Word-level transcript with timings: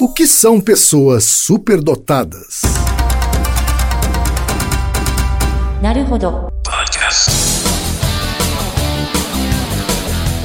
O 0.00 0.08
que 0.08 0.28
são 0.28 0.60
pessoas 0.60 1.24
superdotadas? 1.24 2.62
Naruhodo. 5.82 6.52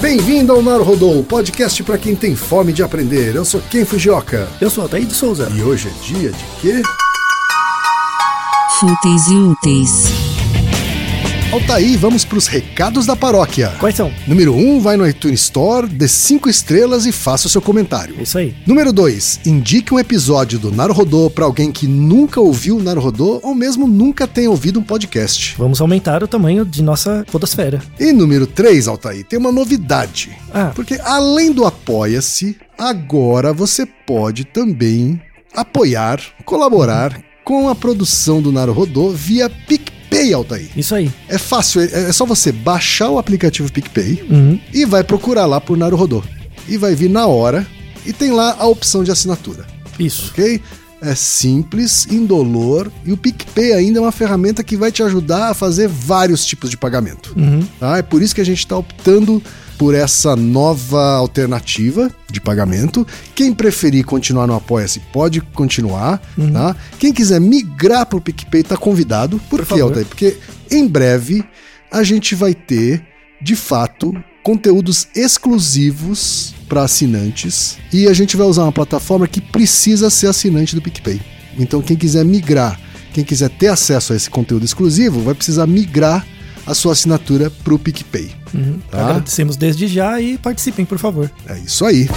Bem-vindo 0.01 0.53
ao 0.53 0.63
Naruhodô, 0.63 1.23
podcast 1.23 1.83
para 1.83 1.99
quem 1.99 2.15
tem 2.15 2.35
fome 2.35 2.73
de 2.73 2.81
aprender. 2.81 3.35
Eu 3.35 3.45
sou 3.45 3.61
Ken 3.69 3.85
Fujioka. 3.85 4.47
Eu 4.59 4.71
sou 4.71 4.85
Ataí 4.85 5.05
de 5.05 5.13
Souza. 5.13 5.47
E 5.53 5.61
hoje 5.61 5.87
é 5.87 6.03
dia 6.03 6.31
de 6.31 6.45
quê? 6.59 6.81
Fúteis 8.79 9.27
e 9.27 9.35
úteis. 9.35 10.22
Altaí, 11.53 11.95
vamos 11.95 12.25
para 12.25 12.39
os 12.39 12.47
recados 12.47 13.05
da 13.05 13.15
paróquia. 13.15 13.75
Quais 13.79 13.95
são? 13.95 14.11
Número 14.25 14.55
1, 14.55 14.57
um, 14.57 14.79
vai 14.79 14.97
no 14.97 15.07
iTunes 15.07 15.41
Store, 15.41 15.87
dê 15.87 16.07
5 16.07 16.49
estrelas 16.49 17.05
e 17.05 17.11
faça 17.11 17.45
o 17.45 17.49
seu 17.49 17.61
comentário. 17.61 18.19
Isso 18.19 18.39
aí. 18.39 18.55
Número 18.65 18.91
2, 18.91 19.41
indique 19.45 19.93
um 19.93 19.99
episódio 19.99 20.57
do 20.57 20.71
Naruhodô 20.71 21.29
para 21.29 21.45
alguém 21.45 21.71
que 21.71 21.85
nunca 21.85 22.41
ouviu 22.41 22.77
o 22.77 22.81
Naruhodô 22.81 23.39
ou 23.43 23.53
mesmo 23.53 23.87
nunca 23.87 24.25
tenha 24.25 24.49
ouvido 24.49 24.79
um 24.79 24.83
podcast. 24.83 25.53
Vamos 25.55 25.79
aumentar 25.79 26.23
o 26.23 26.27
tamanho 26.27 26.65
de 26.65 26.81
nossa 26.81 27.23
podosfera. 27.31 27.79
E 27.99 28.11
número 28.11 28.47
3, 28.47 28.87
Altair, 28.87 29.23
tem 29.23 29.37
uma 29.37 29.51
novidade. 29.51 30.35
Ah. 30.51 30.71
Porque 30.73 30.99
além 31.03 31.51
do 31.51 31.65
Apoia-se, 31.65 32.57
agora 32.75 33.53
você 33.53 33.85
pode 33.85 34.43
também 34.43 35.21
apoiar, 35.53 36.19
colaborar 36.45 37.21
com 37.43 37.67
a 37.67 37.75
produção 37.75 38.41
do 38.41 38.51
Naruhodô 38.51 39.09
via 39.09 39.49
PicPay, 39.49 39.92
Altair. 40.31 40.69
Isso 40.77 40.93
aí. 40.95 41.11
É 41.27 41.37
fácil, 41.37 41.81
é 41.81 41.85
é 42.09 42.11
só 42.13 42.25
você 42.25 42.51
baixar 42.51 43.09
o 43.09 43.17
aplicativo 43.17 43.71
PicPay 43.71 44.23
Uhum. 44.29 44.59
e 44.71 44.85
vai 44.85 45.03
procurar 45.03 45.45
lá 45.47 45.59
por 45.59 45.75
Naruhodô. 45.75 46.23
E 46.69 46.77
vai 46.77 46.93
vir 46.95 47.09
na 47.09 47.25
hora 47.25 47.65
e 48.05 48.13
tem 48.13 48.31
lá 48.31 48.55
a 48.59 48.65
opção 48.67 49.03
de 49.03 49.11
assinatura, 49.11 49.65
Isso. 49.99 50.29
ok? 50.31 50.61
É 51.01 51.13
simples, 51.15 52.07
indolor 52.09 52.89
e 53.05 53.11
o 53.11 53.17
PicPay 53.17 53.73
ainda 53.73 53.99
é 53.99 54.01
uma 54.01 54.11
ferramenta 54.13 54.63
que 54.63 54.77
vai 54.77 54.89
te 54.89 55.03
ajudar 55.03 55.49
a 55.49 55.53
fazer 55.53 55.89
vários 55.89 56.45
tipos 56.45 56.69
de 56.69 56.77
pagamento. 56.77 57.33
Uhum. 57.35 57.61
Tá? 57.77 57.97
É 57.97 58.01
por 58.01 58.21
isso 58.21 58.33
que 58.33 58.39
a 58.39 58.45
gente 58.45 58.59
está 58.59 58.77
optando 58.77 59.43
por 59.77 59.95
essa 59.95 60.35
nova 60.35 61.15
alternativa 61.15 62.11
de 62.29 62.39
pagamento. 62.39 63.05
Quem 63.35 63.53
preferir 63.53 64.05
continuar 64.05 64.47
no 64.47 64.55
Apoia-se 64.55 64.99
pode 65.11 65.41
continuar. 65.41 66.21
Tá? 66.51 66.75
Quem 66.99 67.13
quiser 67.13 67.39
migrar 67.39 68.05
para 68.05 68.17
o 68.17 68.21
PicPay 68.21 68.61
está 68.61 68.77
convidado. 68.77 69.39
Por, 69.49 69.65
Por 69.65 69.75
quê. 69.75 69.81
Altair? 69.81 70.05
Porque 70.05 70.37
em 70.69 70.87
breve 70.87 71.43
a 71.91 72.03
gente 72.03 72.35
vai 72.35 72.53
ter, 72.53 73.05
de 73.41 73.55
fato, 73.55 74.13
conteúdos 74.41 75.07
exclusivos 75.15 76.53
para 76.67 76.83
assinantes 76.83 77.77
e 77.91 78.07
a 78.07 78.13
gente 78.13 78.35
vai 78.35 78.47
usar 78.47 78.63
uma 78.63 78.71
plataforma 78.71 79.27
que 79.27 79.39
precisa 79.39 80.09
ser 80.09 80.27
assinante 80.27 80.75
do 80.75 80.81
PicPay. 80.81 81.21
Então 81.57 81.81
quem 81.81 81.95
quiser 81.95 82.25
migrar, 82.25 82.79
quem 83.13 83.23
quiser 83.23 83.49
ter 83.49 83.67
acesso 83.67 84.11
a 84.11 84.15
esse 84.15 84.29
conteúdo 84.29 84.65
exclusivo, 84.65 85.21
vai 85.21 85.35
precisar 85.35 85.67
migrar 85.67 86.25
a 86.65 86.73
sua 86.73 86.93
assinatura 86.93 87.49
para 87.49 87.73
o 87.73 87.79
PicPay. 87.79 88.31
Uhum. 88.53 88.79
Tá. 88.89 89.09
Agradecemos 89.09 89.57
desde 89.57 89.87
já 89.87 90.19
e 90.21 90.37
participem, 90.37 90.85
por 90.85 90.97
favor. 90.97 91.31
É 91.47 91.57
isso 91.59 91.85
aí. 91.85 92.09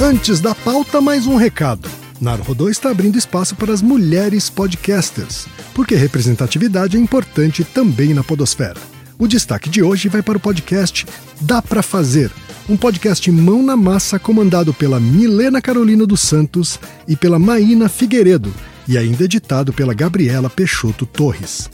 Antes 0.00 0.40
da 0.40 0.54
pauta, 0.54 1.00
mais 1.00 1.26
um 1.26 1.36
recado. 1.36 1.88
Naruhodô 2.20 2.68
está 2.68 2.90
abrindo 2.90 3.16
espaço 3.16 3.54
para 3.54 3.72
as 3.72 3.80
mulheres 3.80 4.50
podcasters, 4.50 5.46
porque 5.74 5.94
representatividade 5.94 6.96
é 6.96 7.00
importante 7.00 7.62
também 7.62 8.12
na 8.12 8.24
podosfera. 8.24 8.80
O 9.18 9.26
destaque 9.26 9.68
de 9.68 9.82
hoje 9.82 10.08
vai 10.08 10.22
para 10.22 10.36
o 10.36 10.40
podcast 10.40 11.06
Dá 11.40 11.60
Pra 11.60 11.82
Fazer, 11.82 12.30
um 12.68 12.76
podcast 12.76 13.30
mão 13.30 13.62
na 13.62 13.76
massa 13.76 14.18
comandado 14.18 14.72
pela 14.74 15.00
Milena 15.00 15.60
Carolina 15.60 16.06
dos 16.06 16.20
Santos 16.20 16.78
e 17.06 17.16
pela 17.16 17.38
Maína 17.38 17.88
Figueiredo, 17.88 18.52
e 18.86 18.96
ainda 18.96 19.24
editado 19.24 19.72
pela 19.72 19.94
Gabriela 19.94 20.48
Peixoto 20.48 21.06
Torres. 21.06 21.68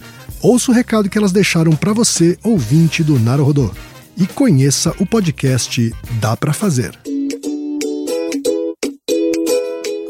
Ouça 0.45 0.71
o 0.71 0.75
recado 0.75 1.09
que 1.09 1.17
elas 1.17 1.33
deixaram 1.33 1.73
para 1.73 1.95
você, 1.95 2.37
ouvinte 2.45 3.03
do 3.03 3.19
Naruhodô, 3.19 3.71
e 4.15 4.27
conheça 4.27 4.95
o 5.01 5.07
podcast 5.07 5.91
Dá 6.21 6.37
Pra 6.37 6.53
Fazer. 6.53 6.93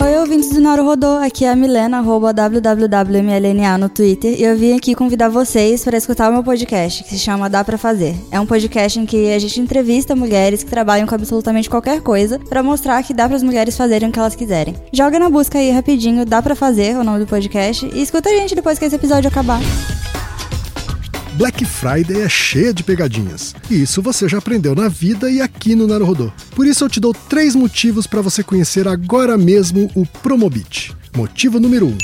Oi, 0.03 0.19
ouvintes 0.19 0.51
do 0.51 0.61
Naruhodô, 0.61 1.19
aqui 1.19 1.45
é 1.45 1.53
a 1.53 1.55
Milena, 1.55 1.99
arroba 1.99 2.33
www.mlna 2.33 3.79
no 3.79 3.89
Twitter, 3.89 4.35
e 4.37 4.43
eu 4.43 4.59
vim 4.59 4.77
aqui 4.77 4.97
convidar 4.97 5.29
vocês 5.29 5.85
para 5.85 5.97
escutar 5.97 6.31
o 6.31 6.33
meu 6.33 6.43
podcast, 6.43 7.05
que 7.05 7.11
se 7.11 7.19
chama 7.21 7.49
Dá 7.49 7.63
Pra 7.63 7.79
Fazer. 7.79 8.17
É 8.33 8.41
um 8.41 8.47
podcast 8.47 8.99
em 8.99 9.07
que 9.07 9.33
a 9.33 9.39
gente 9.39 9.61
entrevista 9.61 10.17
mulheres 10.17 10.65
que 10.65 10.71
trabalham 10.71 11.07
com 11.07 11.15
absolutamente 11.15 11.71
qualquer 11.71 12.01
coisa, 12.01 12.41
para 12.41 12.61
mostrar 12.61 13.01
que 13.05 13.15
dá 13.15 13.29
para 13.29 13.37
as 13.37 13.43
mulheres 13.45 13.77
fazerem 13.77 14.09
o 14.09 14.13
que 14.13 14.19
elas 14.19 14.35
quiserem. 14.35 14.75
Joga 14.93 15.17
na 15.17 15.31
busca 15.31 15.61
aí 15.61 15.71
rapidinho, 15.71 16.27
Dá 16.27 16.43
Pra 16.43 16.57
Fazer, 16.57 16.97
o 16.97 17.05
nome 17.05 17.21
do 17.21 17.27
podcast, 17.29 17.89
e 17.95 18.03
escuta 18.03 18.31
a 18.31 18.33
gente 18.33 18.57
depois 18.57 18.81
que 18.81 18.85
esse 18.85 18.97
episódio 18.97 19.29
acabar. 19.29 19.61
Black 21.37 21.65
Friday 21.65 22.23
é 22.23 22.29
cheia 22.29 22.73
de 22.73 22.85
pegadinhas. 22.85 23.57
E 23.69 23.83
isso 23.83 24.01
você 24.01 24.29
já 24.29 24.39
aprendeu 24.39 24.73
na 24.73 24.89
vida 24.89 25.29
e 25.29 25.41
aqui 25.41 25.75
no 25.75 25.87
Naruhodô. 25.87 26.33
Por 26.55 26.65
isso 26.65 26.85
eu 26.85 26.89
te 26.89 27.01
dou 27.01 27.13
três 27.13 27.57
motivos 27.57 28.07
para 28.07 28.23
você 28.23 28.43
conhecer 28.45 28.87
agora 28.87 29.37
mesmo 29.37 29.91
o 29.97 30.07
Promobit. 30.07 30.95
Motivo 31.17 31.59
número 31.59 31.89
um. 31.89 31.99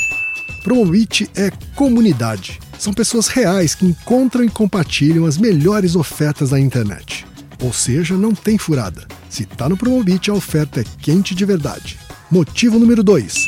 Promobit 0.63 1.29
é 1.33 1.49
comunidade. 1.75 2.59
São 2.77 2.93
pessoas 2.93 3.29
reais 3.29 3.73
que 3.73 3.85
encontram 3.85 4.43
e 4.43 4.49
compartilham 4.49 5.25
as 5.25 5.37
melhores 5.37 5.95
ofertas 5.95 6.49
da 6.49 6.59
internet. 6.59 7.25
Ou 7.61 7.71
seja, 7.71 8.17
não 8.17 8.33
tem 8.33 8.57
furada. 8.57 9.07
Se 9.29 9.45
tá 9.45 9.69
no 9.69 9.77
Promobit, 9.77 10.29
a 10.29 10.33
oferta 10.33 10.81
é 10.81 10.85
quente 11.01 11.33
de 11.33 11.45
verdade. 11.45 11.97
Motivo 12.29 12.77
número 12.77 13.01
2. 13.01 13.47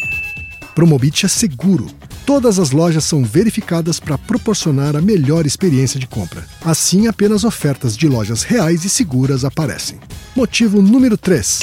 Promobit 0.74 1.26
é 1.26 1.30
seguro. 1.30 1.88
Todas 2.26 2.58
as 2.58 2.72
lojas 2.72 3.04
são 3.04 3.22
verificadas 3.22 4.00
para 4.00 4.18
proporcionar 4.18 4.96
a 4.96 5.02
melhor 5.02 5.46
experiência 5.46 6.00
de 6.00 6.08
compra. 6.08 6.46
Assim, 6.64 7.08
apenas 7.08 7.44
ofertas 7.44 7.98
de 7.98 8.08
lojas 8.08 8.44
reais 8.44 8.86
e 8.86 8.90
seguras 8.90 9.44
aparecem. 9.44 10.00
Motivo 10.34 10.82
número 10.82 11.18
3. 11.18 11.60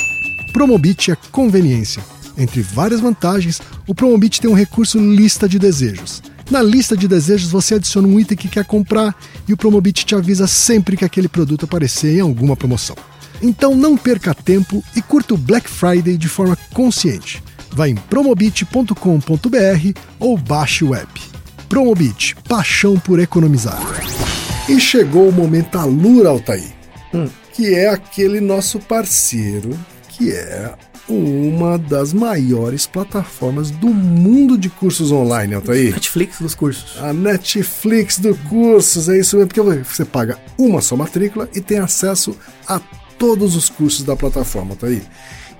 Promobit 0.53 1.13
é 1.13 1.17
conveniência. 1.33 2.05
Entre 2.37 2.61
várias 2.61 3.01
vantagens, 3.01 3.61
o 3.87 3.95
Promobit 3.95 4.39
tem 4.39 4.51
um 4.51 4.55
recurso 4.55 4.99
lista 4.99 5.49
de 5.49 5.59
desejos. 5.59 6.23
Na 6.51 6.63
lista 6.63 6.95
de 6.95 7.09
desejos, 7.09 7.51
você 7.51 7.77
adiciona 7.77 8.09
um 8.09 8.21
item 8.21 8.37
que 8.37 8.49
quer 8.49 8.67
comprar 8.67 9.17
e 9.49 9.55
o 9.55 9.57
Promobit 9.57 10.05
te 10.05 10.15
avisa 10.15 10.47
sempre 10.47 10.95
que 10.95 11.05
aquele 11.07 11.29
produto 11.29 11.65
aparecer 11.65 12.19
em 12.19 12.21
alguma 12.21 12.55
promoção. 12.55 12.97
Então 13.41 13.75
não 13.75 13.97
perca 13.97 14.35
tempo 14.35 14.85
e 14.95 15.01
curta 15.01 15.33
o 15.33 15.39
Black 15.39 15.71
Friday 15.71 16.19
de 16.19 16.29
forma 16.29 16.57
consciente. 16.75 17.43
Vá 17.73 17.89
em 17.89 17.95
promobit.com.br 17.95 18.95
ou 20.19 20.37
baixe 20.37 20.85
o 20.85 20.95
app. 20.95 21.21
Promobit, 21.69 22.37
paixão 22.49 22.99
por 22.99 23.21
economizar. 23.21 23.81
E 24.69 24.81
chegou 24.81 25.29
o 25.29 25.33
momento 25.33 25.79
Alura, 25.79 26.31
Altair, 26.31 26.73
que 27.53 27.75
é 27.75 27.89
aquele 27.89 28.41
nosso 28.41 28.79
parceiro, 28.79 29.71
que 30.09 30.33
é 30.33 30.75
uma 31.09 31.77
das 31.77 32.13
maiores 32.13 32.87
plataformas 32.87 33.71
do 33.71 33.89
mundo 33.89 34.57
de 34.57 34.69
cursos 34.69 35.11
online, 35.11 35.55
Altair. 35.55 35.95
Netflix 35.95 36.41
dos 36.41 36.55
cursos. 36.55 36.97
A 37.03 37.13
Netflix 37.13 38.19
do 38.19 38.35
cursos, 38.49 39.09
é 39.09 39.19
isso 39.19 39.37
mesmo, 39.37 39.49
porque 39.49 39.61
você 39.61 40.05
paga 40.05 40.39
uma 40.57 40.81
só 40.81 40.97
matrícula 40.97 41.49
e 41.55 41.61
tem 41.61 41.79
acesso 41.79 42.37
a 42.67 42.81
todos 43.19 43.57
os 43.57 43.69
cursos 43.69 44.05
da 44.05 44.17
plataforma, 44.17 44.77
tá 44.77 44.87
aí. 44.87 45.03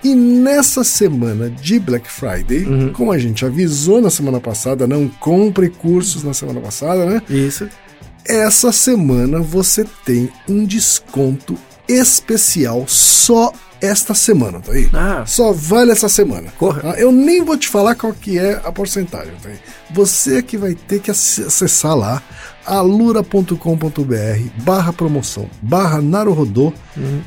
E 0.03 0.15
nessa 0.15 0.83
semana 0.83 1.49
de 1.49 1.79
Black 1.79 2.09
Friday, 2.09 2.91
como 2.93 3.11
a 3.11 3.17
gente 3.19 3.45
avisou 3.45 4.01
na 4.01 4.09
semana 4.09 4.39
passada, 4.39 4.87
não 4.87 5.07
compre 5.07 5.69
cursos 5.69 6.23
na 6.23 6.33
semana 6.33 6.59
passada, 6.59 7.05
né? 7.05 7.21
Isso. 7.29 7.69
Essa 8.25 8.71
semana 8.71 9.39
você 9.39 9.85
tem 10.05 10.29
um 10.49 10.65
desconto 10.65 11.57
especial 11.87 12.85
só 12.87 13.51
esta 13.79 14.13
semana, 14.13 14.59
tá 14.59 14.73
aí? 14.73 14.87
Ah. 14.93 15.23
Só 15.25 15.51
vale 15.51 15.91
essa 15.91 16.07
semana. 16.07 16.51
Corra. 16.57 16.81
tá? 16.81 16.99
Eu 16.99 17.11
nem 17.11 17.43
vou 17.43 17.57
te 17.57 17.67
falar 17.67 17.95
qual 17.95 18.13
que 18.13 18.37
é 18.37 18.61
a 18.63 18.71
porcentagem, 18.71 19.33
tá 19.41 19.49
aí? 19.49 19.57
Você 19.91 20.43
que 20.43 20.55
vai 20.55 20.75
ter 20.75 20.99
que 20.99 21.09
ac- 21.09 21.43
acessar 21.47 21.95
lá 21.95 22.21
alura.com.br 22.65 23.55
barra 24.63 24.93
promoção 24.93 25.49
barra 25.61 26.01
naruhodô 26.01 26.73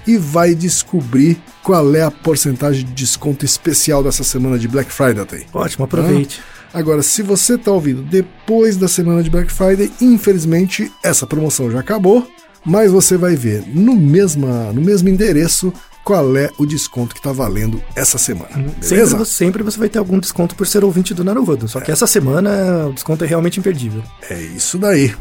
e 0.06 0.16
vai 0.16 0.54
descobrir 0.54 1.40
qual 1.62 1.94
é 1.94 2.02
a 2.02 2.10
porcentagem 2.10 2.84
de 2.84 2.92
desconto 2.92 3.44
especial 3.44 4.02
dessa 4.02 4.24
semana 4.24 4.58
de 4.58 4.68
Black 4.68 4.92
Friday? 4.92 5.46
Ótimo, 5.52 5.84
aproveite. 5.84 6.40
Agora, 6.72 7.02
se 7.02 7.22
você 7.22 7.54
está 7.54 7.70
ouvindo 7.70 8.02
depois 8.02 8.76
da 8.76 8.88
semana 8.88 9.22
de 9.22 9.30
Black 9.30 9.52
Friday, 9.52 9.92
infelizmente 10.00 10.90
essa 11.02 11.26
promoção 11.26 11.70
já 11.70 11.80
acabou, 11.80 12.28
mas 12.64 12.90
você 12.90 13.16
vai 13.16 13.36
ver 13.36 13.62
no, 13.66 13.94
mesma, 13.94 14.72
no 14.72 14.80
mesmo 14.80 15.08
endereço 15.08 15.72
qual 16.04 16.36
é 16.36 16.50
o 16.58 16.66
desconto 16.66 17.14
que 17.14 17.20
está 17.20 17.32
valendo 17.32 17.82
essa 17.96 18.18
semana. 18.18 18.50
Sempre 18.52 18.88
Beleza? 18.88 19.16
você, 19.16 19.32
sempre 19.32 19.62
você 19.62 19.78
vai 19.78 19.88
ter 19.88 19.98
algum 19.98 20.18
desconto 20.18 20.54
por 20.54 20.66
ser 20.66 20.84
ouvinte 20.84 21.14
do 21.14 21.24
Naruhodo. 21.24 21.66
Só 21.66 21.80
que 21.80 21.90
essa 21.90 22.06
semana 22.06 22.86
o 22.88 22.92
desconto 22.92 23.24
é 23.24 23.26
realmente 23.26 23.58
imperdível. 23.58 24.02
É 24.28 24.40
isso 24.40 24.76
daí. 24.78 25.14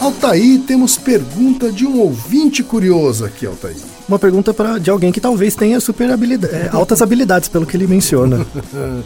Altaí, 0.00 0.58
temos 0.58 0.96
pergunta 0.96 1.70
de 1.70 1.86
um 1.86 1.98
ouvinte 2.00 2.62
curioso 2.62 3.24
aqui, 3.24 3.46
Altaí. 3.46 3.76
Uma 4.08 4.18
pergunta 4.18 4.52
pra, 4.52 4.78
de 4.78 4.90
alguém 4.90 5.12
que 5.12 5.20
talvez 5.20 5.54
tenha 5.54 5.78
super 5.80 6.10
habilidade, 6.10 6.54
é, 6.54 6.70
altas 6.74 7.02
habilidades, 7.02 7.48
pelo 7.48 7.66
que 7.66 7.76
ele 7.76 7.86
menciona. 7.86 8.44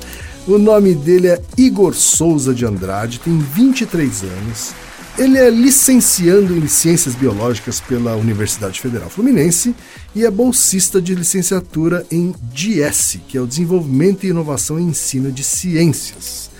O 0.48 0.58
nome 0.58 0.94
dele 0.94 1.26
é 1.26 1.42
Igor 1.56 1.92
Souza 1.92 2.54
de 2.54 2.64
Andrade, 2.64 3.18
tem 3.18 3.36
23 3.36 4.22
anos. 4.22 4.72
Ele 5.18 5.38
é 5.38 5.48
licenciando 5.48 6.54
em 6.54 6.68
Ciências 6.68 7.14
Biológicas 7.14 7.80
pela 7.80 8.14
Universidade 8.16 8.78
Federal 8.78 9.08
Fluminense 9.08 9.74
e 10.14 10.26
é 10.26 10.30
bolsista 10.30 11.00
de 11.00 11.14
licenciatura 11.14 12.04
em 12.10 12.34
DS, 12.52 13.20
que 13.26 13.38
é 13.38 13.40
o 13.40 13.46
Desenvolvimento 13.46 14.24
e 14.24 14.28
Inovação 14.28 14.78
em 14.78 14.88
Ensino 14.88 15.32
de 15.32 15.42
Ciências. 15.42 16.50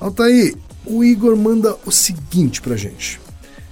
Altaí, 0.00 0.56
o 0.84 1.04
Igor 1.04 1.36
manda 1.36 1.76
o 1.86 1.92
seguinte 1.92 2.60
pra 2.60 2.76
gente. 2.76 3.20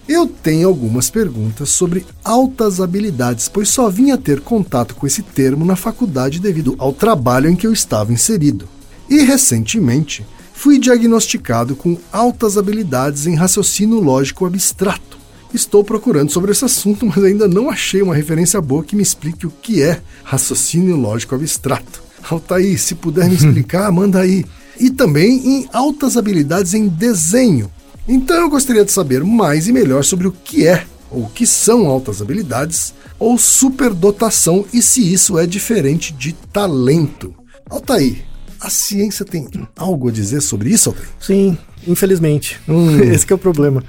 Eu 0.09 0.29
tenho 0.29 0.69
algumas 0.69 1.11
perguntas 1.11 1.70
sobre 1.70 2.06
altas 2.23 2.81
habilidades, 2.81 3.49
pois 3.49 3.69
só 3.69 3.91
vim 3.91 4.12
a 4.12 4.17
ter 4.17 4.41
contato 4.41 4.94
com 4.94 5.05
esse 5.05 5.20
termo 5.20 5.64
na 5.64 5.75
faculdade 5.75 6.38
devido 6.38 6.76
ao 6.79 6.93
trabalho 6.93 7.50
em 7.50 7.56
que 7.56 7.67
eu 7.67 7.73
estava 7.73 8.12
inserido. 8.12 8.69
E 9.11 9.23
recentemente 9.23 10.25
fui 10.56 10.79
diagnosticado 10.79 11.76
com 11.76 11.99
altas 12.11 12.56
habilidades 12.56 13.26
em 13.26 13.35
raciocínio 13.35 14.00
lógico 14.00 14.47
abstrato. 14.47 15.19
Estou 15.53 15.85
procurando 15.85 16.32
sobre 16.32 16.50
esse 16.50 16.64
assunto, 16.64 17.05
mas 17.06 17.23
ainda 17.23 17.47
não 17.47 17.70
achei 17.70 18.00
uma 18.00 18.14
referência 18.14 18.61
boa 18.61 18.82
que 18.82 18.97
me 18.97 19.03
explique 19.03 19.47
o 19.47 19.50
que 19.50 19.82
é 19.82 20.00
raciocínio 20.25 20.97
lógico 20.97 21.35
abstrato. 21.35 22.03
Altaí, 22.29 22.76
se 22.79 22.94
puder 22.94 23.29
me 23.29 23.37
explicar, 23.37 23.93
manda 23.93 24.20
aí. 24.20 24.44
E 24.81 24.91
também 24.91 25.47
em 25.47 25.69
altas 25.73 26.17
habilidades 26.17 26.73
em 26.73 26.88
desenho. 26.88 27.70
Então 28.09 28.37
eu 28.37 28.49
gostaria 28.49 28.85
de 28.85 28.91
saber 28.91 29.23
mais 29.23 29.69
e 29.69 29.73
melhor 29.73 30.05
sobre 30.05 30.26
o 30.26 30.32
que 30.32 30.67
é 30.67 30.87
ou 31.11 31.25
o 31.25 31.31
que 31.31 31.47
são 31.47 31.87
altas 31.87 32.23
habilidades 32.23 32.94
ou 33.19 33.38
superdotação 33.38 34.64
e 34.73 34.81
se 34.81 35.12
isso 35.12 35.38
é 35.38 35.47
diferente 35.47 36.12
de 36.14 36.32
talento. 36.32 37.35
Altaí, 37.69 38.25
a 38.67 38.71
ciência 38.71 39.25
tem 39.25 39.47
algo 39.77 40.09
a 40.09 40.13
dizer 40.13 40.41
sobre 40.41 40.71
isso? 40.71 40.95
Sim, 41.21 41.57
infelizmente. 41.87 42.61
Hum. 42.69 42.99
Esse 43.13 43.25
que 43.27 43.33
é 43.33 43.37
o 43.37 43.39
problema. 43.39 43.83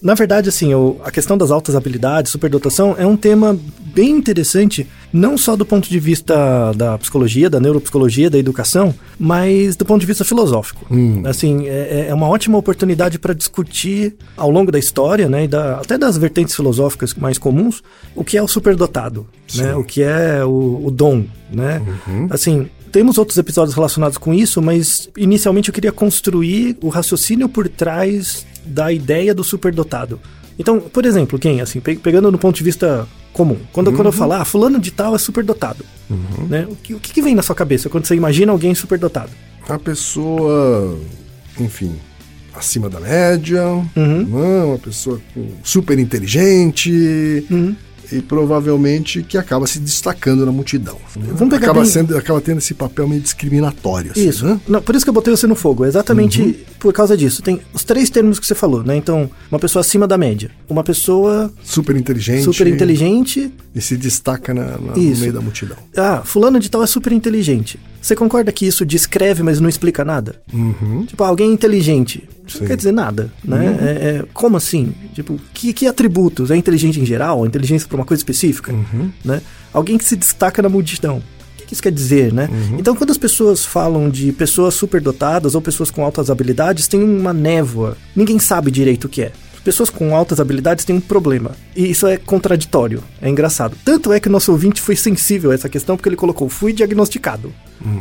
Na 0.00 0.14
verdade, 0.14 0.48
assim, 0.48 0.72
o- 0.74 1.00
a 1.04 1.10
questão 1.10 1.36
das 1.36 1.50
altas 1.50 1.74
habilidades, 1.74 2.30
superdotação, 2.30 2.94
é 2.96 3.04
um 3.06 3.16
tema 3.16 3.58
bem 3.94 4.10
interessante, 4.12 4.86
não 5.12 5.36
só 5.36 5.54
do 5.56 5.66
ponto 5.66 5.88
de 5.90 5.98
vista 5.98 6.72
da 6.74 6.96
psicologia, 6.98 7.50
da 7.50 7.60
neuropsicologia, 7.60 8.30
da 8.30 8.38
educação, 8.38 8.94
mas 9.18 9.76
do 9.76 9.84
ponto 9.84 10.00
de 10.00 10.06
vista 10.06 10.24
filosófico. 10.24 10.86
Assim, 11.26 11.66
é, 11.66 12.06
é 12.08 12.14
uma 12.14 12.26
ótima 12.28 12.56
oportunidade 12.56 13.18
para 13.18 13.34
discutir 13.34 14.14
ao 14.36 14.50
longo 14.50 14.70
da 14.72 14.78
história, 14.78 15.28
né, 15.28 15.44
e 15.44 15.48
da- 15.48 15.76
até 15.78 15.98
das 15.98 16.16
vertentes 16.16 16.54
filosóficas 16.54 17.12
mais 17.14 17.36
comuns, 17.38 17.82
o 18.14 18.24
que 18.24 18.38
é 18.38 18.42
o 18.42 18.48
superdotado, 18.48 19.26
né, 19.56 19.74
o 19.74 19.84
que 19.84 20.02
é 20.02 20.42
o, 20.44 20.86
o 20.86 20.90
dom, 20.90 21.24
né? 21.52 21.82
Assim, 22.30 22.70
temos 22.92 23.16
outros 23.18 23.38
episódios 23.38 23.74
relacionados 23.74 24.18
com 24.18 24.32
isso, 24.34 24.60
mas 24.62 25.08
inicialmente 25.16 25.70
eu 25.70 25.74
queria 25.74 25.90
construir 25.92 26.76
o 26.82 26.88
raciocínio 26.88 27.48
por 27.48 27.68
trás 27.68 28.46
da 28.64 28.92
ideia 28.92 29.34
do 29.34 29.42
superdotado. 29.42 30.20
Então, 30.58 30.78
por 30.78 31.04
exemplo, 31.06 31.38
quem, 31.38 31.60
assim, 31.60 31.80
pe- 31.80 31.96
pegando 31.96 32.30
no 32.30 32.38
ponto 32.38 32.54
de 32.56 32.62
vista 32.62 33.08
comum, 33.32 33.56
quando, 33.72 33.90
quando 33.92 34.06
eu 34.08 34.12
falar, 34.12 34.42
ah, 34.42 34.44
fulano 34.44 34.78
de 34.78 34.90
tal 34.90 35.14
é 35.14 35.18
superdotado, 35.18 35.84
né? 36.48 36.66
O 36.68 36.76
que, 36.76 36.92
o 36.94 37.00
que 37.00 37.22
vem 37.22 37.34
na 37.34 37.42
sua 37.42 37.54
cabeça 37.56 37.88
quando 37.88 38.04
você 38.06 38.14
imagina 38.14 38.52
alguém 38.52 38.74
superdotado? 38.74 39.30
A 39.68 39.78
pessoa, 39.78 40.98
enfim, 41.58 41.92
acima 42.54 42.90
da 42.90 43.00
média, 43.00 43.64
Uhum. 43.96 44.24
né, 44.24 44.64
uma 44.64 44.78
pessoa 44.78 45.18
super 45.64 45.98
inteligente 45.98 47.46
Uhum. 47.50 47.74
E 48.12 48.20
provavelmente 48.20 49.22
que 49.22 49.38
acaba 49.38 49.66
se 49.66 49.78
destacando 49.78 50.44
na 50.44 50.52
multidão. 50.52 50.96
Vamos 51.16 51.54
pegar 51.54 51.66
acaba, 51.68 51.80
bem- 51.80 51.90
sendo, 51.90 52.16
acaba 52.16 52.40
tendo 52.40 52.58
esse 52.58 52.74
papel 52.74 53.08
meio 53.08 53.20
discriminatório. 53.20 54.10
assim, 54.12 54.28
Isso. 54.28 54.44
né? 54.46 54.60
Não, 54.68 54.82
por 54.82 54.94
isso 54.94 55.04
que 55.04 55.10
eu 55.10 55.14
botei 55.14 55.34
você 55.34 55.46
no 55.46 55.54
fogo. 55.54 55.84
é 55.84 55.88
Exatamente 55.88 56.64
por 56.78 56.92
causa 56.92 57.16
disso. 57.16 57.42
Tem 57.42 57.60
os 57.72 57.84
três 57.84 58.10
termos 58.10 58.38
que 58.38 58.46
você 58.46 58.54
falou, 58.54 58.82
né? 58.82 58.96
Então, 58.96 59.30
uma 59.50 59.58
pessoa 59.58 59.80
acima 59.80 60.06
da 60.06 60.18
média. 60.18 60.50
Uma 60.68 60.82
pessoa 60.84 61.52
Super 61.62 61.96
inteligente. 61.96 62.44
super 62.44 62.66
inteligente. 62.66 63.52
E 63.74 63.80
se 63.80 63.96
destaca 63.96 64.52
na- 64.52 64.62
na- 64.78 64.78
no 64.94 65.16
meio 65.16 65.32
da 65.32 65.40
multidão. 65.40 65.76
Ah, 65.96 66.22
fulano 66.24 66.58
de 66.60 66.70
tal 66.70 66.82
é 66.82 66.86
super 66.86 67.12
inteligente. 67.12 67.78
Você 68.02 68.16
concorda 68.16 68.50
que 68.50 68.66
isso 68.66 68.84
descreve, 68.84 69.44
mas 69.44 69.60
não 69.60 69.68
explica 69.68 70.04
nada? 70.04 70.34
Uhum. 70.52 71.06
Tipo, 71.06 71.22
alguém 71.22 71.52
inteligente. 71.52 72.28
Isso 72.44 72.58
Sim. 72.58 72.64
não 72.64 72.68
quer 72.68 72.76
dizer 72.76 72.92
nada, 72.92 73.32
né? 73.44 73.78
É- 73.80 74.08
é- 74.18 74.24
como 74.34 74.56
assim? 74.56 74.92
Tipo, 75.14 75.38
que, 75.54 75.72
que 75.72 75.86
atributos? 75.86 76.50
É 76.50 76.56
inteligente 76.56 76.98
em 76.98 77.06
geral? 77.06 77.44
É 77.44 77.48
inteligência 77.48 77.86
para 77.86 77.94
uma 77.96 78.04
coisa 78.04 78.20
específica? 78.20 78.74
Né? 79.24 79.40
Alguém 79.72 79.96
que 79.96 80.04
se 80.04 80.16
destaca 80.16 80.60
na 80.60 80.68
multidão. 80.68 81.18
O 81.18 81.56
que 81.58 81.66
que 81.66 81.74
isso 81.74 81.82
quer 81.82 81.92
dizer, 81.92 82.32
né? 82.32 82.50
Então, 82.76 82.96
quando 82.96 83.10
as 83.10 83.16
pessoas 83.18 83.64
falam 83.64 84.10
de 84.10 84.32
pessoas 84.32 84.74
superdotadas 84.74 85.54
ou 85.54 85.62
pessoas 85.62 85.88
com 85.88 86.04
altas 86.04 86.28
habilidades, 86.28 86.88
tem 86.88 87.00
uma 87.02 87.32
névoa. 87.32 87.96
Ninguém 88.16 88.38
sabe 88.40 88.70
direito 88.72 89.04
o 89.04 89.08
que 89.08 89.22
é. 89.22 89.32
Pessoas 89.64 89.90
com 89.90 90.14
altas 90.16 90.40
habilidades 90.40 90.84
têm 90.84 90.96
um 90.96 91.00
problema. 91.00 91.52
E 91.76 91.90
isso 91.90 92.06
é 92.06 92.16
contraditório. 92.16 93.02
É 93.20 93.28
engraçado. 93.28 93.76
Tanto 93.84 94.12
é 94.12 94.18
que 94.18 94.28
o 94.28 94.32
nosso 94.32 94.50
ouvinte 94.50 94.80
foi 94.80 94.96
sensível 94.96 95.50
a 95.50 95.54
essa 95.54 95.68
questão 95.68 95.96
porque 95.96 96.08
ele 96.08 96.16
colocou: 96.16 96.48
fui 96.48 96.72
diagnosticado. 96.72 97.52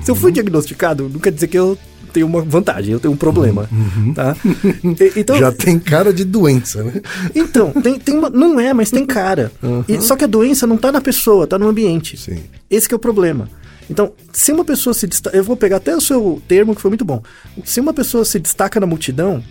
Se 0.04 0.10
eu 0.12 0.16
fui 0.16 0.32
diagnosticado, 0.32 1.10
não 1.10 1.20
quer 1.20 1.32
dizer 1.32 1.48
que 1.48 1.58
eu 1.58 1.78
tenho 2.14 2.26
uma 2.28 2.42
vantagem, 2.42 2.92
eu 2.94 3.00
tenho 3.00 3.14
um 3.14 3.18
problema. 3.18 3.70
Tá? 4.14 4.36
E- 4.84 5.20
então, 5.20 5.38
Já 5.38 5.52
tem 5.52 5.80
cara 5.80 6.12
de 6.14 6.24
doença, 6.26 6.84
né? 6.84 7.02
então 7.34 7.72
tem, 7.72 7.98
tem 7.98 8.16
uma, 8.18 8.30
não 8.30 8.60
é, 8.60 8.74
mas 8.74 8.92
tem 8.92 9.06
cara. 9.06 9.52
E- 9.88 10.02
só 10.02 10.16
que 10.16 10.24
a 10.24 10.28
doença 10.28 10.68
não 10.68 10.78
tá 10.78 10.92
na 10.92 11.00
pessoa, 11.02 11.48
tá 11.48 11.58
no 11.58 11.68
ambiente. 11.68 12.18
Sim. 12.18 12.44
Esse 12.70 12.88
que 12.88 12.94
é 12.94 12.98
o 12.98 13.00
problema. 13.00 13.48
Então, 13.90 14.14
se 14.34 14.52
uma 14.52 14.64
pessoa 14.66 14.94
se 14.94 15.06
destaca. 15.08 15.36
Eu 15.36 15.44
vou 15.44 15.56
pegar 15.58 15.78
até 15.78 15.96
o 15.96 16.02
seu 16.02 16.42
termo 16.48 16.74
que 16.76 16.82
foi 16.82 16.90
muito 16.90 17.04
bom. 17.06 17.22
Se 17.66 17.80
uma 17.80 17.94
pessoa 17.94 18.24
se 18.26 18.40
destaca 18.40 18.80
na 18.80 18.86
multidão, 18.86 19.44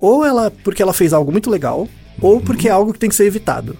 ou 0.00 0.24
ela 0.24 0.50
porque 0.64 0.82
ela 0.82 0.92
fez 0.92 1.12
algo 1.12 1.30
muito 1.32 1.50
legal, 1.50 1.88
ou 2.20 2.40
porque 2.40 2.68
é 2.68 2.70
algo 2.70 2.92
que 2.92 2.98
tem 2.98 3.08
que 3.10 3.14
ser 3.16 3.24
evitado. 3.26 3.76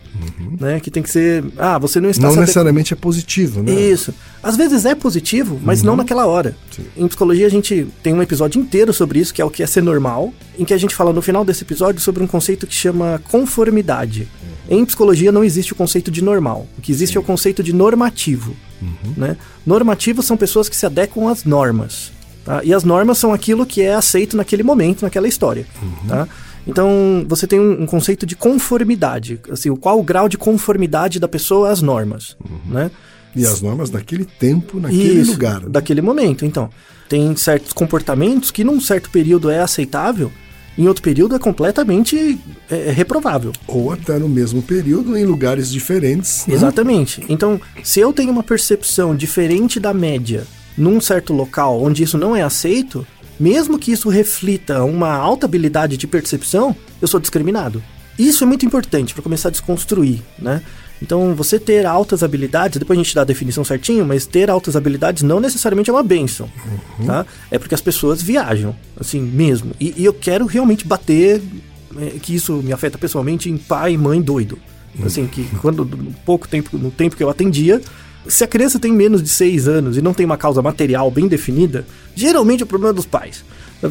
Né? 0.61 0.81
Que 0.81 0.91
tem 0.91 1.03
que 1.03 1.11
ser. 1.11 1.45
Ah, 1.59 1.79
você 1.79 2.01
não 2.01 2.09
está 2.09 2.23
Não 2.23 2.31
se 2.31 2.37
ade- 2.39 2.41
necessariamente 2.43 2.93
é 2.95 2.97
positivo, 2.97 3.63
né? 3.63 3.73
isso. 3.73 4.15
Às 4.43 4.57
vezes 4.57 4.85
é 4.87 4.95
positivo, 4.95 5.61
mas 5.63 5.83
não 5.83 5.97
naquela 5.97 6.27
hora. 6.27 6.57
Sim. 6.71 6.85
Em 6.97 7.07
psicologia 7.09 7.47
a 7.47 7.51
gente 7.51 7.87
tem 8.03 8.15
um 8.15 8.23
episódio 8.23 8.61
inteiro 8.61 8.93
sobre 8.93 9.19
isso, 9.19 9.35
que 9.35 9.43
é 9.43 9.45
o 9.45 9.51
que 9.51 9.63
é 9.63 9.67
ser 9.67 9.83
normal, 9.83 10.33
em 10.59 10.65
que 10.65 10.73
a 10.73 10.79
gente 10.79 10.95
fala 10.95 11.13
no 11.13 11.21
final 11.21 11.45
desse 11.45 11.63
episódio 11.65 12.01
sobre 12.01 12.23
um 12.23 12.27
conceito 12.27 12.67
que 12.67 12.75
chama 12.75 13.21
conformidade. 13.31 14.29
Em 14.69 14.85
psicologia 14.85 15.31
não 15.33 15.45
existe 15.45 15.73
o 15.73 15.77
conceito 15.77 16.11
de 16.11 16.23
normal. 16.23 16.67
O 16.79 16.81
que 16.81 16.91
existe 16.93 17.17
é 17.17 17.21
o 17.21 17.23
conceito 17.23 17.63
de 17.63 17.73
normativo. 17.73 18.55
Né? 19.17 19.37
Normativos 19.65 20.25
são 20.27 20.37
pessoas 20.37 20.69
que 20.69 20.77
se 20.77 20.87
adequam 20.87 21.29
às 21.29 21.45
normas. 21.45 22.13
Tá? 22.47 22.65
E 22.65 22.73
as 22.73 22.85
normas 22.85 23.19
são 23.19 23.33
aquilo 23.35 23.67
que 23.67 23.83
é 23.83 23.95
aceito 23.95 24.37
naquele 24.37 24.63
momento, 24.63 25.03
naquela 25.03 25.29
história. 25.29 25.67
Tá? 26.09 26.27
Então, 26.67 27.25
você 27.29 27.47
tem 27.47 27.61
um, 27.61 27.83
um 27.83 27.87
conceito 27.87 28.25
de 28.25 28.35
conformidade. 28.35 29.39
Assim, 29.51 29.75
qual 29.77 29.99
o 30.01 30.03
grau 30.03 30.29
de 30.29 30.39
conformidade 30.39 31.21
da 31.21 31.29
pessoa 31.29 31.71
às 31.71 31.83
normas. 31.83 32.37
Né? 32.67 32.91
E 33.35 33.45
as 33.45 33.61
normas 33.61 33.91
daquele 33.91 34.25
tempo, 34.25 34.81
naquele 34.81 35.21
Isso, 35.21 35.33
lugar. 35.33 35.61
né? 35.61 35.69
Daquele 35.69 36.01
momento, 36.01 36.45
então. 36.47 36.71
Tem 37.09 37.37
certos 37.37 37.73
comportamentos 37.73 38.51
que 38.51 38.65
num 38.65 38.81
certo 38.81 39.11
período 39.11 39.51
é 39.51 39.61
aceitável, 39.61 40.33
em 40.77 40.89
outro 40.89 41.03
período 41.03 41.35
é 41.35 41.39
completamente 41.39 42.39
é, 42.71 42.89
é 42.89 42.91
reprovável. 42.91 43.53
Ou 43.67 43.93
até 43.93 44.19
no 44.19 44.29
mesmo 44.29 44.63
período, 44.63 45.17
em 45.17 45.25
lugares 45.25 45.71
diferentes. 45.71 46.47
né? 46.47 46.55
Exatamente. 46.55 47.25
Então, 47.29 47.61
se 47.83 48.01
eu 48.01 48.13
tenho 48.13 48.31
uma 48.31 48.43
percepção 48.43 49.15
diferente 49.15 49.79
da 49.79 49.95
média 49.95 50.47
num 50.77 51.01
certo 51.01 51.33
local 51.33 51.83
onde 51.83 52.03
isso 52.03 52.19
não 52.19 52.35
é 52.35 52.43
aceito, 52.43 53.07
mesmo 53.39 53.79
que 53.79 53.93
isso 53.93 54.09
reflita 54.09 54.83
uma 54.85 55.13
alta 55.13 55.47
habilidade 55.47 55.97
de 55.97 56.07
percepção, 56.07 56.75
eu 57.01 57.09
sou 57.09 57.21
discriminado. 57.21 57.83
Isso 58.19 58.45
é 58.45 58.47
muito 58.47 58.65
importante 58.65 59.13
para 59.13 59.23
começar 59.23 59.49
a 59.49 59.53
desconstruir, 59.53 60.23
né? 60.39 60.63
Então, 61.03 61.35
você 61.35 61.59
ter 61.59 61.85
altas 61.85 62.23
habilidades, 62.23 62.79
depois 62.79 62.99
a 62.99 63.03
gente 63.03 63.15
dá 63.15 63.21
a 63.21 63.25
definição 63.25 63.63
certinho, 63.63 64.07
mas 64.07 64.25
ter 64.25 64.49
altas 64.49 64.77
habilidades 64.77 65.23
não 65.23 65.39
necessariamente 65.39 65.91
é 65.91 65.93
uma 65.93 66.03
benção, 66.03 66.49
tá? 67.05 67.27
É 67.51 67.59
porque 67.59 67.75
as 67.75 67.83
pessoas 67.83 68.23
viajam, 68.23 68.75
assim, 68.99 69.21
mesmo. 69.21 69.73
E, 69.79 69.93
e 69.95 70.05
eu 70.07 70.15
quero 70.15 70.47
realmente 70.47 70.87
bater 70.87 71.43
é, 71.99 72.19
que 72.19 72.35
isso 72.35 72.55
me 72.55 72.73
afeta 72.73 72.97
pessoalmente 72.97 73.51
em 73.51 73.59
pai 73.59 73.93
e 73.93 73.99
mãe 73.99 74.23
doido. 74.23 74.59
Assim, 75.05 75.27
que 75.27 75.45
quando 75.61 75.85
no 75.85 76.13
pouco 76.25 76.49
tempo, 76.49 76.79
no 76.79 76.91
tempo 76.91 77.15
que 77.17 77.23
eu 77.23 77.29
atendia, 77.29 77.83
se 78.29 78.45
a 78.45 78.47
criança 78.47 78.79
tem 78.79 78.93
menos 78.93 79.23
de 79.23 79.29
6 79.29 79.69
anos 79.69 79.97
e 79.97 80.03
não 80.03 80.15
tem 80.15 80.27
uma 80.27 80.37
causa 80.37 80.63
material 80.63 81.11
bem 81.11 81.29
definida, 81.29 81.87
geralmente 82.15 82.63
é 82.63 82.65
o 82.65 82.67
problema 82.67 82.93
dos 82.93 83.07
pais. 83.07 83.45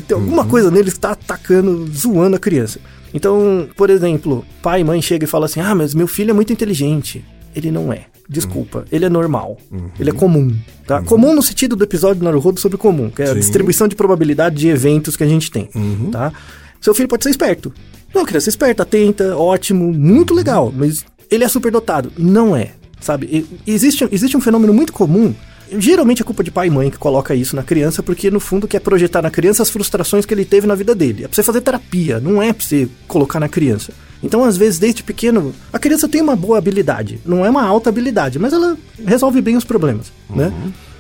Tem 0.08 0.18
alguma 0.18 0.46
coisa 0.46 0.72
neles 0.72 0.94
que 0.94 0.98
está 0.98 1.12
atacando, 1.12 1.88
zoando 1.94 2.36
a 2.36 2.40
criança. 2.40 2.80
Então, 3.14 3.70
por 3.78 3.90
exemplo, 3.90 4.46
pai 4.62 4.82
e 4.82 4.84
mãe 4.84 5.02
chega 5.02 5.26
e 5.26 5.28
fala 5.28 5.46
assim: 5.46 5.60
"Ah, 5.60 5.76
mas 5.76 5.94
meu 5.94 6.08
filho 6.08 6.32
é 6.32 6.34
muito 6.34 6.52
inteligente". 6.52 7.24
Ele 7.56 7.72
não 7.72 7.94
é. 7.94 8.06
Desculpa, 8.28 8.86
ele 8.92 9.06
é 9.06 9.10
normal. 9.10 9.58
Ele 10.00 10.10
é 10.10 10.14
comum, 10.14 10.54
tá? 10.86 11.02
Comum 11.04 11.34
no 11.34 11.44
sentido 11.44 11.76
do 11.76 11.84
episódio 11.84 12.20
do 12.20 12.26
Naruhodo 12.26 12.60
sobre 12.60 12.78
comum, 12.78 13.10
que 13.10 13.22
é 13.22 13.26
a 13.26 13.34
Sim. 13.34 13.40
distribuição 13.40 13.88
de 13.88 13.96
probabilidade 13.96 14.56
de 14.56 14.68
eventos 14.68 15.16
que 15.16 15.24
a 15.24 15.28
gente 15.28 15.52
tem, 15.52 15.70
tá? 16.12 16.34
Seu 16.82 16.94
filho 16.96 17.08
pode 17.08 17.24
ser 17.24 17.30
esperto. 17.30 17.72
Não, 18.14 18.26
criança 18.26 18.50
esperta, 18.50 18.84
atenta, 18.84 19.38
ótimo, 19.38 19.94
muito 19.94 20.34
legal, 20.34 20.74
mas 20.76 21.06
ele 21.30 21.44
é 21.44 21.48
superdotado. 21.48 22.12
Não 22.18 22.56
é, 22.56 22.72
sabe? 23.00 23.26
E- 23.66 23.72
Existe, 23.72 24.08
existe 24.12 24.36
um 24.38 24.42
fenômeno 24.42 24.74
muito 24.74 24.94
comum. 24.94 25.34
Geralmente 25.78 26.22
é 26.22 26.26
culpa 26.26 26.44
de 26.44 26.52
pai 26.52 26.68
e 26.68 26.70
mãe 26.70 26.92
que 26.92 26.98
coloca 26.98 27.34
isso 27.34 27.56
na 27.56 27.64
criança, 27.64 28.04
porque 28.04 28.30
no 28.30 28.40
fundo 28.40 28.68
quer 28.68 28.80
projetar 28.80 29.22
na 29.24 29.32
criança 29.32 29.64
as 29.64 29.70
frustrações 29.70 30.24
que 30.26 30.34
ele 30.34 30.46
teve 30.46 30.68
na 30.68 30.76
vida 30.76 30.94
dele. 30.94 31.24
É 31.24 31.28
pra 31.28 31.36
você 31.36 31.42
fazer 31.44 31.62
terapia, 31.62 32.20
não 32.20 32.42
é 32.42 32.54
pra 32.54 32.64
você 32.66 32.88
colocar 33.08 33.40
na 33.40 33.50
criança. 33.50 33.92
Então, 34.24 34.44
às 34.44 34.58
vezes, 34.58 34.78
desde 34.80 35.02
pequeno, 35.04 35.54
a 35.74 35.80
criança 35.80 36.08
tem 36.08 36.22
uma 36.22 36.36
boa 36.36 36.58
habilidade. 36.58 37.20
Não 37.26 37.44
é 37.46 37.50
uma 37.50 37.64
alta 37.64 37.90
habilidade, 37.90 38.38
mas 38.40 38.54
ela 38.54 38.78
resolve 39.06 39.42
bem 39.42 39.58
os 39.58 39.64
problemas, 39.64 40.12
né? 40.30 40.54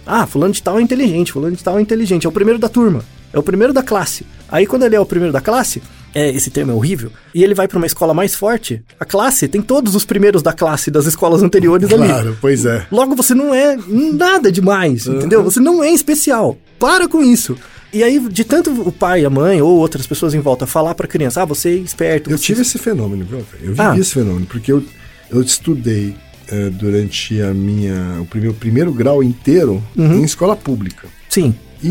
Ah, 0.05 0.25
fulano 0.27 0.53
de 0.53 0.61
tal 0.61 0.77
é 0.79 0.81
inteligente, 0.81 1.31
fulano 1.31 1.55
de 1.55 1.63
tal 1.63 1.77
é 1.79 1.81
inteligente. 1.81 2.25
É 2.25 2.29
o 2.29 2.31
primeiro 2.31 2.59
da 2.59 2.69
turma, 2.69 3.03
é 3.33 3.39
o 3.39 3.43
primeiro 3.43 3.71
da 3.73 3.81
classe. 3.83 4.25
Aí, 4.49 4.65
quando 4.67 4.83
ele 4.83 4.95
é 4.95 4.99
o 4.99 5.05
primeiro 5.05 5.31
da 5.33 5.41
classe, 5.41 5.81
é, 6.15 6.29
esse 6.31 6.49
termo 6.49 6.71
é 6.71 6.75
horrível, 6.75 7.11
e 7.33 7.43
ele 7.43 7.53
vai 7.53 7.67
pra 7.67 7.77
uma 7.77 7.85
escola 7.85 8.13
mais 8.13 8.33
forte, 8.33 8.81
a 8.99 9.05
classe 9.05 9.47
tem 9.47 9.61
todos 9.61 9.93
os 9.93 10.05
primeiros 10.05 10.41
da 10.41 10.53
classe 10.53 10.89
das 10.89 11.05
escolas 11.05 11.43
anteriores 11.43 11.91
ali. 11.93 12.07
Claro, 12.07 12.37
pois 12.41 12.65
é. 12.65 12.87
Logo, 12.91 13.15
você 13.15 13.35
não 13.35 13.53
é 13.53 13.77
nada 14.13 14.51
demais, 14.51 15.05
entendeu? 15.05 15.43
Você 15.43 15.59
não 15.59 15.83
é 15.83 15.91
especial. 15.91 16.57
Para 16.79 17.07
com 17.07 17.21
isso. 17.21 17.55
E 17.93 18.03
aí, 18.03 18.19
de 18.19 18.43
tanto 18.43 18.71
o 18.71 18.91
pai, 18.91 19.23
a 19.23 19.29
mãe 19.29 19.61
ou 19.61 19.77
outras 19.77 20.05
pessoas 20.07 20.33
em 20.33 20.39
volta 20.39 20.65
falar 20.65 20.95
pra 20.95 21.07
criança, 21.07 21.41
ah, 21.41 21.45
você 21.45 21.69
é 21.69 21.73
esperto. 21.75 22.29
Eu 22.29 22.37
você- 22.37 22.43
tive 22.43 22.61
esse 22.61 22.77
fenômeno, 22.77 23.23
viu? 23.25 23.39
Eu 23.39 23.45
vivi 23.69 23.75
Ah. 23.81 23.95
esse 23.97 24.13
fenômeno, 24.13 24.45
porque 24.45 24.71
eu, 24.71 24.83
eu 25.29 25.41
estudei 25.41 26.15
eh, 26.47 26.69
durante 26.69 27.41
a 27.41 27.53
minha, 27.53 28.19
o 28.21 28.25
primeiro, 28.25 28.53
primeiro 28.53 28.91
grau 28.93 29.23
inteiro 29.23 29.81
Uhum. 29.97 30.19
em 30.19 30.23
escola 30.23 30.55
pública. 30.55 31.07
Sim. 31.29 31.55
E 31.81 31.87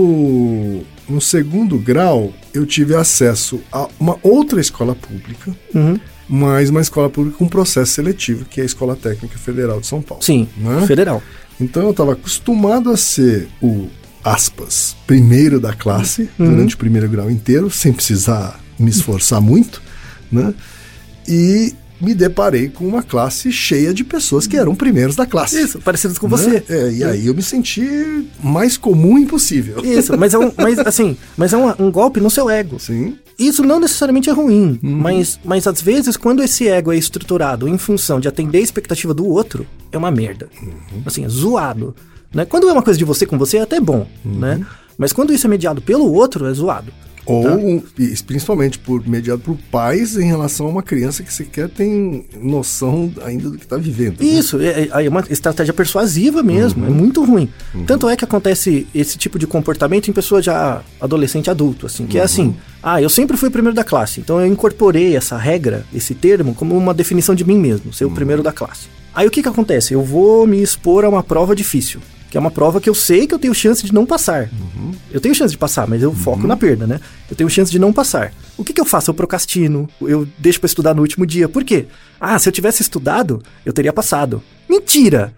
no, 0.00 0.82
no 1.08 1.20
segundo 1.20 1.78
grau, 1.78 2.32
eu 2.52 2.66
tive 2.66 2.94
acesso 2.94 3.60
a 3.72 3.88
uma 3.98 4.16
outra 4.22 4.60
escola 4.60 4.94
pública, 4.94 5.54
Uhum. 5.74 5.98
mas 6.28 6.68
uma 6.70 6.80
escola 6.80 7.08
pública 7.08 7.38
com 7.38 7.46
processo 7.48 7.92
seletivo, 7.92 8.44
que 8.44 8.60
é 8.60 8.62
a 8.62 8.66
Escola 8.66 8.96
Técnica 8.96 9.38
Federal 9.38 9.80
de 9.80 9.86
São 9.86 10.02
Paulo. 10.02 10.22
Sim. 10.24 10.48
Né? 10.56 10.84
Federal. 10.86 11.22
Então 11.60 11.84
eu 11.84 11.90
estava 11.92 12.12
acostumado 12.12 12.90
a 12.90 12.96
ser 12.96 13.48
o, 13.62 13.88
aspas, 14.24 14.96
primeiro 15.06 15.60
da 15.60 15.72
classe, 15.72 16.28
Uhum. 16.38 16.50
durante 16.50 16.74
o 16.74 16.78
primeiro 16.78 17.08
grau 17.08 17.30
inteiro, 17.30 17.70
sem 17.70 17.92
precisar 17.92 18.60
me 18.78 18.90
esforçar 18.90 19.40
muito, 19.40 19.80
né? 20.30 20.52
E 21.28 21.74
me 22.00 22.14
deparei 22.14 22.68
com 22.68 22.86
uma 22.86 23.02
classe 23.02 23.50
cheia 23.50 23.92
de 23.92 24.04
pessoas 24.04 24.46
que 24.46 24.56
eram 24.56 24.74
primeiros 24.74 25.16
da 25.16 25.26
classe. 25.26 25.60
Isso, 25.60 25.80
parecidos 25.80 26.18
com 26.18 26.28
né? 26.28 26.36
você. 26.36 26.64
É, 26.68 26.92
e 26.92 27.04
aí 27.04 27.26
eu 27.26 27.34
me 27.34 27.42
senti 27.42 28.28
mais 28.42 28.76
comum 28.76 29.18
impossível. 29.18 29.84
Isso, 29.84 30.16
mas 30.16 30.34
é 30.34 30.38
um, 30.38 30.52
mas, 30.56 30.78
assim, 30.80 31.16
mas 31.36 31.52
é 31.52 31.56
um, 31.56 31.86
um 31.86 31.90
golpe 31.90 32.20
no 32.20 32.30
seu 32.30 32.50
ego. 32.50 32.78
Sim. 32.78 33.16
Isso 33.38 33.62
não 33.62 33.78
necessariamente 33.78 34.30
é 34.30 34.32
ruim, 34.32 34.78
mas, 34.80 35.38
mas 35.44 35.66
às 35.66 35.82
vezes 35.82 36.16
quando 36.16 36.42
esse 36.42 36.68
ego 36.68 36.90
é 36.90 36.96
estruturado 36.96 37.68
em 37.68 37.76
função 37.76 38.18
de 38.18 38.28
atender 38.28 38.58
a 38.58 38.62
expectativa 38.62 39.12
do 39.12 39.26
outro, 39.26 39.66
é 39.92 39.98
uma 39.98 40.10
merda. 40.10 40.48
Assim, 41.04 41.24
é 41.24 41.28
zoado. 41.28 41.94
Né? 42.32 42.44
Quando 42.46 42.68
é 42.68 42.72
uma 42.72 42.82
coisa 42.82 42.98
de 42.98 43.04
você 43.04 43.26
com 43.26 43.36
você, 43.36 43.58
é 43.58 43.62
até 43.62 43.78
bom, 43.78 44.06
né? 44.24 44.64
Mas 44.96 45.12
quando 45.12 45.32
isso 45.32 45.46
é 45.46 45.50
mediado 45.50 45.82
pelo 45.82 46.10
outro, 46.12 46.46
é 46.46 46.52
zoado. 46.54 46.92
Ou, 47.26 47.42
Tá. 47.42 47.50
um- 47.56 47.82
principalmente 48.24 48.78
por 48.78 49.06
mediado 49.06 49.40
por 49.40 49.56
pais 49.70 50.16
em 50.16 50.26
relação 50.26 50.66
a 50.66 50.68
uma 50.70 50.82
criança 50.82 51.22
que 51.24 51.32
sequer 51.34 51.68
tem 51.68 52.24
noção 52.40 53.12
ainda 53.24 53.50
do 53.50 53.58
que 53.58 53.64
está 53.64 53.76
vivendo. 53.76 54.20
né? 54.20 54.26
Isso, 54.26 54.60
é, 54.60 54.88
é- 54.92 55.06
é 55.06 55.08
uma 55.08 55.24
estratégia 55.28 55.74
persuasiva 55.74 56.42
mesmo, 56.42 56.86
é 56.86 56.88
muito 56.88 57.24
ruim. 57.24 57.48
Tanto 57.86 58.08
é 58.08 58.16
que 58.16 58.24
acontece 58.24 58.86
esse 58.94 59.18
tipo 59.18 59.38
de 59.38 59.46
comportamento 59.46 60.08
em 60.08 60.12
pessoa 60.12 60.40
já 60.40 60.82
adolescente 61.00 61.50
adulto, 61.50 61.86
assim, 61.86 62.06
que 62.06 62.18
é 62.18 62.22
assim, 62.22 62.54
ah, 62.82 63.02
eu 63.02 63.08
sempre 63.08 63.36
fui 63.36 63.48
o 63.48 63.52
primeiro 63.52 63.74
da 63.74 63.82
classe, 63.84 64.20
então 64.20 64.40
eu 64.40 64.46
incorporei 64.46 65.16
essa 65.16 65.36
regra, 65.36 65.84
esse 65.94 66.14
termo, 66.14 66.54
como 66.54 66.76
uma 66.76 66.94
definição 66.94 67.34
de 67.34 67.44
mim 67.44 67.58
mesmo, 67.58 67.92
ser 67.92 68.04
o 68.04 68.10
primeiro 68.10 68.42
da 68.42 68.52
classe. 68.52 68.86
Aí 69.14 69.26
o 69.26 69.30
que 69.30 69.42
que 69.42 69.48
acontece? 69.48 69.94
Eu 69.94 70.02
vou 70.02 70.46
me 70.46 70.62
expor 70.62 71.04
a 71.04 71.08
uma 71.08 71.22
prova 71.22 71.56
difícil, 71.56 72.00
que 72.36 72.38
é 72.38 72.40
uma 72.40 72.50
prova 72.50 72.82
que 72.82 72.90
eu 72.90 72.94
sei 72.94 73.26
que 73.26 73.34
eu 73.34 73.38
tenho 73.38 73.54
chance 73.54 73.82
de 73.82 73.94
não 73.94 74.04
passar. 74.04 74.50
Eu 75.10 75.22
tenho 75.22 75.34
chance 75.34 75.52
de 75.52 75.56
passar, 75.56 75.88
mas 75.88 76.02
eu 76.02 76.12
foco 76.12 76.46
na 76.46 76.54
perda, 76.54 76.86
né? 76.86 77.00
Eu 77.30 77.34
tenho 77.34 77.48
chance 77.48 77.72
de 77.72 77.78
não 77.78 77.94
passar. 77.94 78.30
O 78.58 78.62
que, 78.62 78.74
que 78.74 78.80
eu 78.80 78.84
faço? 78.84 79.08
Eu 79.08 79.14
procrastino, 79.14 79.88
eu 80.02 80.28
deixo 80.36 80.60
pra 80.60 80.66
estudar 80.66 80.92
no 80.92 81.00
último 81.00 81.24
dia. 81.24 81.48
Por 81.48 81.64
quê? 81.64 81.86
Ah, 82.20 82.38
se 82.38 82.46
eu 82.46 82.52
tivesse 82.52 82.82
estudado, 82.82 83.42
eu 83.64 83.72
teria 83.72 83.90
passado. 83.90 84.42
Mentira! 84.68 85.32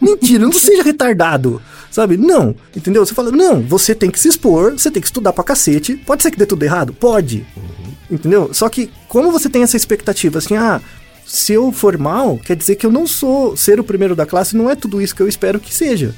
Mentira, 0.00 0.42
não 0.44 0.52
seja 0.52 0.82
retardado, 0.82 1.62
sabe? 1.88 2.16
Não, 2.16 2.56
entendeu? 2.76 3.06
Você 3.06 3.14
fala, 3.14 3.30
não, 3.30 3.62
você 3.62 3.94
tem 3.94 4.10
que 4.10 4.18
se 4.18 4.26
expor, 4.26 4.72
você 4.72 4.90
tem 4.90 5.00
que 5.00 5.06
estudar 5.06 5.32
pra 5.32 5.44
cacete. 5.44 5.94
Pode 5.94 6.24
ser 6.24 6.32
que 6.32 6.36
dê 6.36 6.46
tudo 6.46 6.64
errado? 6.64 6.92
Pode. 6.92 7.46
Entendeu? 8.10 8.52
Só 8.52 8.68
que, 8.68 8.90
como 9.06 9.30
você 9.30 9.48
tem 9.48 9.62
essa 9.62 9.76
expectativa, 9.76 10.38
assim, 10.38 10.56
ah, 10.56 10.80
se 11.26 11.52
eu 11.52 11.72
for 11.72 11.98
mal, 11.98 12.38
quer 12.38 12.56
dizer 12.56 12.76
que 12.76 12.86
eu 12.86 12.92
não 12.92 13.06
sou 13.06 13.56
ser 13.56 13.80
o 13.80 13.84
primeiro 13.84 14.14
da 14.14 14.26
classe, 14.26 14.56
não 14.56 14.70
é 14.70 14.74
tudo 14.74 15.00
isso 15.00 15.14
que 15.14 15.22
eu 15.22 15.28
espero 15.28 15.60
que 15.60 15.74
seja. 15.74 16.14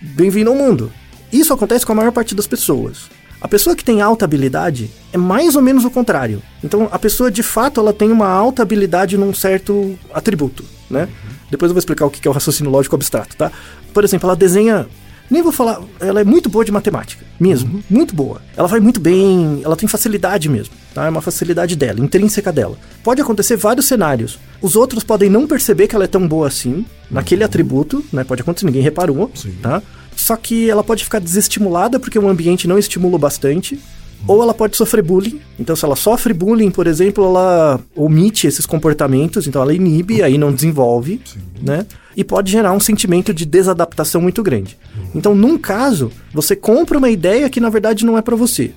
Bem-vindo 0.00 0.50
ao 0.50 0.56
mundo. 0.56 0.92
Isso 1.32 1.52
acontece 1.52 1.84
com 1.84 1.92
a 1.92 1.94
maior 1.96 2.12
parte 2.12 2.34
das 2.34 2.46
pessoas. 2.46 3.10
A 3.40 3.48
pessoa 3.48 3.76
que 3.76 3.84
tem 3.84 4.00
alta 4.00 4.24
habilidade 4.24 4.90
é 5.12 5.18
mais 5.18 5.54
ou 5.54 5.62
menos 5.62 5.84
o 5.84 5.90
contrário. 5.90 6.42
Então, 6.62 6.88
a 6.90 6.98
pessoa 6.98 7.30
de 7.30 7.42
fato 7.42 7.78
ela 7.78 7.92
tem 7.92 8.10
uma 8.10 8.28
alta 8.28 8.62
habilidade 8.62 9.18
num 9.18 9.34
certo 9.34 9.98
atributo, 10.14 10.64
né? 10.88 11.08
Depois 11.50 11.68
eu 11.68 11.74
vou 11.74 11.78
explicar 11.78 12.06
o 12.06 12.10
que 12.10 12.26
é 12.26 12.30
o 12.30 12.34
raciocínio 12.34 12.72
lógico 12.72 12.94
abstrato, 12.94 13.36
tá? 13.36 13.52
Por 13.92 14.02
exemplo, 14.02 14.28
ela 14.28 14.36
desenha. 14.36 14.86
Nem 15.30 15.42
vou 15.42 15.52
falar. 15.52 15.80
Ela 16.00 16.20
é 16.20 16.24
muito 16.24 16.48
boa 16.48 16.64
de 16.64 16.72
matemática, 16.72 17.24
mesmo. 17.40 17.82
Muito 17.88 18.14
boa. 18.14 18.40
Ela 18.56 18.68
vai 18.68 18.80
muito 18.80 19.00
bem, 19.00 19.60
ela 19.64 19.76
tem 19.76 19.88
facilidade 19.88 20.48
mesmo, 20.48 20.74
tá? 20.92 21.06
É 21.06 21.10
uma 21.10 21.22
facilidade 21.22 21.76
dela, 21.76 22.00
intrínseca 22.00 22.52
dela. 22.52 22.76
Pode 23.02 23.20
acontecer 23.20 23.56
vários 23.56 23.86
cenários. 23.86 24.38
Os 24.60 24.76
outros 24.76 25.02
podem 25.02 25.30
não 25.30 25.46
perceber 25.46 25.88
que 25.88 25.94
ela 25.94 26.04
é 26.04 26.08
tão 26.08 26.26
boa 26.28 26.46
assim, 26.46 26.84
naquele 27.10 27.42
atributo, 27.44 28.04
né? 28.12 28.24
Pode 28.24 28.42
acontecer, 28.42 28.66
ninguém 28.66 28.82
reparou, 28.82 29.30
tá? 29.62 29.82
Só 30.16 30.36
que 30.36 30.70
ela 30.70 30.84
pode 30.84 31.02
ficar 31.02 31.18
desestimulada 31.18 31.98
porque 31.98 32.18
o 32.18 32.28
ambiente 32.28 32.68
não 32.68 32.78
estimula 32.78 33.18
bastante. 33.18 33.80
Ou 34.26 34.42
ela 34.42 34.54
pode 34.54 34.76
sofrer 34.76 35.02
bullying. 35.02 35.40
Então, 35.58 35.76
se 35.76 35.84
ela 35.84 35.96
sofre 35.96 36.32
bullying, 36.32 36.70
por 36.70 36.86
exemplo, 36.86 37.24
ela 37.24 37.80
omite 37.94 38.46
esses 38.46 38.64
comportamentos, 38.64 39.46
então 39.46 39.60
ela 39.60 39.74
inibe, 39.74 40.22
aí 40.22 40.38
não 40.38 40.52
desenvolve, 40.52 41.20
né? 41.60 41.86
E 42.16 42.24
pode 42.24 42.50
gerar 42.50 42.72
um 42.72 42.80
sentimento 42.80 43.34
de 43.34 43.44
desadaptação 43.44 44.20
muito 44.20 44.42
grande. 44.42 44.78
Então, 45.14 45.34
num 45.34 45.58
caso, 45.58 46.10
você 46.32 46.56
compra 46.56 46.96
uma 46.96 47.10
ideia 47.10 47.50
que 47.50 47.60
na 47.60 47.68
verdade 47.68 48.06
não 48.06 48.16
é 48.16 48.22
para 48.22 48.36
você. 48.36 48.72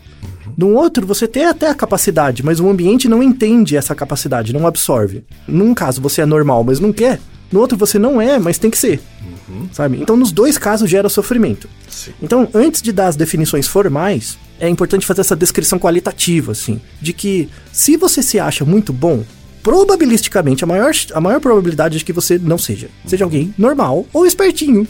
Num 0.57 0.75
outro, 0.75 1.05
você 1.05 1.27
tem 1.27 1.45
até 1.45 1.69
a 1.69 1.75
capacidade, 1.75 2.43
mas 2.43 2.59
o 2.59 2.67
ambiente 2.67 3.07
não 3.07 3.21
entende 3.21 3.77
essa 3.77 3.93
capacidade, 3.93 4.53
não 4.53 4.65
absorve. 4.65 5.23
Num 5.47 5.73
caso, 5.73 6.01
você 6.01 6.21
é 6.21 6.25
normal, 6.25 6.63
mas 6.63 6.79
não 6.79 6.91
quer. 6.91 7.19
No 7.51 7.59
outro, 7.59 7.77
você 7.77 7.97
não 7.99 8.19
é, 8.19 8.39
mas 8.39 8.57
tem 8.57 8.71
que 8.71 8.77
ser. 8.77 8.99
Sabe? 9.71 10.01
Então, 10.01 10.17
nos 10.17 10.31
dois 10.31 10.57
casos, 10.57 10.89
gera 10.89 11.07
sofrimento. 11.09 11.69
Então, 12.21 12.49
antes 12.53 12.81
de 12.81 12.91
dar 12.91 13.07
as 13.07 13.15
definições 13.15 13.67
formais, 13.67 14.37
é 14.59 14.69
importante 14.69 15.05
fazer 15.05 15.21
essa 15.21 15.35
descrição 15.35 15.79
qualitativa, 15.79 16.51
assim, 16.51 16.81
de 17.01 17.13
que 17.13 17.49
se 17.71 17.97
você 17.97 18.21
se 18.21 18.39
acha 18.39 18.65
muito 18.65 18.91
bom, 18.91 19.23
probabilisticamente, 19.67 20.63
a 20.63 20.67
maior, 20.67 20.91
a 21.13 21.19
maior 21.19 21.41
probabilidade 21.41 21.97
é 21.97 21.99
de 21.99 22.05
que 22.05 22.13
você 22.13 22.39
não 22.39 22.57
seja. 22.57 22.87
Seja 23.05 23.25
alguém 23.25 23.53
normal 23.57 24.05
ou 24.13 24.25
espertinho. 24.25 24.87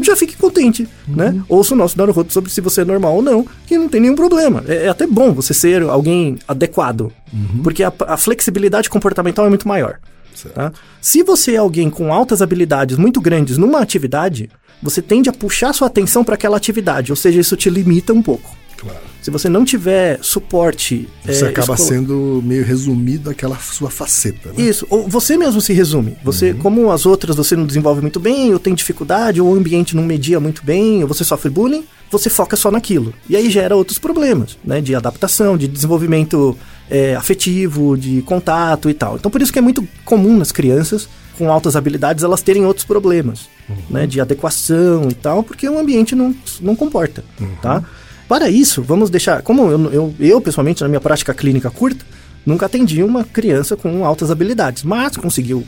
Já 0.00 0.14
fique 0.14 0.36
contente, 0.36 0.86
né? 1.08 1.42
Ouça 1.48 1.74
o 1.74 1.76
nosso 1.76 1.98
Naruhodo 1.98 2.32
sobre 2.32 2.48
se 2.48 2.60
você 2.60 2.82
é 2.82 2.84
normal 2.84 3.16
ou 3.16 3.22
não, 3.22 3.44
que 3.66 3.76
não 3.76 3.88
tem 3.88 4.00
nenhum 4.00 4.14
problema. 4.14 4.62
É, 4.68 4.84
é 4.84 4.88
até 4.88 5.08
bom 5.08 5.32
você 5.32 5.52
ser 5.52 5.82
alguém 5.82 6.38
adequado, 6.46 7.12
porque 7.64 7.82
a, 7.82 7.92
a 8.06 8.16
flexibilidade 8.16 8.88
comportamental 8.88 9.44
é 9.44 9.48
muito 9.48 9.66
maior. 9.66 9.98
Tá? 10.54 10.72
Se 11.00 11.24
você 11.24 11.54
é 11.54 11.58
alguém 11.58 11.90
com 11.90 12.12
altas 12.12 12.40
habilidades 12.40 12.96
muito 12.96 13.20
grandes 13.20 13.58
numa 13.58 13.80
atividade, 13.80 14.48
você 14.80 15.02
tende 15.02 15.28
a 15.28 15.32
puxar 15.32 15.72
sua 15.72 15.88
atenção 15.88 16.22
para 16.22 16.34
aquela 16.34 16.56
atividade, 16.56 17.10
ou 17.12 17.16
seja, 17.16 17.40
isso 17.40 17.56
te 17.56 17.68
limita 17.68 18.12
um 18.12 18.22
pouco. 18.22 18.61
Claro. 18.82 18.98
Se 19.22 19.30
você 19.30 19.48
não 19.48 19.64
tiver 19.64 20.18
suporte. 20.22 21.08
Você 21.24 21.44
é, 21.44 21.48
acaba 21.48 21.74
escolar- 21.74 21.78
sendo 21.78 22.42
meio 22.44 22.64
resumido 22.64 23.30
aquela 23.30 23.56
sua 23.56 23.88
faceta, 23.90 24.48
né? 24.52 24.60
Isso, 24.60 24.84
ou 24.90 25.08
você 25.08 25.36
mesmo 25.36 25.60
se 25.60 25.72
resume. 25.72 26.16
Você, 26.24 26.52
como 26.52 26.90
as 26.90 27.06
outras 27.06 27.36
você 27.36 27.54
não 27.54 27.64
desenvolve 27.64 28.00
muito 28.00 28.18
bem, 28.18 28.52
ou 28.52 28.58
tem 28.58 28.74
dificuldade, 28.74 29.40
ou 29.40 29.52
o 29.52 29.54
ambiente 29.56 29.94
não 29.94 30.02
media 30.02 30.40
muito 30.40 30.64
bem, 30.64 31.00
ou 31.02 31.08
você 31.08 31.22
sofre 31.22 31.48
bullying, 31.48 31.84
você 32.10 32.28
foca 32.28 32.56
só 32.56 32.72
naquilo. 32.72 33.14
E 33.28 33.36
aí 33.36 33.48
gera 33.48 33.76
outros 33.76 33.98
problemas, 34.00 34.58
né? 34.64 34.80
De 34.80 34.96
adaptação, 34.96 35.56
de 35.56 35.68
desenvolvimento 35.68 36.58
é, 36.90 37.14
afetivo, 37.14 37.96
de 37.96 38.20
contato 38.22 38.90
e 38.90 38.94
tal. 38.94 39.14
Então 39.14 39.30
por 39.30 39.40
isso 39.40 39.52
que 39.52 39.60
é 39.60 39.62
muito 39.62 39.86
comum 40.04 40.36
nas 40.36 40.50
crianças 40.50 41.08
com 41.38 41.50
altas 41.50 41.76
habilidades 41.76 42.22
elas 42.24 42.42
terem 42.42 42.66
outros 42.66 42.84
problemas, 42.84 43.48
né? 43.88 44.06
De 44.08 44.20
adequação 44.20 45.08
e 45.08 45.14
tal, 45.14 45.44
porque 45.44 45.68
o 45.68 45.78
ambiente 45.78 46.14
não, 46.16 46.34
não 46.60 46.74
comporta, 46.74 47.24
tá? 47.62 47.82
Para 48.28 48.48
isso, 48.48 48.82
vamos 48.82 49.10
deixar. 49.10 49.42
Como 49.42 49.70
eu, 49.70 49.92
eu, 49.92 50.14
eu, 50.18 50.40
pessoalmente, 50.40 50.82
na 50.82 50.88
minha 50.88 51.00
prática 51.00 51.34
clínica 51.34 51.70
curta, 51.70 52.04
nunca 52.44 52.66
atendi 52.66 53.02
uma 53.02 53.24
criança 53.24 53.76
com 53.76 54.04
altas 54.04 54.30
habilidades, 54.30 54.82
mas 54.82 55.16
conseguiu 55.16 55.64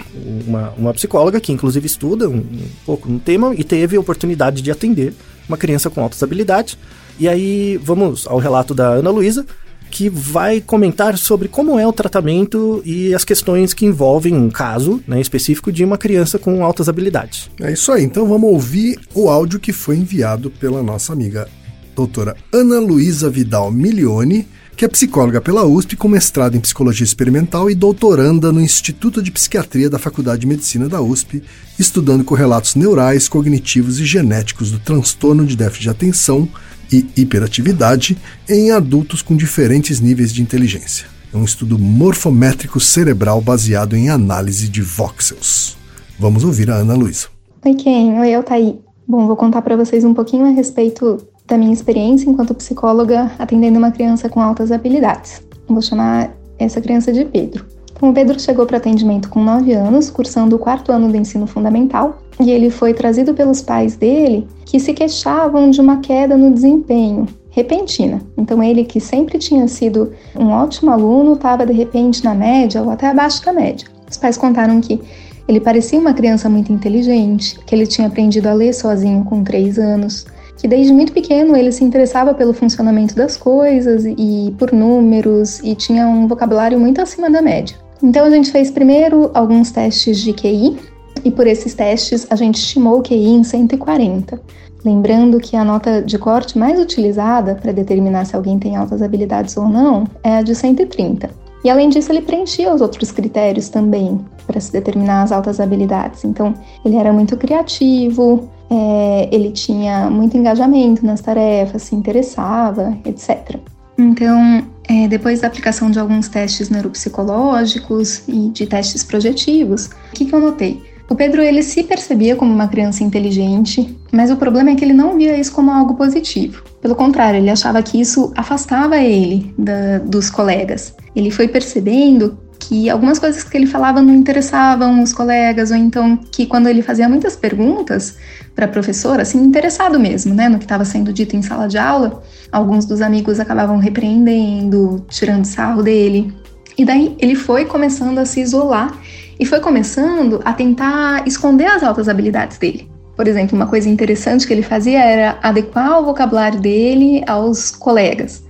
uma, 0.46 0.70
uma 0.76 0.94
psicóloga 0.94 1.40
que, 1.40 1.52
inclusive, 1.52 1.86
estuda 1.86 2.28
um, 2.28 2.36
um 2.36 2.68
pouco 2.84 3.08
no 3.08 3.18
tema 3.18 3.54
e 3.54 3.62
teve 3.62 3.96
a 3.96 4.00
oportunidade 4.00 4.62
de 4.62 4.70
atender 4.70 5.14
uma 5.48 5.56
criança 5.56 5.90
com 5.90 6.00
altas 6.00 6.22
habilidades. 6.22 6.76
E 7.18 7.28
aí, 7.28 7.78
vamos 7.82 8.26
ao 8.26 8.38
relato 8.38 8.74
da 8.74 8.88
Ana 8.88 9.10
Luísa, 9.10 9.46
que 9.90 10.08
vai 10.08 10.60
comentar 10.60 11.16
sobre 11.16 11.46
como 11.46 11.78
é 11.78 11.86
o 11.86 11.92
tratamento 11.92 12.82
e 12.84 13.14
as 13.14 13.24
questões 13.24 13.72
que 13.72 13.86
envolvem 13.86 14.34
um 14.34 14.50
caso 14.50 15.00
né, 15.06 15.20
específico 15.20 15.70
de 15.70 15.84
uma 15.84 15.96
criança 15.96 16.36
com 16.36 16.64
altas 16.64 16.88
habilidades. 16.88 17.48
É 17.60 17.72
isso 17.72 17.92
aí, 17.92 18.02
então 18.02 18.26
vamos 18.26 18.50
ouvir 18.50 18.98
o 19.14 19.28
áudio 19.28 19.60
que 19.60 19.72
foi 19.72 19.96
enviado 19.96 20.50
pela 20.50 20.82
nossa 20.82 21.12
amiga 21.12 21.48
doutora 21.94 22.36
Ana 22.52 22.78
Luísa 22.80 23.30
Vidal 23.30 23.70
Milione, 23.70 24.46
que 24.76 24.84
é 24.84 24.88
psicóloga 24.88 25.40
pela 25.40 25.64
USP 25.64 25.96
com 25.96 26.08
mestrado 26.08 26.56
em 26.56 26.60
psicologia 26.60 27.04
experimental 27.04 27.70
e 27.70 27.74
doutoranda 27.74 28.52
no 28.52 28.60
Instituto 28.60 29.22
de 29.22 29.30
Psiquiatria 29.30 29.88
da 29.88 29.98
Faculdade 29.98 30.40
de 30.40 30.46
Medicina 30.46 30.88
da 30.88 31.00
USP, 31.00 31.42
estudando 31.78 32.24
correlatos 32.24 32.74
neurais, 32.74 33.28
cognitivos 33.28 34.00
e 34.00 34.04
genéticos 34.04 34.70
do 34.70 34.78
transtorno 34.78 35.46
de 35.46 35.56
déficit 35.56 35.82
de 35.82 35.90
atenção 35.90 36.48
e 36.92 37.06
hiperatividade 37.16 38.18
em 38.48 38.72
adultos 38.72 39.22
com 39.22 39.36
diferentes 39.36 40.00
níveis 40.00 40.32
de 40.32 40.42
inteligência. 40.42 41.06
É 41.32 41.36
um 41.36 41.44
estudo 41.44 41.78
morfométrico 41.78 42.78
cerebral 42.78 43.40
baseado 43.40 43.96
em 43.96 44.08
análise 44.08 44.68
de 44.68 44.82
voxels. 44.82 45.76
Vamos 46.18 46.44
ouvir 46.44 46.70
a 46.70 46.76
Ana 46.76 46.94
Luísa. 46.94 47.28
Oi, 47.64 47.74
Ken. 47.74 48.20
Oi, 48.20 48.34
Altair. 48.34 48.76
Bom, 49.06 49.26
vou 49.26 49.36
contar 49.36 49.62
para 49.62 49.76
vocês 49.76 50.04
um 50.04 50.14
pouquinho 50.14 50.46
a 50.46 50.50
respeito 50.50 51.18
da 51.46 51.58
minha 51.58 51.72
experiência 51.72 52.28
enquanto 52.28 52.54
psicóloga 52.54 53.30
atendendo 53.38 53.78
uma 53.78 53.90
criança 53.90 54.28
com 54.28 54.40
altas 54.40 54.72
habilidades. 54.72 55.42
Vou 55.68 55.82
chamar 55.82 56.34
essa 56.58 56.80
criança 56.80 57.12
de 57.12 57.24
Pedro. 57.24 57.64
Então, 57.96 58.10
o 58.10 58.14
Pedro 58.14 58.38
chegou 58.40 58.66
para 58.66 58.78
atendimento 58.78 59.28
com 59.28 59.42
9 59.42 59.72
anos, 59.72 60.10
cursando 60.10 60.56
o 60.56 60.58
quarto 60.58 60.90
ano 60.90 61.08
do 61.08 61.16
ensino 61.16 61.46
fundamental, 61.46 62.18
e 62.40 62.50
ele 62.50 62.68
foi 62.68 62.92
trazido 62.92 63.34
pelos 63.34 63.62
pais 63.62 63.96
dele 63.96 64.48
que 64.64 64.80
se 64.80 64.92
queixavam 64.92 65.70
de 65.70 65.80
uma 65.80 65.98
queda 65.98 66.36
no 66.36 66.52
desempenho 66.52 67.26
repentina. 67.50 68.20
Então, 68.36 68.60
ele 68.60 68.84
que 68.84 68.98
sempre 68.98 69.38
tinha 69.38 69.68
sido 69.68 70.12
um 70.34 70.48
ótimo 70.48 70.90
aluno, 70.90 71.34
estava 71.34 71.64
de 71.64 71.72
repente 71.72 72.24
na 72.24 72.34
média 72.34 72.82
ou 72.82 72.90
até 72.90 73.06
abaixo 73.08 73.44
da 73.44 73.52
média. 73.52 73.86
Os 74.10 74.16
pais 74.16 74.36
contaram 74.36 74.80
que 74.80 75.00
ele 75.46 75.60
parecia 75.60 75.98
uma 76.00 76.12
criança 76.12 76.48
muito 76.50 76.72
inteligente, 76.72 77.58
que 77.64 77.74
ele 77.74 77.86
tinha 77.86 78.08
aprendido 78.08 78.48
a 78.48 78.54
ler 78.54 78.72
sozinho 78.72 79.24
com 79.24 79.44
3 79.44 79.78
anos, 79.78 80.26
que 80.56 80.68
desde 80.68 80.92
muito 80.92 81.12
pequeno 81.12 81.56
ele 81.56 81.72
se 81.72 81.84
interessava 81.84 82.34
pelo 82.34 82.52
funcionamento 82.52 83.14
das 83.14 83.36
coisas 83.36 84.04
e 84.04 84.54
por 84.58 84.72
números 84.72 85.60
e 85.60 85.74
tinha 85.74 86.06
um 86.06 86.26
vocabulário 86.26 86.78
muito 86.78 87.00
acima 87.00 87.30
da 87.30 87.42
média. 87.42 87.76
Então 88.02 88.24
a 88.24 88.30
gente 88.30 88.50
fez 88.50 88.70
primeiro 88.70 89.30
alguns 89.34 89.70
testes 89.70 90.18
de 90.18 90.32
QI 90.32 90.76
e 91.24 91.30
por 91.30 91.46
esses 91.46 91.74
testes 91.74 92.26
a 92.30 92.36
gente 92.36 92.56
estimou 92.56 92.98
o 92.98 93.02
QI 93.02 93.28
em 93.28 93.42
140. 93.42 94.40
Lembrando 94.84 95.40
que 95.40 95.56
a 95.56 95.64
nota 95.64 96.02
de 96.02 96.18
corte 96.18 96.58
mais 96.58 96.78
utilizada 96.78 97.54
para 97.54 97.72
determinar 97.72 98.26
se 98.26 98.36
alguém 98.36 98.58
tem 98.58 98.76
altas 98.76 99.00
habilidades 99.00 99.56
ou 99.56 99.66
não 99.66 100.06
é 100.22 100.36
a 100.36 100.42
de 100.42 100.54
130. 100.54 101.30
E 101.64 101.70
além 101.70 101.88
disso, 101.88 102.12
ele 102.12 102.20
preenchia 102.20 102.72
os 102.74 102.82
outros 102.82 103.10
critérios 103.10 103.70
também 103.70 104.20
para 104.46 104.60
se 104.60 104.70
determinar 104.70 105.22
as 105.22 105.32
altas 105.32 105.58
habilidades. 105.58 106.22
Então, 106.22 106.52
ele 106.84 106.96
era 106.96 107.10
muito 107.10 107.38
criativo, 107.38 108.50
é, 108.70 109.28
ele 109.30 109.50
tinha 109.50 110.10
muito 110.10 110.36
engajamento 110.36 111.04
nas 111.04 111.20
tarefas, 111.20 111.82
se 111.82 111.94
interessava, 111.94 112.96
etc. 113.04 113.58
Então, 113.96 114.66
é, 114.88 115.06
depois 115.08 115.40
da 115.40 115.46
aplicação 115.46 115.90
de 115.90 115.98
alguns 115.98 116.28
testes 116.28 116.68
neuropsicológicos 116.68 118.22
e 118.28 118.48
de 118.50 118.66
testes 118.66 119.04
projetivos, 119.04 119.86
o 119.86 120.12
que, 120.12 120.24
que 120.24 120.34
eu 120.34 120.40
notei? 120.40 120.82
O 121.08 121.14
Pedro 121.14 121.42
ele 121.42 121.62
se 121.62 121.82
percebia 121.84 122.34
como 122.34 122.52
uma 122.52 122.66
criança 122.66 123.04
inteligente, 123.04 123.96
mas 124.10 124.30
o 124.30 124.36
problema 124.36 124.70
é 124.70 124.74
que 124.74 124.84
ele 124.84 124.94
não 124.94 125.16
via 125.16 125.38
isso 125.38 125.52
como 125.52 125.70
algo 125.70 125.94
positivo. 125.94 126.64
Pelo 126.80 126.94
contrário, 126.94 127.38
ele 127.38 127.50
achava 127.50 127.82
que 127.82 128.00
isso 128.00 128.32
afastava 128.34 128.96
ele 128.96 129.54
da, 129.58 129.98
dos 129.98 130.30
colegas. 130.30 130.94
Ele 131.14 131.30
foi 131.30 131.46
percebendo 131.46 132.38
que 132.68 132.88
algumas 132.88 133.18
coisas 133.18 133.44
que 133.44 133.56
ele 133.56 133.66
falava 133.66 134.00
não 134.00 134.14
interessavam 134.14 135.02
os 135.02 135.12
colegas, 135.12 135.70
ou 135.70 135.76
então 135.76 136.16
que 136.16 136.46
quando 136.46 136.68
ele 136.68 136.82
fazia 136.82 137.08
muitas 137.08 137.36
perguntas 137.36 138.16
para 138.54 138.64
a 138.64 138.68
professora, 138.68 139.22
assim, 139.22 139.38
interessado 139.42 139.98
mesmo, 139.98 140.34
né, 140.34 140.48
no 140.48 140.58
que 140.58 140.64
estava 140.64 140.84
sendo 140.84 141.12
dito 141.12 141.36
em 141.36 141.42
sala 141.42 141.68
de 141.68 141.76
aula, 141.76 142.22
alguns 142.50 142.86
dos 142.86 143.00
amigos 143.02 143.38
acabavam 143.38 143.78
repreendendo, 143.78 145.04
tirando 145.08 145.44
sarro 145.44 145.82
dele. 145.82 146.32
E 146.76 146.84
daí 146.84 147.14
ele 147.18 147.34
foi 147.34 147.64
começando 147.64 148.18
a 148.18 148.24
se 148.24 148.40
isolar 148.40 148.96
e 149.38 149.44
foi 149.44 149.60
começando 149.60 150.40
a 150.44 150.52
tentar 150.52 151.26
esconder 151.26 151.66
as 151.66 151.82
altas 151.82 152.08
habilidades 152.08 152.58
dele. 152.58 152.88
Por 153.16 153.28
exemplo, 153.28 153.56
uma 153.56 153.66
coisa 153.66 153.88
interessante 153.88 154.46
que 154.46 154.52
ele 154.52 154.62
fazia 154.62 155.00
era 155.00 155.38
adequar 155.42 156.00
o 156.00 156.04
vocabulário 156.04 156.60
dele 156.60 157.22
aos 157.26 157.70
colegas. 157.70 158.42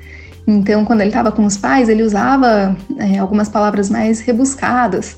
Então, 0.46 0.84
quando 0.84 1.00
ele 1.00 1.10
estava 1.10 1.32
com 1.32 1.44
os 1.44 1.56
pais, 1.56 1.88
ele 1.88 2.02
usava 2.02 2.76
é, 2.98 3.18
algumas 3.18 3.48
palavras 3.48 3.88
mais 3.88 4.20
rebuscadas, 4.20 5.16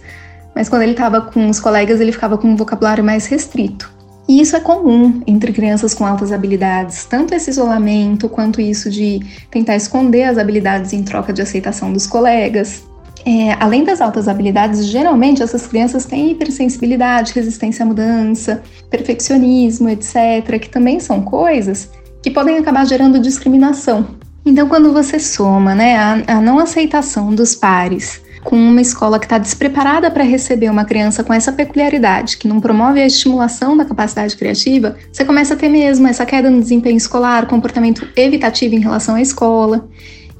mas 0.54 0.68
quando 0.68 0.82
ele 0.82 0.92
estava 0.92 1.20
com 1.20 1.48
os 1.50 1.60
colegas, 1.60 2.00
ele 2.00 2.12
ficava 2.12 2.38
com 2.38 2.48
um 2.48 2.56
vocabulário 2.56 3.04
mais 3.04 3.26
restrito. 3.26 3.94
E 4.28 4.40
isso 4.40 4.56
é 4.56 4.60
comum 4.60 5.22
entre 5.26 5.52
crianças 5.52 5.94
com 5.94 6.04
altas 6.04 6.32
habilidades, 6.32 7.04
tanto 7.04 7.32
esse 7.32 7.50
isolamento 7.50 8.28
quanto 8.28 8.60
isso 8.60 8.90
de 8.90 9.20
tentar 9.50 9.76
esconder 9.76 10.24
as 10.24 10.38
habilidades 10.38 10.92
em 10.92 11.02
troca 11.02 11.32
de 11.32 11.42
aceitação 11.42 11.92
dos 11.92 12.06
colegas. 12.06 12.84
É, 13.24 13.52
além 13.60 13.84
das 13.84 14.00
altas 14.00 14.28
habilidades, 14.28 14.86
geralmente 14.86 15.42
essas 15.42 15.66
crianças 15.66 16.06
têm 16.06 16.30
hipersensibilidade, 16.30 17.32
resistência 17.32 17.84
à 17.84 17.86
mudança, 17.86 18.62
perfeccionismo, 18.88 19.88
etc., 19.88 20.60
que 20.60 20.68
também 20.68 20.98
são 20.98 21.22
coisas 21.22 21.90
que 22.22 22.30
podem 22.30 22.58
acabar 22.58 22.84
gerando 22.84 23.20
discriminação. 23.20 24.06
Então, 24.46 24.68
quando 24.68 24.92
você 24.92 25.18
soma 25.18 25.74
né, 25.74 25.96
a, 25.96 26.36
a 26.36 26.40
não 26.40 26.60
aceitação 26.60 27.34
dos 27.34 27.56
pares 27.56 28.24
com 28.44 28.54
uma 28.54 28.80
escola 28.80 29.18
que 29.18 29.26
está 29.26 29.38
despreparada 29.38 30.08
para 30.08 30.22
receber 30.22 30.70
uma 30.70 30.84
criança 30.84 31.24
com 31.24 31.32
essa 31.32 31.52
peculiaridade, 31.52 32.36
que 32.36 32.46
não 32.46 32.60
promove 32.60 33.00
a 33.00 33.06
estimulação 33.06 33.76
da 33.76 33.84
capacidade 33.84 34.36
criativa, 34.36 34.96
você 35.12 35.24
começa 35.24 35.54
a 35.54 35.56
ter 35.56 35.68
mesmo 35.68 36.06
essa 36.06 36.24
queda 36.24 36.48
no 36.48 36.60
desempenho 36.60 36.96
escolar, 36.96 37.48
comportamento 37.48 38.06
evitativo 38.14 38.76
em 38.76 38.78
relação 38.78 39.16
à 39.16 39.20
escola. 39.20 39.88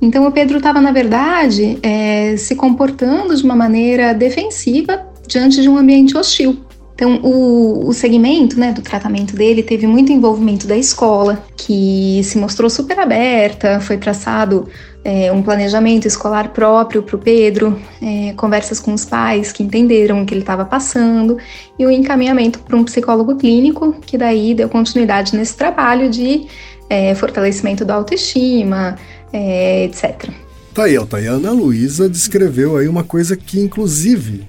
Então 0.01 0.25
o 0.25 0.31
Pedro 0.31 0.59
estava, 0.59 0.81
na 0.81 0.92
verdade, 0.92 1.77
é, 1.83 2.37
se 2.37 2.55
comportando 2.55 3.35
de 3.35 3.42
uma 3.42 3.57
maneira 3.57 4.14
defensiva 4.14 5.05
diante 5.27 5.61
de 5.61 5.69
um 5.69 5.77
ambiente 5.77 6.16
hostil. 6.16 6.66
Então, 6.97 7.21
o, 7.23 7.89
o 7.89 7.93
segmento 7.93 8.59
né, 8.59 8.73
do 8.73 8.81
tratamento 8.81 9.37
dele 9.37 9.63
teve 9.63 9.87
muito 9.87 10.11
envolvimento 10.11 10.67
da 10.67 10.79
escola, 10.79 11.45
que 11.55 12.23
se 12.25 12.39
mostrou 12.39 12.71
super 12.71 12.99
aberta, 12.99 13.79
foi 13.81 13.99
traçado 13.99 14.67
é, 15.05 15.31
um 15.31 15.43
planejamento 15.43 16.09
escolar 16.09 16.55
próprio 16.55 17.03
para 17.03 17.15
o 17.15 17.19
Pedro, 17.19 17.79
é, 18.01 18.33
conversas 18.33 18.81
com 18.81 18.95
os 18.95 19.05
pais 19.05 19.53
que 19.53 19.63
entenderam 19.63 20.23
o 20.23 20.25
que 20.25 20.33
ele 20.33 20.41
estava 20.41 20.65
passando, 20.65 21.37
e 21.79 21.85
o 21.85 21.91
encaminhamento 21.91 22.61
para 22.61 22.75
um 22.75 22.83
psicólogo 22.83 23.37
clínico, 23.37 23.95
que 24.01 24.17
daí 24.17 24.55
deu 24.55 24.69
continuidade 24.71 25.37
nesse 25.37 25.55
trabalho 25.55 26.09
de 26.09 26.47
é, 26.89 27.15
fortalecimento 27.15 27.85
da 27.85 27.95
autoestima, 27.95 28.97
é, 29.35 29.85
etc. 29.85 30.31
Tá 30.73 30.85
aí, 30.85 30.97
Altair. 30.97 31.31
A 31.31 31.35
Ana 31.35 31.53
Luísa 31.53 32.09
descreveu 32.09 32.79
aí 32.79 32.89
uma 32.89 33.05
coisa 33.05 33.37
que, 33.37 33.61
inclusive, 33.61 34.49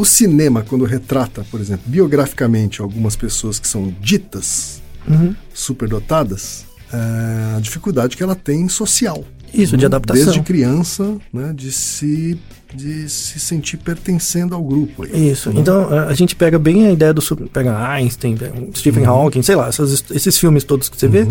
o 0.00 0.04
cinema, 0.04 0.62
quando 0.66 0.84
retrata, 0.84 1.44
por 1.50 1.60
exemplo, 1.60 1.82
biograficamente 1.86 2.80
algumas 2.80 3.16
pessoas 3.16 3.58
que 3.58 3.66
são 3.68 3.92
ditas 4.00 4.80
Uhum. 5.06 5.34
superdotadas, 5.54 6.64
é, 6.92 7.56
a 7.56 7.60
dificuldade 7.60 8.16
que 8.16 8.22
ela 8.22 8.34
tem 8.34 8.68
social. 8.68 9.24
Isso, 9.52 9.76
de 9.78 9.84
né? 9.84 9.86
adaptação. 9.86 10.24
Desde 10.26 10.42
criança, 10.42 11.16
né, 11.32 11.52
de 11.54 11.72
se 11.72 12.38
de 12.74 13.08
se 13.08 13.40
sentir 13.40 13.78
pertencendo 13.78 14.54
ao 14.54 14.62
grupo. 14.62 15.02
aí. 15.04 15.30
Isso. 15.30 15.50
Então 15.56 15.88
a 15.88 16.12
gente 16.12 16.36
pega 16.36 16.58
bem 16.58 16.86
a 16.86 16.92
ideia 16.92 17.14
do 17.14 17.22
pega 17.50 17.74
Einstein, 17.92 18.36
pega 18.36 18.52
Stephen 18.76 19.04
Uhum. 19.04 19.08
Hawking, 19.08 19.40
sei 19.40 19.56
lá, 19.56 19.68
essas- 19.68 20.04
esses 20.10 20.36
filmes 20.36 20.64
todos 20.64 20.90
que 20.90 20.98
você 21.00 21.08
vê. 21.08 21.26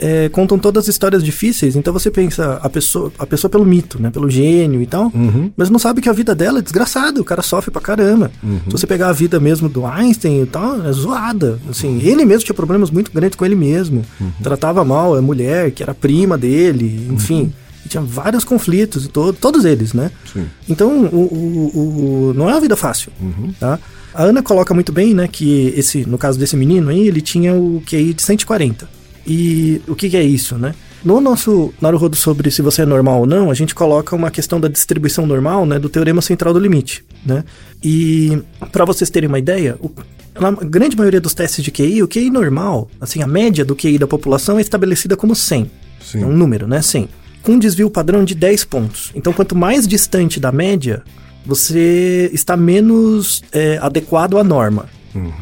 É, 0.00 0.28
contam 0.30 0.58
todas 0.58 0.84
as 0.84 0.88
histórias 0.88 1.22
difíceis, 1.22 1.76
então 1.76 1.92
você 1.92 2.10
pensa 2.10 2.58
a 2.62 2.68
pessoa, 2.68 3.12
a 3.18 3.26
pessoa 3.26 3.50
pelo 3.50 3.64
mito, 3.64 4.00
né, 4.00 4.10
pelo 4.10 4.28
gênio 4.30 4.80
e 4.80 4.86
tal, 4.86 5.12
Uhum. 5.14 5.50
mas 5.56 5.68
não 5.70 5.78
sabe 5.78 6.00
que 6.00 6.08
a 6.08 6.12
vida 6.12 6.34
dela 6.34 6.58
é 6.58 6.62
desgraçada, 6.62 7.20
o 7.20 7.24
cara 7.24 7.42
sofre 7.42 7.70
pra 7.70 7.80
caramba. 7.82 8.30
Se 8.66 8.72
você 8.72 8.86
pegar 8.86 9.08
a 9.08 9.12
vida 9.12 9.38
mesmo 9.38 9.68
do 9.68 9.84
Einstein 9.86 10.42
e 10.42 10.46
tal, 10.46 10.86
é 10.86 10.92
zoada. 10.92 11.58
Assim, 11.68 12.00
ele 12.02 12.24
mesmo 12.24 12.44
tinha 12.44 12.54
problemas 12.54 12.90
muito 12.90 13.12
grandes 13.12 13.36
com 13.36 13.44
ele 13.44 13.54
mesmo. 13.54 14.04
Tratava 14.42 14.84
mal 14.84 15.14
a 15.14 15.22
mulher, 15.22 15.70
que 15.70 15.82
era 15.82 15.94
prima 15.94 16.38
dele, 16.38 17.06
enfim. 17.10 17.52
E 17.84 17.88
tinha 17.88 18.02
vários 18.02 18.44
conflitos, 18.44 19.04
e 19.06 19.08
todo, 19.08 19.32
todos 19.34 19.64
eles, 19.64 19.92
né? 19.92 20.10
Sim. 20.32 20.46
Então, 20.68 21.04
o, 21.06 21.16
o- 21.16 22.28
o- 22.30 22.34
não 22.34 22.48
é 22.48 22.52
uma 22.54 22.60
vida 22.60 22.76
fácil, 22.76 23.10
tá? 23.58 23.78
A 24.14 24.24
Ana 24.24 24.42
coloca 24.42 24.74
muito 24.74 24.92
bem, 24.92 25.14
né, 25.14 25.28
que 25.28 25.72
esse, 25.76 26.04
no 26.04 26.18
caso 26.18 26.38
desse 26.38 26.56
menino 26.56 26.90
aí, 26.90 27.06
ele 27.06 27.20
tinha 27.20 27.54
o 27.54 27.80
QI 27.86 28.12
de 28.12 28.22
140. 28.22 28.88
E 29.26 29.80
o 29.86 29.94
que, 29.94 30.08
que 30.10 30.16
é 30.16 30.22
isso, 30.22 30.56
né? 30.56 30.74
No 31.04 31.20
nosso 31.20 31.72
Naruhodo 31.80 32.14
sobre 32.16 32.50
se 32.50 32.60
você 32.60 32.82
é 32.82 32.86
normal 32.86 33.20
ou 33.20 33.26
não, 33.26 33.50
a 33.50 33.54
gente 33.54 33.74
coloca 33.74 34.14
uma 34.14 34.30
questão 34.30 34.60
da 34.60 34.68
distribuição 34.68 35.26
normal, 35.26 35.64
né, 35.64 35.78
do 35.78 35.88
teorema 35.88 36.20
central 36.20 36.52
do 36.52 36.58
limite, 36.60 37.02
né? 37.24 37.42
E 37.82 38.38
para 38.70 38.84
vocês 38.84 39.08
terem 39.08 39.26
uma 39.28 39.38
ideia, 39.38 39.76
o- 39.80 39.90
na 40.38 40.50
grande 40.52 40.96
maioria 40.96 41.20
dos 41.20 41.32
testes 41.32 41.64
de 41.64 41.70
QI, 41.70 42.02
o 42.02 42.08
QI 42.08 42.30
normal, 42.30 42.90
assim, 43.00 43.22
a 43.22 43.26
média 43.26 43.64
do 43.64 43.74
QI 43.74 43.98
da 43.98 44.06
população 44.06 44.58
é 44.58 44.60
estabelecida 44.60 45.16
como 45.16 45.34
100. 45.34 45.70
Sim. 46.04 46.22
É 46.22 46.26
um 46.26 46.36
número, 46.36 46.66
né? 46.66 46.82
100. 46.82 47.08
com 47.42 47.52
um 47.52 47.58
desvio 47.58 47.88
padrão 47.88 48.22
de 48.22 48.34
10 48.34 48.64
pontos. 48.66 49.10
Então, 49.14 49.32
quanto 49.32 49.56
mais 49.56 49.88
distante 49.88 50.38
da 50.38 50.52
média, 50.52 51.02
você 51.46 52.28
está 52.34 52.54
menos 52.54 53.42
é, 53.50 53.78
adequado 53.80 54.36
à 54.36 54.44
norma, 54.44 54.84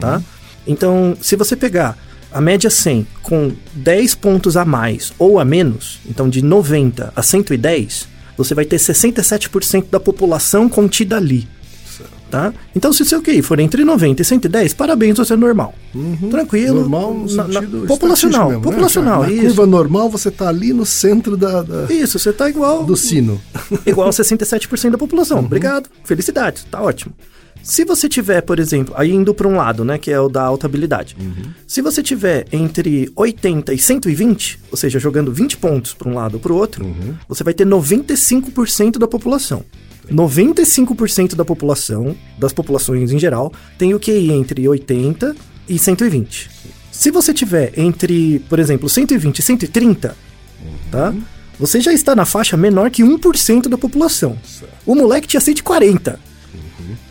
tá? 0.00 0.22
Então, 0.64 1.16
se 1.20 1.34
você 1.34 1.56
pegar 1.56 1.98
a 2.32 2.40
média 2.40 2.68
100 2.70 3.06
com 3.22 3.52
10 3.74 4.14
pontos 4.16 4.56
a 4.56 4.64
mais 4.64 5.12
ou 5.18 5.38
a 5.38 5.44
menos, 5.44 5.98
então 6.08 6.28
de 6.28 6.42
90 6.42 7.12
a 7.14 7.22
110, 7.22 8.08
você 8.36 8.54
vai 8.54 8.64
ter 8.64 8.76
67% 8.76 9.86
da 9.90 9.98
população 10.00 10.68
contida 10.68 11.16
ali. 11.16 11.48
Tá? 12.30 12.52
Então, 12.76 12.92
se 12.92 13.00
o 13.00 13.06
seu 13.06 13.22
QI 13.22 13.40
for 13.40 13.58
entre 13.58 13.82
90 13.86 14.20
e 14.20 14.24
110, 14.24 14.74
parabéns, 14.74 15.16
você 15.16 15.32
é 15.32 15.36
normal. 15.36 15.74
Tranquilo. 16.30 16.80
Normal 16.80 17.14
no 17.14 17.34
na- 17.34 17.48
na- 17.48 17.62
populacional. 17.86 18.48
mesmo, 18.50 18.60
né? 18.60 18.64
populacional, 18.70 19.22
Na 19.22 19.30
isso. 19.32 19.42
curva 19.46 19.66
normal, 19.66 20.10
você 20.10 20.30
tá 20.30 20.46
ali 20.46 20.74
no 20.74 20.84
centro 20.84 21.38
da, 21.38 21.62
da- 21.62 21.86
Isso, 21.90 22.18
você 22.18 22.30
tá 22.30 22.50
igual. 22.50 22.84
do 22.84 22.94
sino. 22.98 23.40
igual 23.86 24.08
a 24.08 24.12
67% 24.12 24.90
da 24.90 24.98
população. 24.98 25.38
Obrigado. 25.38 25.88
Felicidades. 26.04 26.64
Tá 26.70 26.82
ótimo. 26.82 27.14
Se 27.62 27.84
você 27.84 28.08
tiver, 28.08 28.40
por 28.40 28.58
exemplo, 28.58 28.94
aí 28.96 29.12
indo 29.12 29.34
para 29.34 29.46
um 29.46 29.56
lado, 29.56 29.84
né, 29.84 29.98
que 29.98 30.10
é 30.10 30.18
o 30.18 30.28
da 30.28 30.42
alta 30.42 30.66
habilidade. 30.66 31.16
Se 31.66 31.82
você 31.82 32.02
tiver 32.02 32.46
entre 32.52 33.10
80 33.14 33.74
e 33.74 33.78
120, 33.78 34.60
ou 34.70 34.76
seja, 34.76 34.98
jogando 34.98 35.32
20 35.32 35.58
pontos 35.58 35.92
para 35.92 36.08
um 36.08 36.14
lado 36.14 36.34
ou 36.34 36.40
para 36.40 36.52
o 36.52 36.56
outro, 36.56 36.84
você 37.28 37.44
vai 37.44 37.52
ter 37.52 37.66
95% 37.66 38.98
da 38.98 39.06
população. 39.06 39.64
95% 40.10 41.34
da 41.34 41.44
população, 41.44 42.16
das 42.38 42.52
populações 42.52 43.12
em 43.12 43.18
geral, 43.18 43.52
tem 43.76 43.92
o 43.94 44.00
QI 44.00 44.32
entre 44.32 44.66
80 44.66 45.36
e 45.68 45.78
120. 45.78 46.50
Se 46.90 47.10
você 47.10 47.34
tiver 47.34 47.78
entre, 47.78 48.40
por 48.48 48.58
exemplo, 48.58 48.88
120 48.88 49.38
e 49.38 49.42
130, 49.42 50.16
tá? 50.90 51.14
Você 51.60 51.80
já 51.80 51.92
está 51.92 52.14
na 52.14 52.24
faixa 52.24 52.56
menor 52.56 52.90
que 52.90 53.02
1% 53.02 53.68
da 53.68 53.76
população. 53.76 54.38
O 54.86 54.94
moleque 54.94 55.28
tinha 55.28 55.40
140. 55.40 56.18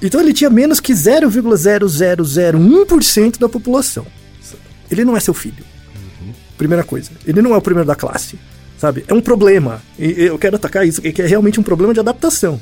Então 0.02 0.22
ele 0.22 0.34
tinha 0.34 0.50
menos 0.50 0.80
que 0.80 0.94
0,0001% 0.94 3.40
da 3.40 3.50
população. 3.50 4.06
Ele 4.90 5.06
não 5.06 5.18
é 5.18 5.20
seu 5.20 5.34
filho. 5.34 5.66
Primeira 6.58 6.84
coisa. 6.84 7.12
Ele 7.26 7.42
não 7.42 7.54
é 7.54 7.58
o 7.58 7.62
primeiro 7.62 7.88
da 7.88 7.96
classe. 7.96 8.40
Sabe? 8.78 9.04
É 9.08 9.13
um 9.13 9.22
problema. 9.22 9.82
E 9.98 10.24
eu 10.24 10.38
quero 10.38 10.56
atacar 10.56 10.88
isso, 10.88 11.02
que 11.02 11.22
é 11.22 11.26
realmente 11.26 11.60
um 11.60 11.63
problema 11.63 11.94
de 11.94 12.00
adaptação. 12.00 12.62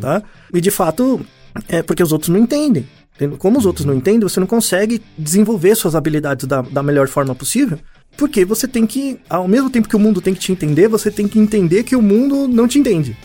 Tá? 0.00 0.22
E 0.54 0.60
de 0.60 0.70
fato, 0.70 1.20
é 1.68 1.82
porque 1.82 2.02
os 2.02 2.12
outros 2.12 2.28
não 2.28 2.38
entendem. 2.38 2.86
Como 3.38 3.58
os 3.58 3.66
outros 3.66 3.86
não 3.86 3.94
entendem, 3.94 4.20
você 4.20 4.38
não 4.38 4.46
consegue 4.46 5.02
desenvolver 5.16 5.74
suas 5.74 5.94
habilidades 5.94 6.46
da, 6.46 6.62
da 6.62 6.82
melhor 6.82 7.08
forma 7.08 7.34
possível. 7.34 7.78
Porque 8.16 8.44
você 8.44 8.68
tem 8.68 8.86
que, 8.86 9.18
ao 9.28 9.48
mesmo 9.48 9.68
tempo 9.68 9.88
que 9.88 9.96
o 9.96 9.98
mundo 9.98 10.20
tem 10.20 10.34
que 10.34 10.40
te 10.40 10.52
entender, 10.52 10.88
você 10.88 11.10
tem 11.10 11.26
que 11.26 11.38
entender 11.38 11.82
que 11.82 11.96
o 11.96 12.02
mundo 12.02 12.46
não 12.46 12.68
te 12.68 12.78
entende. 12.78 13.16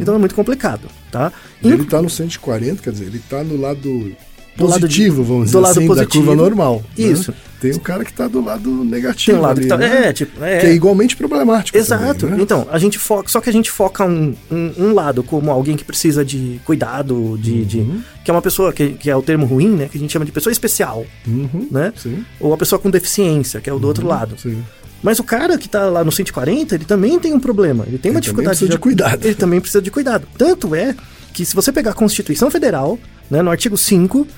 Então 0.00 0.14
é 0.14 0.18
muito 0.18 0.34
complicado, 0.34 0.88
tá? 1.10 1.32
E 1.62 1.68
ele 1.68 1.84
tá 1.84 2.00
no 2.02 2.10
140, 2.10 2.82
quer 2.82 2.90
dizer, 2.92 3.06
ele 3.06 3.20
tá 3.28 3.42
no 3.44 3.60
lado 3.60 4.12
Do 4.56 4.66
lado 4.66 4.80
de- 4.80 4.86
positivo, 4.86 5.22
vamos 5.24 5.46
dizer 5.46 5.58
assim, 5.58 5.86
positivo. 5.86 5.94
da 5.94 6.06
curva 6.06 6.34
normal. 6.34 6.82
né? 6.96 7.04
Isso. 7.06 7.32
Tem 7.58 7.70
o 7.72 7.80
cara 7.80 8.04
que 8.04 8.12
tá 8.12 8.28
do 8.28 8.44
lado 8.44 8.70
negativo 8.84 9.32
Tem 9.32 9.34
um 9.34 9.40
lado 9.42 9.56
ali, 9.58 9.62
que 9.62 9.68
tá. 9.68 9.78
né? 9.78 10.08
É, 10.08 10.12
tipo. 10.12 10.44
É, 10.44 10.58
Que 10.58 10.66
é 10.66 10.74
igualmente 10.74 11.16
problemático 11.16 11.76
Exato. 11.78 12.20
também, 12.20 12.36
né? 12.36 12.42
Então, 12.42 12.66
a 12.70 12.78
gente 12.78 12.98
foca. 12.98 13.30
Só 13.30 13.40
que 13.40 13.48
a 13.48 13.52
gente 13.52 13.70
foca 13.70 14.04
um, 14.04 14.34
um, 14.50 14.72
um 14.78 14.92
lado 14.92 15.22
como 15.22 15.50
alguém 15.50 15.74
que 15.74 15.82
precisa 15.82 16.22
de 16.22 16.60
cuidado, 16.66 17.38
de. 17.40 17.64
de- 17.64 17.78
Uhum. 17.78 18.02
que 18.22 18.30
é 18.30 18.34
uma 18.34 18.42
pessoa, 18.42 18.74
que, 18.74 18.90
que 18.90 19.08
é 19.08 19.16
o 19.16 19.22
termo 19.22 19.46
ruim, 19.46 19.70
né? 19.70 19.88
Que 19.90 19.96
a 19.96 20.00
gente 20.00 20.12
chama 20.12 20.26
de 20.26 20.32
pessoa 20.32 20.52
especial, 20.52 21.06
Uhum, 21.26 21.66
né? 21.70 21.94
Sim, 21.96 22.24
Ou 22.38 22.52
a 22.52 22.58
pessoa 22.58 22.78
com 22.78 22.90
deficiência, 22.90 23.58
que 23.60 23.70
é 23.70 23.72
o 23.72 23.78
do 23.78 23.86
outro 23.88 24.06
lado. 24.06 24.34
sim. 24.38 24.62
Mas 25.02 25.18
o 25.18 25.24
cara 25.24 25.56
que 25.58 25.68
tá 25.68 25.84
lá 25.84 26.02
no 26.02 26.10
140, 26.10 26.74
ele 26.74 26.84
também 26.84 27.18
tem 27.18 27.32
um 27.32 27.40
problema. 27.40 27.84
Ele 27.86 27.98
tem 27.98 28.10
uma 28.10 28.18
Ele 28.18 28.22
dificuldade 28.22 28.58
precisa 28.58 28.70
de 28.70 28.78
cuidado. 28.78 29.24
Ele 29.24 29.34
também 29.34 29.60
precisa 29.60 29.82
de 29.82 29.90
cuidado. 29.90 30.26
Tanto 30.36 30.74
é 30.74 30.94
que 31.32 31.44
se 31.44 31.54
você 31.54 31.70
pegar 31.70 31.90
a 31.90 31.94
Constituição 31.94 32.50
Federal, 32.50 32.98
né, 33.30 33.42
no 33.42 33.50
artigo 33.50 33.76
5, 33.76 34.26
eh, 34.26 34.30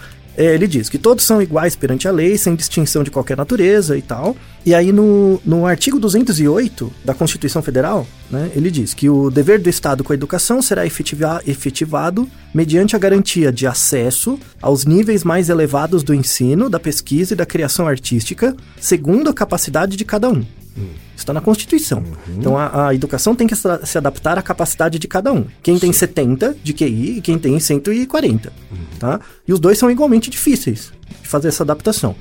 ele 0.45 0.67
diz 0.67 0.89
que 0.89 0.99
todos 0.99 1.25
são 1.25 1.43
iguais 1.43 1.75
perante 1.75 2.07
a 2.07 2.13
lei, 2.13 2.39
sem 2.39 2.55
distinção 2.55 3.03
de 3.03 3.11
qualquer 3.11 3.37
natureza 3.37 3.97
e 3.97 4.03
tal. 4.03 4.37
E 4.65 4.75
aí 4.75 4.93
no, 4.93 5.41
no 5.45 5.67
artigo 5.67 5.99
208 5.99 6.93
da 7.05 7.15
Constituição 7.15 7.63
Federal, 7.63 8.07
né, 8.31 8.51
ele 8.55 8.71
diz 8.71 8.95
que 8.95 9.09
o 9.09 9.31
dever 9.31 9.61
do 9.61 9.69
Estado 9.69 10.05
com 10.05 10.13
a 10.13 10.17
educação 10.17 10.61
será 10.61 10.87
efetiva- 10.87 11.43
efetivado 11.47 12.29
mediante 12.55 12.95
a 12.95 12.99
garantia 12.99 13.51
de 13.51 13.67
acesso 13.67 14.39
aos 14.61 14.85
níveis 14.85 15.25
mais 15.25 15.49
elevados 15.49 16.03
do 16.03 16.15
ensino, 16.15 16.69
da 16.69 16.79
pesquisa 16.79 17.35
e 17.35 17.37
da 17.37 17.47
criação 17.47 17.87
artística, 17.89 18.55
segundo 18.81 19.31
a 19.31 19.35
capacidade 19.35 19.97
de 19.97 20.05
cada 20.05 20.29
um. 20.29 20.45
Isso 20.79 21.19
está 21.25 21.33
na 21.33 21.41
Constituição. 21.41 22.03
Então 22.29 22.57
a, 22.57 22.89
a 22.89 22.95
educação 22.95 23.35
tem 23.35 23.47
que 23.47 23.55
se 23.57 23.99
adaptar 23.99 24.39
à 24.39 24.43
capacidade 24.43 24.99
de 24.99 25.09
cada 25.09 25.33
um. 25.33 25.45
Quem 25.63 25.79
tem 25.79 25.93
70 25.93 26.57
de 26.63 26.73
QI 26.73 27.19
e 27.19 27.21
quem 27.21 27.39
tem 27.39 27.59
140. 27.59 28.53
Tá? 28.99 29.21
E 29.47 29.53
os 29.53 29.61
dois 29.61 29.79
são 29.79 29.91
igualmente 29.91 30.31
difíceis 30.31 30.93
de 31.23 31.29
fazer 31.29 31.49
essa 31.49 31.63
adaptação. 31.63 32.15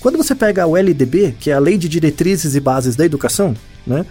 Quando 0.00 0.18
você 0.18 0.34
pega 0.34 0.66
o 0.66 0.76
LDB, 0.76 1.36
que 1.38 1.50
é 1.50 1.54
a 1.54 1.60
Lei 1.60 1.78
de 1.78 1.88
Diretrizes 1.88 2.54
e 2.54 2.60
Bases 2.60 2.96
da 2.96 3.04
Educação, 3.04 3.54
né? 3.86 4.04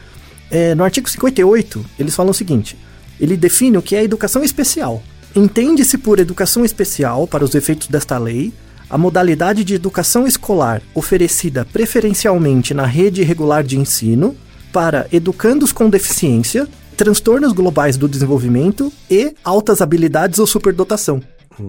é, 0.50 0.76
no 0.76 0.84
artigo 0.84 1.10
58, 1.10 1.86
eles 1.98 2.14
falam 2.14 2.32
o 2.32 2.34
seguinte: 2.34 2.78
ele 3.20 3.38
define 3.38 3.78
o 3.78 3.82
que 3.82 3.96
é 3.96 4.04
educação 4.04 4.44
especial. 4.44 5.02
Entende-se 5.34 5.98
por 5.98 6.20
educação 6.20 6.66
especial, 6.66 7.26
para 7.26 7.44
os 7.44 7.56
efeitos 7.56 7.88
desta 7.88 8.18
lei, 8.18 8.54
a 8.91 8.97
modalidade 8.97 9.63
de 9.63 9.73
educação 9.73 10.27
escolar 10.27 10.82
oferecida 10.93 11.63
preferencialmente 11.63 12.73
na 12.73 12.86
rede 12.86 13.23
regular 13.23 13.63
de 13.63 13.80
ensino 13.80 14.36
para 14.73 15.08
educandos 15.13 15.71
com 15.71 15.89
deficiência, 15.89 16.67
transtornos 16.97 17.54
globais 17.54 17.95
do 17.95 18.08
desenvolvimento 18.08 18.91
e 19.10 19.34
altas 19.45 19.82
habilidades 19.82 20.39
ou 20.39 20.45
superdotação. 20.45 21.21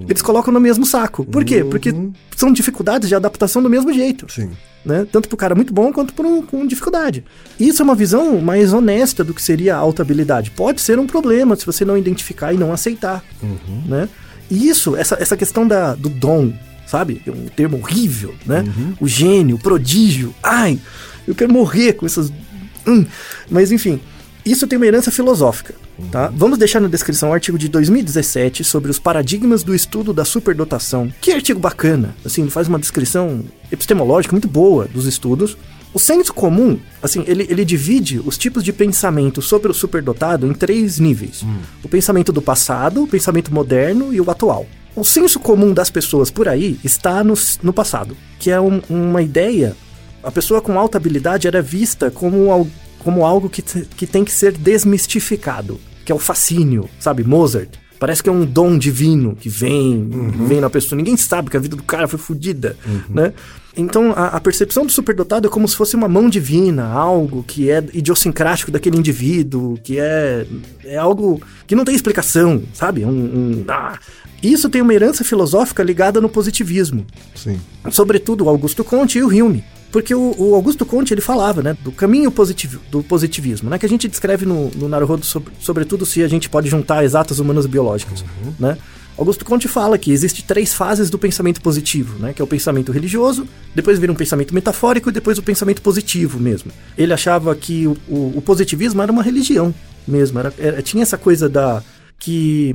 Eles 0.08 0.22
colocam 0.22 0.52
no 0.52 0.60
mesmo 0.60 0.86
saco. 0.86 1.24
Por 1.24 1.44
quê? 1.44 1.62
Porque 1.64 1.94
são 2.36 2.52
dificuldades 2.52 3.08
de 3.08 3.14
adaptação 3.14 3.62
do 3.62 3.68
mesmo 3.68 3.92
jeito 3.92 4.26
Sim. 4.32 4.50
né? 4.84 5.06
Tanto 5.10 5.28
para 5.28 5.34
o 5.34 5.38
cara 5.38 5.54
muito 5.54 5.72
bom 5.72 5.92
quanto 5.92 6.14
para 6.14 6.26
um 6.26 6.42
com 6.42 6.66
dificuldade. 6.66 7.24
Isso 7.58 7.82
é 7.82 7.84
uma 7.84 7.94
visão 7.94 8.40
mais 8.40 8.72
honesta 8.72 9.22
do 9.22 9.34
que 9.34 9.42
seria 9.42 9.76
a 9.76 9.78
alta 9.78 10.02
habilidade. 10.02 10.50
Pode 10.50 10.80
ser 10.80 10.98
um 10.98 11.06
problema 11.06 11.54
se 11.56 11.66
você 11.66 11.84
não 11.84 11.96
identificar 11.96 12.52
e 12.52 12.56
não 12.56 12.72
aceitar, 12.72 13.22
né? 13.86 14.08
E 14.50 14.68
isso, 14.68 14.96
essa, 14.96 15.16
essa 15.20 15.36
questão 15.36 15.66
da, 15.66 15.94
do 15.94 16.08
dom, 16.08 16.52
sabe? 16.92 17.22
É 17.26 17.30
um 17.30 17.46
termo 17.46 17.78
horrível, 17.78 18.34
né? 18.44 18.62
O 19.00 19.08
gênio, 19.08 19.56
o 19.56 19.58
prodígio. 19.58 20.34
Ai, 20.42 20.78
eu 21.26 21.34
quero 21.34 21.50
morrer 21.50 21.94
com 21.94 22.04
essas... 22.04 22.30
Hum. 22.86 23.06
Mas 23.50 23.72
enfim, 23.72 23.98
isso 24.44 24.66
tem 24.66 24.76
uma 24.76 24.86
herança 24.86 25.10
filosófica, 25.10 25.74
tá? 26.10 26.30
Vamos 26.36 26.58
deixar 26.58 26.80
na 26.80 26.88
descrição 26.88 27.30
o 27.30 27.32
artigo 27.32 27.56
de 27.56 27.66
2017 27.66 28.62
sobre 28.62 28.90
os 28.90 28.98
paradigmas 28.98 29.62
do 29.62 29.74
estudo 29.74 30.12
da 30.12 30.22
superdotação. 30.22 31.10
Que 31.18 31.32
artigo 31.32 31.58
bacana, 31.58 32.14
assim, 32.26 32.50
faz 32.50 32.68
uma 32.68 32.78
descrição 32.78 33.42
epistemológica 33.70 34.34
muito 34.34 34.48
boa 34.48 34.86
dos 34.86 35.06
estudos. 35.06 35.56
O 35.94 35.98
senso 35.98 36.34
comum, 36.34 36.78
assim, 37.02 37.24
ele, 37.26 37.46
ele 37.48 37.64
divide 37.64 38.20
os 38.22 38.36
tipos 38.36 38.62
de 38.62 38.72
pensamento 38.72 39.40
sobre 39.40 39.70
o 39.70 39.74
superdotado 39.74 40.46
em 40.46 40.52
três 40.52 40.98
níveis. 40.98 41.42
O 41.82 41.88
pensamento 41.88 42.32
do 42.32 42.42
passado, 42.42 43.04
o 43.04 43.08
pensamento 43.08 43.52
moderno 43.52 44.12
e 44.12 44.20
o 44.20 44.30
atual. 44.30 44.66
O 44.94 45.04
senso 45.04 45.40
comum 45.40 45.72
das 45.72 45.88
pessoas 45.90 46.30
por 46.30 46.48
aí 46.48 46.78
está 46.84 47.24
no, 47.24 47.34
no 47.62 47.72
passado, 47.72 48.16
que 48.38 48.50
é 48.50 48.60
um- 48.60 48.82
uma 48.90 49.22
ideia 49.22 49.74
a 50.22 50.30
pessoa 50.30 50.60
com 50.60 50.78
alta 50.78 50.96
habilidade 50.98 51.48
era 51.48 51.60
vista 51.60 52.08
como, 52.10 52.70
como 53.00 53.24
algo 53.26 53.50
que, 53.50 53.60
que 53.62 54.06
tem 54.06 54.24
que 54.24 54.30
ser 54.30 54.52
desmistificado, 54.52 55.80
que 56.04 56.12
é 56.12 56.14
o 56.14 56.18
fascínio, 56.18 56.88
sabe? 57.00 57.24
Mozart. 57.24 57.70
Parece 57.98 58.20
que 58.22 58.28
é 58.28 58.32
um 58.32 58.44
dom 58.44 58.76
divino 58.78 59.36
que 59.36 59.48
vem, 59.48 60.08
vem 60.48 60.60
na 60.60 60.68
pessoa. 60.68 60.96
Ninguém 60.96 61.16
sabe 61.16 61.50
que 61.50 61.56
a 61.56 61.60
vida 61.60 61.76
do 61.76 61.82
cara 61.84 62.06
foi 62.08 62.18
fodida, 62.18 62.76
né? 63.08 63.32
Então, 63.76 64.12
a, 64.12 64.26
a 64.28 64.40
percepção 64.40 64.84
do 64.84 64.90
superdotado 64.92 65.46
é 65.46 65.50
como 65.50 65.66
se 65.68 65.76
fosse 65.76 65.94
uma 65.96 66.08
mão 66.08 66.28
divina, 66.28 66.84
algo 66.88 67.42
que 67.46 67.70
é 67.70 67.82
idiosincrático 67.94 68.70
daquele 68.72 68.96
indivíduo, 68.98 69.78
que 69.82 69.98
é, 70.00 70.44
é 70.84 70.96
algo 70.96 71.40
que 71.66 71.74
não 71.76 71.84
tem 71.84 71.94
explicação, 71.94 72.62
sabe? 72.74 73.04
Um, 73.04 73.08
um- 73.10 73.64
ah. 73.68 73.98
Isso 74.42 74.68
tem 74.68 74.82
uma 74.82 74.92
herança 74.94 75.22
filosófica 75.22 75.82
ligada 75.82 76.20
no 76.20 76.28
positivismo 76.28 77.06
Sim. 77.34 77.58
sobretudo 77.90 78.44
o 78.44 78.48
Augusto 78.48 78.82
Conte 78.82 79.18
e 79.18 79.22
o 79.22 79.28
Hume. 79.28 79.62
Porque 79.90 80.14
o, 80.14 80.34
o 80.38 80.54
Augusto 80.54 80.86
Conte 80.86 81.12
ele 81.12 81.20
falava, 81.20 81.62
né, 81.62 81.76
do 81.84 81.92
caminho 81.92 82.30
positivo, 82.30 82.80
do 82.90 83.02
positivismo, 83.02 83.68
né, 83.68 83.78
que 83.78 83.84
a 83.84 83.88
gente 83.88 84.08
descreve 84.08 84.46
no, 84.46 84.70
no 84.70 84.88
Naruhodo, 84.88 85.24
sobre, 85.24 85.52
sobretudo 85.60 86.06
se 86.06 86.22
a 86.22 86.28
gente 86.28 86.48
pode 86.48 86.66
juntar 86.70 87.04
exatas 87.04 87.38
humanas 87.38 87.66
biológicas, 87.66 88.24
né. 88.58 88.78
Augusto 89.18 89.44
Conte 89.44 89.68
fala 89.68 89.98
que 89.98 90.10
existe 90.10 90.42
três 90.42 90.72
fases 90.72 91.10
do 91.10 91.18
pensamento 91.18 91.60
positivo, 91.60 92.18
né, 92.18 92.32
que 92.32 92.40
é 92.40 92.44
o 92.44 92.48
pensamento 92.48 92.90
religioso, 92.90 93.46
depois 93.74 93.98
vira 93.98 94.10
um 94.10 94.14
pensamento 94.14 94.54
metafórico 94.54 95.10
e 95.10 95.12
depois 95.12 95.36
o 95.36 95.42
pensamento 95.42 95.82
positivo 95.82 96.40
mesmo. 96.40 96.72
Ele 96.96 97.12
achava 97.12 97.54
que 97.54 97.86
o, 97.86 97.94
o, 98.08 98.32
o 98.38 98.42
positivismo 98.42 99.02
era 99.02 99.12
uma 99.12 99.22
religião 99.22 99.74
mesmo, 100.08 100.38
era, 100.38 100.54
era- 100.56 100.80
tinha 100.80 101.02
essa 101.02 101.18
coisa 101.18 101.50
da 101.50 101.82
que 102.18 102.74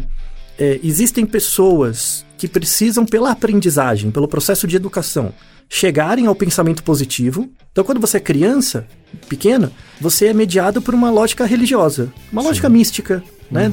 é, 0.60 0.80
existem 0.84 1.26
pessoas 1.26 2.26
que 2.38 2.48
precisam, 2.48 3.06
pela 3.06 3.32
aprendizagem, 3.32 4.12
pelo 4.12 4.28
processo 4.28 4.68
de 4.68 4.76
educação, 4.76 5.34
chegarem 5.70 6.28
ao 6.28 6.36
pensamento 6.36 6.84
positivo. 6.84 7.50
Então, 7.72 7.84
quando 7.84 8.00
você 8.00 8.18
é 8.18 8.20
criança, 8.20 8.88
pequena, 9.28 9.72
você 10.00 10.28
é 10.28 10.34
mediado 10.34 10.82
por 10.82 10.94
uma 10.94 11.10
lógica 11.10 11.46
religiosa, 11.46 12.12
uma 12.32 12.42
lógica 12.42 12.70
mística, 12.70 13.24
né? 13.52 13.72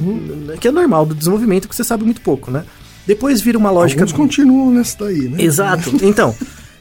Que 0.59 0.67
é 0.67 0.71
normal 0.71 1.05
do 1.05 1.15
desenvolvimento, 1.15 1.67
que 1.67 1.75
você 1.75 1.83
sabe 1.83 2.03
muito 2.03 2.21
pouco, 2.21 2.49
né? 2.51 2.65
Depois 3.05 3.41
vira 3.41 3.57
uma 3.57 3.69
lógica. 3.69 4.01
Alguns 4.01 4.17
continuam 4.17 4.71
nessa 4.71 4.97
daí, 5.05 5.29
né? 5.29 5.41
Exato. 5.41 5.91
Então, 6.01 6.35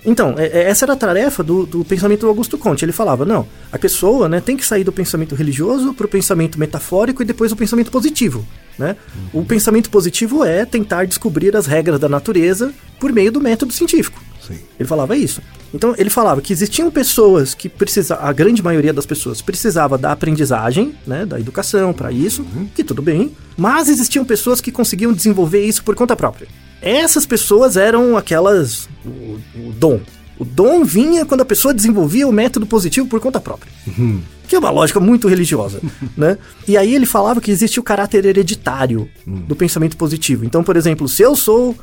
então 0.06 0.34
é- 0.38 0.46
é- 0.46 0.70
essa 0.70 0.84
era 0.84 0.92
a 0.94 0.96
tarefa 0.96 1.42
do, 1.42 1.64
do 1.66 1.84
pensamento 1.84 2.20
do 2.22 2.28
Augusto 2.28 2.56
Conte. 2.58 2.84
Ele 2.84 2.92
falava, 2.92 3.24
não, 3.24 3.46
a 3.72 3.78
pessoa 3.78 4.28
né, 4.28 4.40
tem 4.40 4.56
que 4.56 4.64
sair 4.66 4.84
do 4.84 4.92
pensamento 4.92 5.34
religioso 5.34 5.92
para 5.94 6.06
o 6.06 6.08
pensamento 6.08 6.58
metafórico 6.58 7.22
e 7.22 7.26
depois 7.26 7.52
o 7.52 7.56
pensamento 7.56 7.90
positivo. 7.90 8.44
Né? 8.78 8.96
O 9.32 9.44
pensamento 9.44 9.88
positivo 9.90 10.44
é 10.44 10.64
tentar 10.64 11.06
descobrir 11.06 11.56
as 11.56 11.66
regras 11.66 12.00
da 12.00 12.08
natureza 12.08 12.72
por 12.98 13.12
meio 13.12 13.30
do 13.30 13.40
método 13.40 13.72
científico. 13.72 14.20
Sim. 14.46 14.58
Ele 14.78 14.88
falava 14.88 15.16
isso. 15.16 15.40
Então 15.72 15.94
ele 15.98 16.10
falava 16.10 16.40
que 16.40 16.52
existiam 16.52 16.90
pessoas 16.90 17.54
que 17.54 17.68
precisavam, 17.68 18.26
a 18.26 18.32
grande 18.32 18.62
maioria 18.62 18.92
das 18.92 19.06
pessoas 19.06 19.42
precisava 19.42 19.98
da 19.98 20.12
aprendizagem, 20.12 20.94
né, 21.06 21.26
da 21.26 21.40
educação 21.40 21.92
para 21.92 22.12
isso, 22.12 22.46
que 22.74 22.84
tudo 22.84 23.02
bem, 23.02 23.34
mas 23.56 23.88
existiam 23.88 24.24
pessoas 24.24 24.60
que 24.60 24.70
conseguiam 24.70 25.12
desenvolver 25.12 25.64
isso 25.64 25.82
por 25.82 25.94
conta 25.94 26.14
própria. 26.14 26.46
Essas 26.80 27.26
pessoas 27.26 27.76
eram 27.76 28.16
aquelas 28.16 28.88
o, 29.04 29.38
o 29.56 29.72
dom. 29.72 30.00
O 30.38 30.44
dom 30.44 30.84
vinha 30.84 31.24
quando 31.24 31.42
a 31.42 31.44
pessoa 31.44 31.72
desenvolvia 31.72 32.26
o 32.26 32.32
método 32.32 32.66
positivo 32.66 33.06
por 33.06 33.20
conta 33.20 33.40
própria. 33.40 33.72
Que 34.46 34.56
é 34.56 34.58
uma 34.58 34.70
lógica 34.70 35.00
muito 35.00 35.28
religiosa, 35.28 35.80
né? 36.16 36.38
E 36.66 36.76
aí 36.76 36.94
ele 36.94 37.06
falava 37.06 37.40
que 37.40 37.50
existe 37.50 37.80
o 37.80 37.82
caráter 37.82 38.24
hereditário 38.24 39.08
do 39.26 39.56
pensamento 39.56 39.96
positivo. 39.96 40.44
Então, 40.44 40.62
por 40.62 40.76
exemplo, 40.76 41.08
se 41.08 41.22
eu 41.22 41.34
sou 41.36 41.76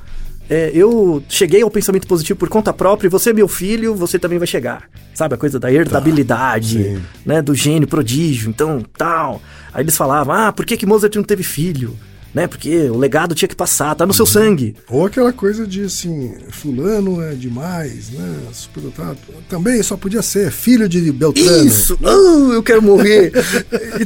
é, 0.49 0.69
eu 0.73 1.23
cheguei 1.29 1.61
ao 1.61 1.71
pensamento 1.71 2.05
positivo 2.05 2.37
por 2.37 2.49
conta 2.49 2.73
própria 2.73 3.07
e 3.07 3.09
você 3.09 3.29
é 3.29 3.33
meu 3.33 3.47
filho, 3.47 3.95
você 3.95 4.19
também 4.19 4.37
vai 4.37 4.47
chegar. 4.47 4.83
Sabe, 5.13 5.35
a 5.35 5.37
coisa 5.37 5.57
da 5.57 5.71
herdabilidade, 5.71 6.83
sim. 6.83 7.01
né, 7.25 7.41
do 7.41 7.55
gênio 7.55 7.87
prodígio, 7.87 8.49
então, 8.49 8.83
tal. 8.97 9.41
Aí 9.73 9.81
eles 9.81 9.95
falavam, 9.95 10.35
ah, 10.35 10.51
por 10.51 10.65
que, 10.65 10.75
que 10.75 10.85
Mozart 10.85 11.15
não 11.15 11.23
teve 11.23 11.41
filho? 11.41 11.97
Né, 12.33 12.47
porque 12.47 12.89
o 12.89 12.97
legado 12.97 13.35
tinha 13.35 13.49
que 13.49 13.55
passar, 13.55 13.93
tá 13.93 14.05
no 14.05 14.13
seu 14.13 14.25
sangue. 14.25 14.73
Ou 14.89 15.05
aquela 15.05 15.33
coisa 15.33 15.67
de 15.67 15.83
assim, 15.83 16.33
fulano 16.49 17.21
é 17.21 17.33
demais, 17.33 18.09
né? 18.09 18.39
Superdotado. 18.53 19.17
Também 19.49 19.83
só 19.83 19.97
podia 19.97 20.21
ser 20.21 20.49
filho 20.49 20.87
de 20.87 21.11
Beltrano. 21.11 21.67
Isso! 21.67 21.99
Ah, 22.01 22.53
eu 22.53 22.63
quero 22.63 22.81
morrer! 22.81 23.33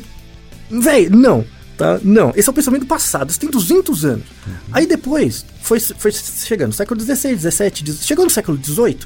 Véi, 0.71 1.07
não, 1.07 1.45
tá? 1.77 1.99
Não, 2.03 2.33
esse 2.35 2.49
é 2.49 2.51
o 2.51 2.53
pensamento 2.53 2.85
passado, 2.85 3.29
isso 3.29 3.39
tem 3.39 3.49
200 3.49 4.05
anos. 4.05 4.25
Aí 4.71 4.87
depois, 4.87 5.45
foi, 5.61 5.79
foi 5.79 6.11
chegando, 6.11 6.73
século 6.73 6.99
XVI, 6.99 7.37
XVII, 7.37 7.93
chegou 8.01 8.25
no 8.25 8.31
século 8.31 8.59
XVIII, 8.61 8.99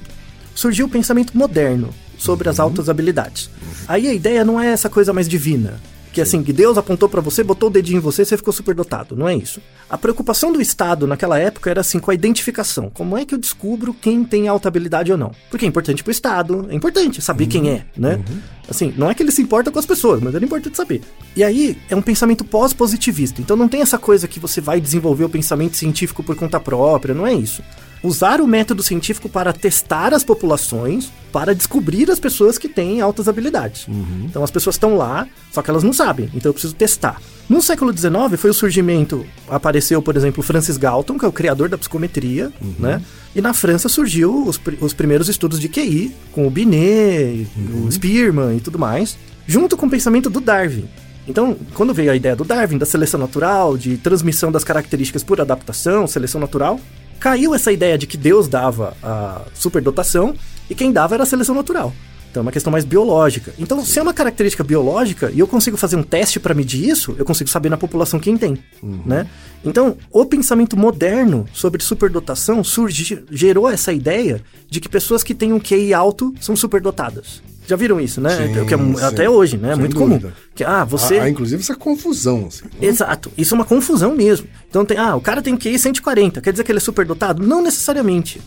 surgiu 0.56 0.86
o 0.86 0.90
pensamento 0.90 1.38
moderno 1.38 1.90
sobre 2.18 2.50
as 2.50 2.60
altas 2.60 2.90
habilidades. 2.90 3.50
Aí 3.88 4.08
a 4.08 4.14
ideia 4.14 4.46
não 4.46 4.60
é 4.60 4.68
essa 4.68 4.90
coisa 4.90 5.12
mais 5.12 5.28
divina, 5.28 5.80
que 6.12 6.22
assim, 6.22 6.44
que 6.44 6.52
Deus 6.52 6.78
apontou 6.78 7.08
pra 7.08 7.22
você, 7.22 7.44
botou 7.44 7.70
o 7.70 7.72
dedinho 7.72 7.98
em 7.98 8.02
você, 8.02 8.26
você 8.26 8.36
ficou 8.36 8.54
superdotado, 8.54 9.16
não 9.16 9.28
é 9.28 9.36
isso. 9.36 9.62
A 9.90 9.98
preocupação 9.98 10.52
do 10.52 10.62
Estado 10.62 11.06
naquela 11.06 11.38
época 11.38 11.70
era 11.70 11.82
assim, 11.82 12.00
com 12.00 12.12
a 12.12 12.14
identificação. 12.14 12.90
Como 12.94 13.18
é 13.18 13.26
que 13.26 13.34
eu 13.34 13.38
descubro 13.38 13.94
quem 13.94 14.24
tem 14.24 14.48
alta 14.48 14.68
habilidade 14.68 15.12
ou 15.12 15.18
não? 15.18 15.32
Porque 15.50 15.66
é 15.66 15.68
importante 15.68 16.04
pro 16.04 16.12
Estado, 16.12 16.68
é 16.70 16.76
importante 16.76 17.22
saber 17.22 17.48
quem 17.48 17.70
é, 17.70 17.86
né? 17.96 18.22
Assim, 18.70 18.94
não 18.98 19.10
é 19.10 19.14
que 19.14 19.24
ele 19.24 19.32
se 19.32 19.42
importa 19.42 19.72
com 19.72 19.80
as 19.80 19.86
pessoas, 19.86 20.22
mas 20.22 20.34
era 20.36 20.46
importante 20.46 20.78
saber. 20.78 21.02
E 21.36 21.44
aí, 21.44 21.78
é 21.90 21.96
um 21.96 22.02
pensamento 22.02 22.44
pós-positivista. 22.44 23.42
Então 23.42 23.58
não 23.58 23.68
tem 23.68 23.82
essa 23.82 23.98
coisa 23.98 24.28
que 24.28 24.40
você 24.40 24.62
vai 24.62 24.80
desenvolver 24.80 25.24
o 25.24 25.30
pensamento 25.30 25.76
científico 25.76 26.24
por 26.24 26.36
conta 26.36 26.60
própria, 26.60 27.16
não 27.16 27.26
é 27.26 27.34
isso. 27.34 27.64
Usar 28.02 28.40
o 28.40 28.48
método 28.48 28.82
científico 28.82 29.28
para 29.28 29.52
testar 29.52 30.14
as 30.14 30.24
populações, 30.24 31.12
para 31.32 31.54
descobrir 31.54 32.10
as 32.10 32.20
pessoas 32.20 32.58
que 32.58 32.70
têm 32.70 33.02
altas 33.02 33.28
habilidades. 33.28 33.88
Então 34.26 34.44
as 34.44 34.52
pessoas 34.52 34.76
estão 34.76 34.96
lá, 34.96 35.28
só 35.52 35.62
que 35.62 35.70
elas 35.70 35.84
não 35.84 35.92
sabem, 35.94 36.30
então 36.34 36.50
eu 36.50 36.54
preciso 36.54 36.76
testar. 36.76 37.22
No 37.50 37.62
século 37.62 37.96
XIX 37.96 38.40
foi 38.40 38.52
o 38.52 38.54
surgimento, 38.54 39.26
apareceu, 39.50 40.02
por 40.02 40.16
exemplo, 40.16 40.44
Francis 40.44 40.78
Galton, 40.78 41.18
que 41.18 41.26
é 41.26 41.28
o 41.28 41.32
criador 41.32 41.68
da 41.68 41.78
psicometria, 41.78 42.54
né? 42.80 43.02
E 43.36 43.42
na 43.42 43.54
França 43.54 43.90
surgiu 43.90 44.46
os, 44.46 44.60
os 44.80 44.94
primeiros 44.94 45.30
estudos 45.30 45.60
de 45.60 45.68
QI, 45.68 46.16
com 46.32 46.48
o 46.48 46.50
Binet, 46.52 47.48
o 47.74 47.92
Spearman 47.92 48.58
e 48.58 48.60
tudo 48.60 48.80
mais, 48.80 49.18
junto 49.48 49.76
com 49.76 49.88
o 49.88 49.90
pensamento 49.90 50.30
do 50.30 50.40
Darwin. 50.40 50.88
Então, 51.28 51.56
quando 51.76 51.94
veio 51.94 52.12
a 52.12 52.16
ideia 52.16 52.36
do 52.36 52.44
Darwin, 52.44 52.78
da 52.78 52.86
seleção 52.86 53.20
natural, 53.20 53.78
de 53.78 53.98
transmissão 53.98 54.52
das 54.52 54.64
características 54.64 55.24
por 55.24 55.40
adaptação, 55.40 56.08
seleção 56.08 56.42
natural, 56.42 56.80
caiu 57.20 57.54
essa 57.54 57.72
ideia 57.72 57.98
de 57.98 58.08
que 58.08 58.18
Deus 58.18 58.48
dava 58.48 58.96
a 59.04 59.42
superdotação 59.54 60.36
e 60.70 60.76
quem 60.76 60.92
dava 60.92 61.16
era 61.16 61.24
a 61.24 61.26
seleção 61.26 61.54
natural. 61.54 61.94
Então 62.30 62.42
é 62.42 62.44
uma 62.46 62.52
questão 62.52 62.72
mais 62.72 62.86
biológica. 62.86 63.54
Então, 63.58 63.84
se 63.84 63.98
é 63.98 64.02
uma 64.02 64.14
característica 64.14 64.64
biológica 64.64 65.32
e 65.34 65.40
eu 65.40 65.48
consigo 65.48 65.76
fazer 65.78 65.96
um 65.96 66.04
teste 66.04 66.40
para 66.40 66.54
medir 66.54 66.88
isso, 66.88 67.16
eu 67.18 67.26
consigo 67.26 67.50
saber 67.50 67.70
na 67.70 67.78
população 67.78 68.20
quem 68.20 68.38
tem, 68.38 68.58
né? 69.06 69.28
Então, 69.66 69.98
o 70.12 70.26
pensamento 70.26 70.78
moderno 70.78 71.46
sobre 71.54 71.84
superdotação 71.84 72.64
surgi, 72.64 73.24
gerou 73.32 73.68
essa 73.68 73.92
ideia 73.92 74.44
de 74.70 74.80
que 74.80 74.88
pessoas 74.88 75.24
que 75.24 75.34
têm 75.34 75.52
um 75.52 75.60
QI 75.60 75.92
alto 75.94 76.34
são 76.40 76.56
superdotadas. 76.56 77.42
Já 77.70 77.76
viram 77.76 78.02
isso, 78.02 78.20
né? 78.20 78.32
Sim, 78.32 78.66
que 78.66 78.74
é 78.74 78.78
sim. 78.78 78.96
até 79.06 79.30
hoje, 79.30 79.56
né? 79.56 79.74
É 79.74 79.76
muito 79.76 79.96
dúvida. 79.96 80.20
comum. 80.20 80.34
Que, 80.56 80.64
ah, 80.64 80.84
você... 80.84 81.20
Há, 81.20 81.24
há, 81.26 81.30
inclusive 81.30 81.62
essa 81.62 81.76
confusão. 81.76 82.48
Assim, 82.48 82.64
né? 82.66 82.88
Exato, 82.88 83.32
isso 83.38 83.54
é 83.54 83.56
uma 83.56 83.64
confusão 83.64 84.16
mesmo. 84.16 84.48
Então 84.68 84.84
tem, 84.84 84.98
ah, 84.98 85.16
o 85.16 85.22
cara 85.22 85.40
tem 85.40 85.56
QI 85.56 85.78
140, 85.78 86.42
quer 86.42 86.50
dizer 86.52 86.64
que 86.64 86.72
ele 86.72 86.80
é 86.80 86.82
superdotado? 86.82 87.46
Não 87.46 87.62
necessariamente. 87.62 88.42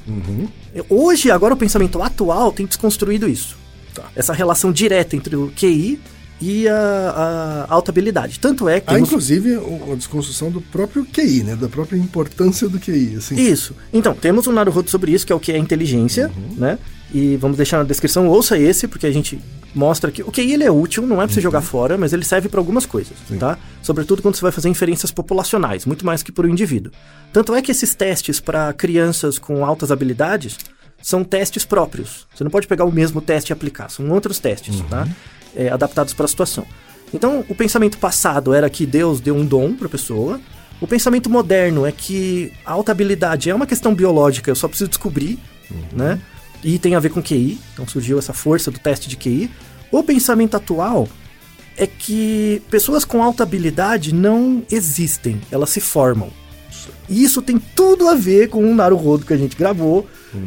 Hoje, 0.88 1.30
agora 1.30 1.54
o 1.54 1.56
pensamento 1.56 2.02
atual 2.02 2.50
tem 2.50 2.66
desconstruído 2.66 3.28
isso. 3.28 3.56
Essa 4.16 4.32
relação 4.32 4.72
direta 4.72 5.14
entre 5.14 5.36
o 5.36 5.52
QI 5.54 6.00
e 6.40 6.66
a, 6.66 7.66
a 7.68 7.72
alta 7.72 7.92
habilidade. 7.92 8.40
Tanto 8.40 8.68
é 8.68 8.80
que 8.80 8.90
Há 8.90 8.94
temos- 8.94 9.08
inclusive 9.08 9.54
a 9.54 9.94
desconstrução 9.94 10.50
do 10.50 10.60
próprio 10.60 11.04
QI, 11.04 11.44
né? 11.44 11.54
Da 11.54 11.68
própria 11.68 11.96
importância 11.96 12.68
do 12.68 12.80
QI. 12.80 13.14
Assim. 13.18 13.36
Isso. 13.36 13.76
Então, 13.92 14.14
temos 14.14 14.48
um 14.48 14.52
Naruhodo 14.52 14.90
sobre 14.90 15.12
isso, 15.12 15.24
que 15.24 15.32
é 15.32 15.36
o 15.36 15.38
que 15.38 15.52
é 15.52 15.58
inteligência, 15.58 16.28
né? 16.56 16.76
E 17.14 17.36
vamos 17.36 17.58
deixar 17.58 17.78
na 17.78 17.84
descrição, 17.84 18.26
ouça 18.26 18.58
esse, 18.58 18.88
porque 18.88 19.06
a 19.06 19.12
gente 19.12 19.38
mostra 19.74 20.10
que 20.10 20.22
o 20.22 20.30
QI 20.30 20.52
ele 20.52 20.64
é 20.64 20.70
útil, 20.70 21.06
não 21.06 21.20
é 21.20 21.26
pra 21.26 21.34
você 21.34 21.40
jogar 21.40 21.60
fora, 21.60 21.98
mas 21.98 22.12
ele 22.12 22.24
serve 22.24 22.48
para 22.48 22.58
algumas 22.58 22.86
coisas, 22.86 23.12
tá? 23.38 23.58
Sobretudo 23.82 24.22
quando 24.22 24.34
você 24.34 24.42
vai 24.42 24.52
fazer 24.52 24.68
inferências 24.68 25.10
populacionais, 25.10 25.84
muito 25.84 26.06
mais 26.06 26.22
que 26.22 26.32
para 26.32 26.46
o 26.46 26.48
indivíduo. 26.48 26.92
Tanto 27.32 27.54
é 27.54 27.60
que 27.60 27.70
esses 27.70 27.94
testes 27.94 28.40
para 28.40 28.72
crianças 28.72 29.38
com 29.38 29.64
altas 29.64 29.90
habilidades 29.90 30.56
são 31.02 31.22
testes 31.22 31.64
próprios. 31.64 32.26
Você 32.34 32.44
não 32.44 32.50
pode 32.50 32.66
pegar 32.66 32.84
o 32.84 32.92
mesmo 32.92 33.20
teste 33.20 33.50
e 33.50 33.52
aplicar, 33.52 33.90
são 33.90 34.08
outros 34.10 34.38
testes, 34.38 34.80
tá? 34.88 35.06
É, 35.54 35.68
adaptados 35.68 36.14
para 36.14 36.24
a 36.24 36.28
situação. 36.28 36.66
Então, 37.12 37.44
o 37.46 37.54
pensamento 37.54 37.98
passado 37.98 38.54
era 38.54 38.70
que 38.70 38.86
Deus 38.86 39.20
deu 39.20 39.36
um 39.36 39.44
dom 39.44 39.74
para 39.74 39.86
a 39.86 39.90
pessoa. 39.90 40.40
O 40.80 40.86
pensamento 40.86 41.28
moderno 41.28 41.84
é 41.84 41.92
que 41.92 42.52
a 42.64 42.72
alta 42.72 42.90
habilidade 42.90 43.50
é 43.50 43.54
uma 43.54 43.66
questão 43.66 43.94
biológica, 43.94 44.50
eu 44.50 44.56
só 44.56 44.66
preciso 44.66 44.88
descobrir, 44.88 45.38
né? 45.92 46.18
E 46.64 46.78
tem 46.78 46.94
a 46.94 47.00
ver 47.00 47.10
com 47.10 47.22
QI, 47.22 47.58
então 47.72 47.86
surgiu 47.86 48.18
essa 48.18 48.32
força 48.32 48.70
do 48.70 48.78
teste 48.78 49.08
de 49.08 49.16
QI. 49.16 49.50
O 49.90 50.02
pensamento 50.02 50.56
atual 50.56 51.08
é 51.76 51.86
que 51.86 52.62
pessoas 52.70 53.04
com 53.04 53.22
alta 53.22 53.42
habilidade 53.42 54.14
não 54.14 54.62
existem, 54.70 55.40
elas 55.50 55.70
se 55.70 55.80
formam. 55.80 56.30
E 57.08 57.22
isso 57.22 57.42
tem 57.42 57.58
tudo 57.58 58.08
a 58.08 58.14
ver 58.14 58.48
com 58.48 58.64
um 58.64 58.74
Naruhodo 58.74 59.26
que 59.26 59.32
a 59.32 59.36
gente 59.36 59.56
gravou, 59.56 60.06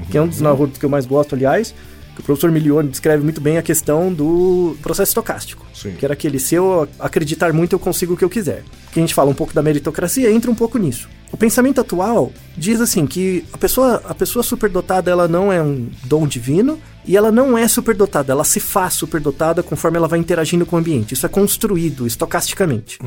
que 0.10 0.18
é 0.18 0.22
um 0.22 0.28
dos 0.28 0.42
Naruhodos 0.42 0.78
que 0.78 0.86
eu 0.86 0.90
mais 0.90 1.06
gosto, 1.06 1.36
aliás, 1.36 1.76
que 2.16 2.22
o 2.22 2.24
professor 2.24 2.50
Milione 2.50 2.90
descreve 2.90 3.24
muito 3.24 3.42
bem 3.42 3.58
a 3.58 3.62
questão 3.62 4.12
do 4.12 4.78
processo 4.82 5.10
estocástico. 5.10 5.66
Sim. 5.74 5.92
Que 5.92 6.06
era 6.06 6.14
aquele, 6.14 6.40
se 6.40 6.56
eu 6.56 6.88
acreditar 6.98 7.52
muito, 7.52 7.74
eu 7.74 7.80
consigo 7.80 8.14
o 8.14 8.18
que 8.18 8.24
eu 8.24 8.30
quiser. 8.30 8.64
Que 8.92 9.00
a 9.00 9.02
gente 9.02 9.14
fala 9.14 9.30
um 9.30 9.34
pouco 9.34 9.54
da 9.54 9.62
meritocracia, 9.62 10.32
entra 10.32 10.50
um 10.50 10.56
pouco 10.56 10.78
nisso. 10.78 11.10
O 11.36 11.38
pensamento 11.38 11.82
atual 11.82 12.32
diz 12.58 12.80
assim 12.80 13.06
que 13.06 13.44
a 13.52 13.58
pessoa, 13.58 14.02
a 14.08 14.16
pessoa 14.16 14.42
superdotada 14.42 15.12
ela 15.12 15.28
não 15.28 15.52
é 15.52 15.62
um 15.62 15.90
dom 16.06 16.26
divino 16.26 16.80
e 17.06 17.18
ela 17.18 17.30
não 17.30 17.58
é 17.58 17.68
superdotada, 17.68 18.32
ela 18.32 18.46
se 18.46 18.62
faz 18.62 18.94
superdotada 18.94 19.62
conforme 19.62 19.98
ela 19.98 20.08
vai 20.08 20.18
interagindo 20.18 20.66
com 20.66 20.78
o 20.78 20.80
ambiente. 20.80 21.14
Isso 21.14 21.26
é 21.26 21.30
construído 21.30 22.08
estocasticamente. 22.08 23.00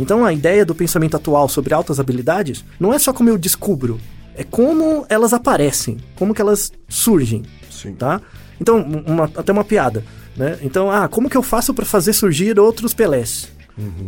Então 0.00 0.24
a 0.24 0.32
ideia 0.32 0.64
do 0.64 0.74
pensamento 0.74 1.18
atual 1.18 1.50
sobre 1.50 1.74
altas 1.74 2.00
habilidades 2.00 2.64
não 2.80 2.94
é 2.94 2.98
só 2.98 3.12
como 3.12 3.28
eu 3.28 3.36
descubro, 3.36 4.00
é 4.34 4.42
como 4.42 5.04
elas 5.10 5.34
aparecem, 5.34 5.98
como 6.16 6.32
que 6.32 6.40
elas 6.40 6.72
surgem, 6.88 7.42
Sim. 7.70 7.92
tá? 7.92 8.22
Então, 8.58 8.80
uma- 9.06 9.24
até 9.36 9.52
uma 9.52 9.64
piada, 9.64 10.02
né? 10.34 10.56
Então, 10.62 10.90
ah, 10.90 11.08
como 11.08 11.28
que 11.28 11.36
eu 11.36 11.42
faço 11.42 11.74
para 11.74 11.84
fazer 11.84 12.14
surgir 12.14 12.58
outros 12.58 12.94
Pelés? 12.94 13.54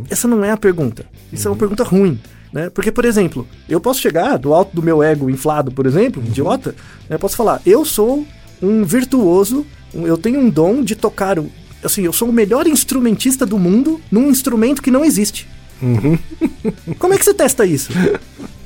Essa 0.08 0.26
não 0.26 0.44
é 0.44 0.50
a 0.50 0.56
pergunta. 0.56 1.04
Isso 1.32 1.46
é 1.46 1.50
uma 1.50 1.56
pergunta 1.56 1.82
ruim, 1.84 2.18
né? 2.52 2.70
Porque, 2.70 2.90
por 2.90 3.04
exemplo, 3.04 3.46
eu 3.68 3.80
posso 3.80 4.00
chegar 4.00 4.38
do 4.38 4.54
alto 4.54 4.74
do 4.74 4.82
meu 4.82 5.02
ego 5.02 5.28
inflado, 5.28 5.70
por 5.70 5.84
exemplo, 5.86 6.22
idiota, 6.26 6.70
né? 7.08 7.16
eu 7.16 7.18
posso 7.18 7.36
falar, 7.36 7.60
eu 7.66 7.84
sou 7.84 8.26
um 8.62 8.82
virtuoso, 8.84 9.66
eu 9.94 10.16
tenho 10.16 10.40
um 10.40 10.48
dom 10.50 10.82
de 10.82 10.96
tocar, 10.96 11.38
o- 11.38 11.50
assim, 11.84 12.02
eu 12.02 12.12
sou 12.12 12.28
o 12.28 12.32
melhor 12.32 12.66
instrumentista 12.66 13.44
do 13.46 13.58
mundo 13.58 14.00
num 14.10 14.28
instrumento 14.30 14.82
que 14.82 14.90
não 14.90 15.04
existe. 15.04 15.46
Como 16.98 17.14
é 17.14 17.18
que 17.18 17.24
você 17.24 17.34
testa 17.34 17.64
isso? 17.66 17.92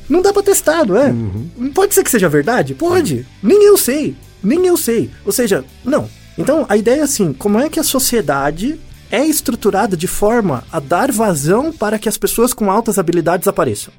Não 0.09 0.23
dá 0.23 0.33
pra 0.33 0.43
testar, 0.43 0.85
não 0.87 0.97
é? 0.97 1.13
Pode 1.75 1.95
ser 1.95 2.05
que 2.05 2.11
seja 2.11 2.29
verdade? 2.29 2.75
Pode. 2.75 3.27
Nem 3.43 3.65
eu 3.65 3.77
sei. 3.77 4.15
Nem 4.43 4.67
eu 4.67 4.77
sei. 4.77 5.11
Ou 5.25 5.33
seja, 5.33 5.65
não. 5.85 6.09
Então, 6.37 6.65
a 6.69 6.77
ideia 6.77 7.01
é 7.01 7.03
assim, 7.03 7.33
como 7.33 7.59
é 7.59 7.69
que 7.69 7.79
a 7.79 7.83
sociedade 7.85 8.79
é 9.13 9.25
estruturada 9.27 9.97
de 9.97 10.07
forma 10.09 10.65
a 10.73 10.81
dar 10.81 11.13
vazão 11.13 11.71
para 11.71 11.99
que 11.99 12.09
as 12.09 12.17
pessoas 12.17 12.53
com 12.55 12.71
altas 12.71 12.99
habilidades 12.99 13.47
apareçam. 13.47 13.93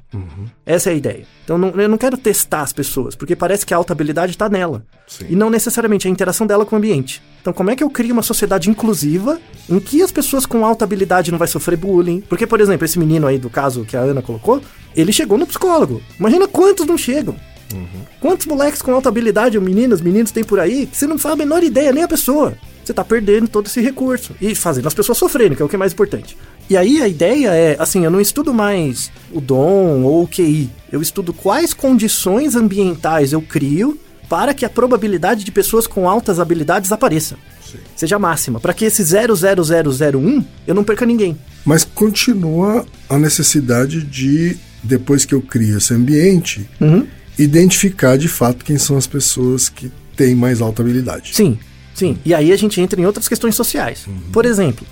Essa 0.66 0.90
é 0.90 0.92
a 0.92 0.96
ideia. 0.96 1.24
Então 1.44 1.56
não- 1.56 1.70
eu 1.70 1.88
não 1.88 1.96
quero 1.96 2.16
testar 2.18 2.62
as 2.62 2.72
pessoas, 2.72 3.14
porque 3.14 3.36
parece 3.36 3.64
que 3.64 3.72
a 3.72 3.76
alta 3.76 3.92
habilidade 3.92 4.32
está 4.32 4.48
nela. 4.48 4.84
Sim. 5.06 5.26
E 5.30 5.36
não 5.36 5.48
necessariamente 5.50 6.08
a 6.08 6.10
interação 6.10 6.46
dela 6.46 6.66
com 6.66 6.74
o 6.74 6.78
ambiente. 6.78 7.22
Então 7.40 7.52
como 7.52 7.70
é 7.70 7.76
que 7.76 7.84
eu 7.84 7.88
crio 7.90 8.12
uma 8.12 8.22
sociedade 8.22 8.68
inclusiva 8.68 9.40
em 9.70 9.78
que 9.78 10.02
as 10.02 10.10
pessoas 10.10 10.44
com 10.44 10.66
alta 10.66 10.84
habilidade 10.84 11.30
não 11.30 11.38
vai 11.38 11.46
sofrer 11.48 11.76
bullying? 11.76 12.20
Porque, 12.22 12.46
por 12.46 12.60
exemplo, 12.60 12.84
esse 12.84 12.98
menino 12.98 13.26
aí 13.26 13.38
do 13.38 13.48
caso 13.48 13.84
que 13.84 13.96
a 13.96 14.00
Ana 14.00 14.20
colocou, 14.20 14.60
ele 14.96 15.12
chegou 15.12 15.38
no 15.38 15.46
psicólogo. 15.46 16.02
Imagina 16.18 16.48
quantos 16.48 16.86
não 16.86 16.98
chegam. 16.98 17.36
Quantos 18.20 18.46
moleques 18.46 18.82
com 18.82 18.92
alta 18.92 19.08
habilidade, 19.08 19.58
ou 19.58 19.64
meninas, 19.64 20.00
meninos 20.00 20.30
tem 20.30 20.44
por 20.44 20.58
aí, 20.58 20.86
que 20.86 20.96
você 20.96 21.06
não 21.06 21.18
faz 21.18 21.34
a 21.34 21.36
menor 21.36 21.62
ideia, 21.62 21.92
nem 21.92 22.02
a 22.02 22.08
pessoa. 22.08 22.54
Você 22.84 22.92
tá 22.92 23.02
perdendo 23.02 23.48
todo 23.48 23.66
esse 23.66 23.80
recurso. 23.80 24.34
E 24.40 24.54
fazendo 24.54 24.86
as 24.86 24.94
pessoas 24.94 25.16
sofrerem, 25.16 25.56
que 25.56 25.62
é 25.62 25.64
o 25.64 25.68
que 25.68 25.76
é 25.76 25.78
mais 25.78 25.92
importante. 25.92 26.36
E 26.68 26.76
aí 26.76 27.00
a 27.00 27.08
ideia 27.08 27.48
é, 27.48 27.76
assim, 27.78 28.04
eu 28.04 28.10
não 28.10 28.20
estudo 28.20 28.52
mais 28.52 29.10
o 29.32 29.40
dom 29.40 30.02
ou 30.02 30.24
o 30.24 30.28
QI. 30.28 30.70
Eu 30.92 31.00
estudo 31.00 31.32
quais 31.32 31.72
condições 31.72 32.54
ambientais 32.54 33.32
eu 33.32 33.40
crio 33.40 33.98
para 34.28 34.54
que 34.54 34.64
a 34.64 34.70
probabilidade 34.70 35.44
de 35.44 35.52
pessoas 35.52 35.86
com 35.86 36.08
altas 36.08 36.40
habilidades 36.40 36.92
apareça. 36.92 37.36
Seja 37.96 38.18
máxima. 38.18 38.60
Para 38.60 38.72
que 38.72 38.84
esse 38.84 39.02
00001 39.02 40.44
eu 40.66 40.74
não 40.74 40.84
perca 40.84 41.04
ninguém. 41.06 41.36
Mas 41.64 41.84
continua 41.84 42.84
a 43.08 43.18
necessidade 43.18 44.02
de, 44.02 44.56
depois 44.82 45.24
que 45.24 45.34
eu 45.34 45.40
crio 45.42 45.78
esse 45.78 45.92
ambiente, 45.94 46.68
Uhum. 46.80 47.06
Identificar 47.38 48.16
de 48.16 48.28
fato 48.28 48.64
quem 48.64 48.78
são 48.78 48.96
as 48.96 49.06
pessoas 49.06 49.68
que 49.68 49.90
têm 50.16 50.34
mais 50.34 50.60
alta 50.60 50.82
habilidade. 50.82 51.34
Sim, 51.34 51.58
sim. 51.94 52.18
E 52.24 52.34
aí 52.34 52.52
a 52.52 52.56
gente 52.56 52.80
entra 52.80 53.00
em 53.00 53.06
outras 53.06 53.28
questões 53.28 53.54
sociais. 53.54 54.06
Por 54.32 54.44
exemplo, 54.44 54.86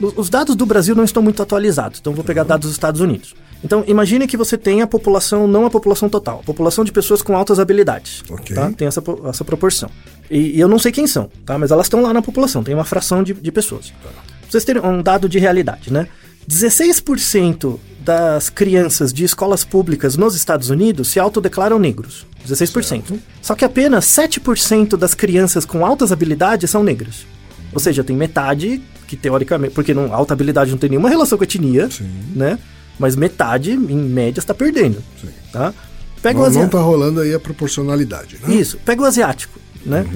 os 0.00 0.30
dados 0.30 0.54
do 0.54 0.64
Brasil 0.64 0.94
não 0.94 1.04
estão 1.04 1.22
muito 1.22 1.42
atualizados, 1.42 1.98
então 2.00 2.12
vou 2.12 2.24
pegar 2.24 2.44
dados 2.44 2.66
dos 2.66 2.72
Estados 2.72 3.00
Unidos. 3.00 3.34
Então, 3.62 3.82
imagine 3.88 4.26
que 4.28 4.36
você 4.36 4.56
tem 4.56 4.82
a 4.82 4.86
população, 4.86 5.48
não 5.48 5.66
a 5.66 5.70
população 5.70 6.08
total, 6.08 6.40
a 6.40 6.42
população 6.44 6.84
de 6.84 6.92
pessoas 6.92 7.22
com 7.22 7.36
altas 7.36 7.58
habilidades. 7.58 8.22
Ok. 8.30 8.54
Tá? 8.54 8.70
Tem 8.70 8.86
essa, 8.86 9.02
essa 9.28 9.44
proporção. 9.44 9.90
E, 10.30 10.56
e 10.56 10.60
eu 10.60 10.68
não 10.68 10.78
sei 10.78 10.92
quem 10.92 11.06
são, 11.08 11.28
tá? 11.44 11.58
Mas 11.58 11.72
elas 11.72 11.86
estão 11.86 12.00
lá 12.00 12.12
na 12.12 12.22
população, 12.22 12.62
tem 12.62 12.74
uma 12.74 12.84
fração 12.84 13.22
de, 13.22 13.34
de 13.34 13.50
pessoas. 13.50 13.92
Pra 14.00 14.12
vocês 14.48 14.64
terem 14.64 14.80
um 14.82 15.02
dado 15.02 15.28
de 15.28 15.38
realidade, 15.38 15.92
né? 15.92 16.06
16% 16.48 17.78
das 18.00 18.48
crianças 18.48 19.12
de 19.12 19.22
escolas 19.24 19.64
públicas 19.64 20.16
nos 20.16 20.34
Estados 20.34 20.70
Unidos 20.70 21.08
se 21.08 21.20
autodeclaram 21.20 21.78
negros. 21.78 22.26
16%. 22.46 23.18
Só 23.42 23.54
que 23.54 23.64
apenas 23.64 24.06
7% 24.06 24.96
das 24.96 25.12
crianças 25.12 25.66
com 25.66 25.84
altas 25.84 26.10
habilidades 26.10 26.70
são 26.70 26.82
negras. 26.82 27.26
Ou 27.72 27.78
seja, 27.78 28.02
tem 28.02 28.16
metade 28.16 28.82
que 29.06 29.16
teoricamente, 29.16 29.74
porque 29.74 29.92
não, 29.92 30.12
alta 30.12 30.32
habilidade 30.32 30.70
não 30.70 30.78
tem 30.78 30.90
nenhuma 30.90 31.10
relação 31.10 31.36
com 31.36 31.44
etnia, 31.44 31.90
Sim. 31.90 32.08
né? 32.34 32.58
Mas 32.98 33.14
metade, 33.14 33.72
em 33.72 33.78
média, 33.78 34.40
está 34.40 34.54
perdendo. 34.54 35.02
Sim. 35.20 35.28
Tá? 35.52 35.74
Pega 36.22 36.38
o 36.38 36.42
Não, 36.42 36.48
não 36.48 36.50
asiático. 36.50 36.76
tá 36.76 36.82
rolando 36.82 37.20
aí 37.20 37.32
a 37.34 37.38
proporcionalidade, 37.38 38.38
né? 38.42 38.54
Isso, 38.54 38.78
pega 38.84 39.02
o 39.02 39.04
asiático, 39.04 39.58
né? 39.84 40.06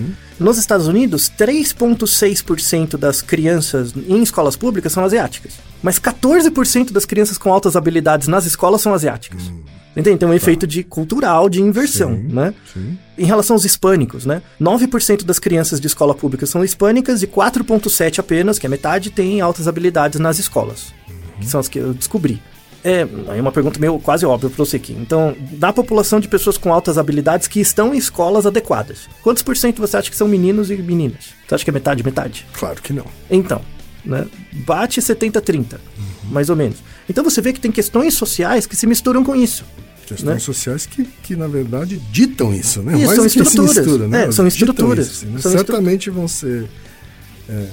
Nos 0.43 0.59
Estados 0.59 0.89
Unidos, 0.89 1.31
3,6% 1.39 2.97
das 2.97 3.23
crianças 3.23 3.95
em 3.97 4.21
escolas 4.23 4.57
públicas 4.57 4.93
são 4.93 5.05
asiáticas. 5.05 5.55
Mas 5.81 6.01
14% 6.01 6.91
das 6.91 7.05
crianças 7.05 7.39
com 7.39 7.53
altas 7.53 7.77
habilidades 7.77 8.27
nas 8.27 8.45
escolas 8.45 8.81
são 8.81 8.93
asiáticas. 8.93 9.53
Entende? 9.97 10.19
Tem 10.19 10.29
um 10.29 10.35
efeito 10.35 10.67
de 10.67 10.83
cultural 10.83 11.49
de 11.49 11.61
inversão, 11.61 12.17
Sim, 12.17 12.35
né? 12.35 12.55
sim. 12.73 12.99
Em 13.17 13.25
relação 13.25 13.55
aos 13.55 13.65
hispânicos, 13.65 14.25
né? 14.27 14.43
9% 14.61 15.23
das 15.23 15.39
crianças 15.39 15.79
de 15.79 15.87
escola 15.87 16.15
pública 16.15 16.47
são 16.47 16.65
hispânicas 16.65 17.23
e 17.23 17.27
4,7% 17.27 18.19
apenas, 18.19 18.59
que 18.59 18.67
é 18.67 18.69
metade, 18.69 19.11
têm 19.11 19.41
altas 19.41 19.69
habilidades 19.69 20.19
nas 20.19 20.39
escolas. 20.39 20.93
Que 21.39 21.47
são 21.47 21.61
as 21.61 21.69
que 21.69 21.79
eu 21.79 21.93
descobri. 21.95 22.41
É, 22.85 23.01
é 23.37 23.41
uma 23.41 23.53
pergunta 23.53 23.79
meio 23.79 23.99
quase 24.01 24.27
óbvia 24.27 24.51
para 24.51 24.65
você 24.65 24.77
aqui. 24.77 24.93
Então, 24.93 25.37
da 25.53 25.73
população 25.73 26.19
de 26.19 26.27
pessoas 26.27 26.59
com 26.59 26.73
altas 26.73 26.99
habilidades 26.99 27.47
que 27.47 27.61
estão 27.61 27.95
em 27.95 27.99
escolas 27.99 28.45
adequadas, 28.45 29.09
quantos 29.23 29.43
por 29.43 29.57
cento 29.57 29.81
você 29.81 29.97
acha 29.97 30.11
que 30.11 30.17
são 30.17 30.27
meninos 30.27 30.71
e 30.71 30.77
meninas? 30.77 31.27
Você 31.47 31.55
acha 31.55 31.65
que 31.65 31.71
é 31.71 31.73
metade, 31.73 32.03
metade? 32.03 32.45
Claro 32.53 32.83
que 32.83 32.93
não. 32.93 33.07
Então, 33.31 33.63
né? 34.05 34.27
Bate 34.67 35.01
70-30, 35.01 35.79
mais 36.31 36.51
ou 36.51 36.57
menos. 36.57 36.79
Então 37.09 37.23
você 37.23 37.41
vê 37.41 37.53
que 37.53 37.61
tem 37.61 37.71
questões 37.71 38.15
sociais 38.15 38.67
que 38.67 38.75
se 38.75 38.87
misturam 38.87 39.23
com 39.23 39.37
isso. 39.37 39.65
Questões 40.05 40.35
Né? 40.35 40.39
sociais 40.41 40.85
que, 40.85 41.05
que, 41.23 41.37
na 41.37 41.47
verdade, 41.47 41.97
ditam 42.11 42.53
isso, 42.53 42.83
né? 42.83 42.95
Isso, 42.99 43.07
Mais 43.07 43.17
são 43.17 43.27
estruturas. 43.27 43.77
mistura, 43.77 44.09
né? 44.09 44.25
É, 44.25 44.33
são 44.33 44.47
estruturas. 44.47 45.07
isso, 45.07 45.27
né? 45.27 45.41
São 45.41 45.53
Certamente 45.53 46.11
vão 46.11 46.27
ser 46.27 46.69
é, 47.49 47.67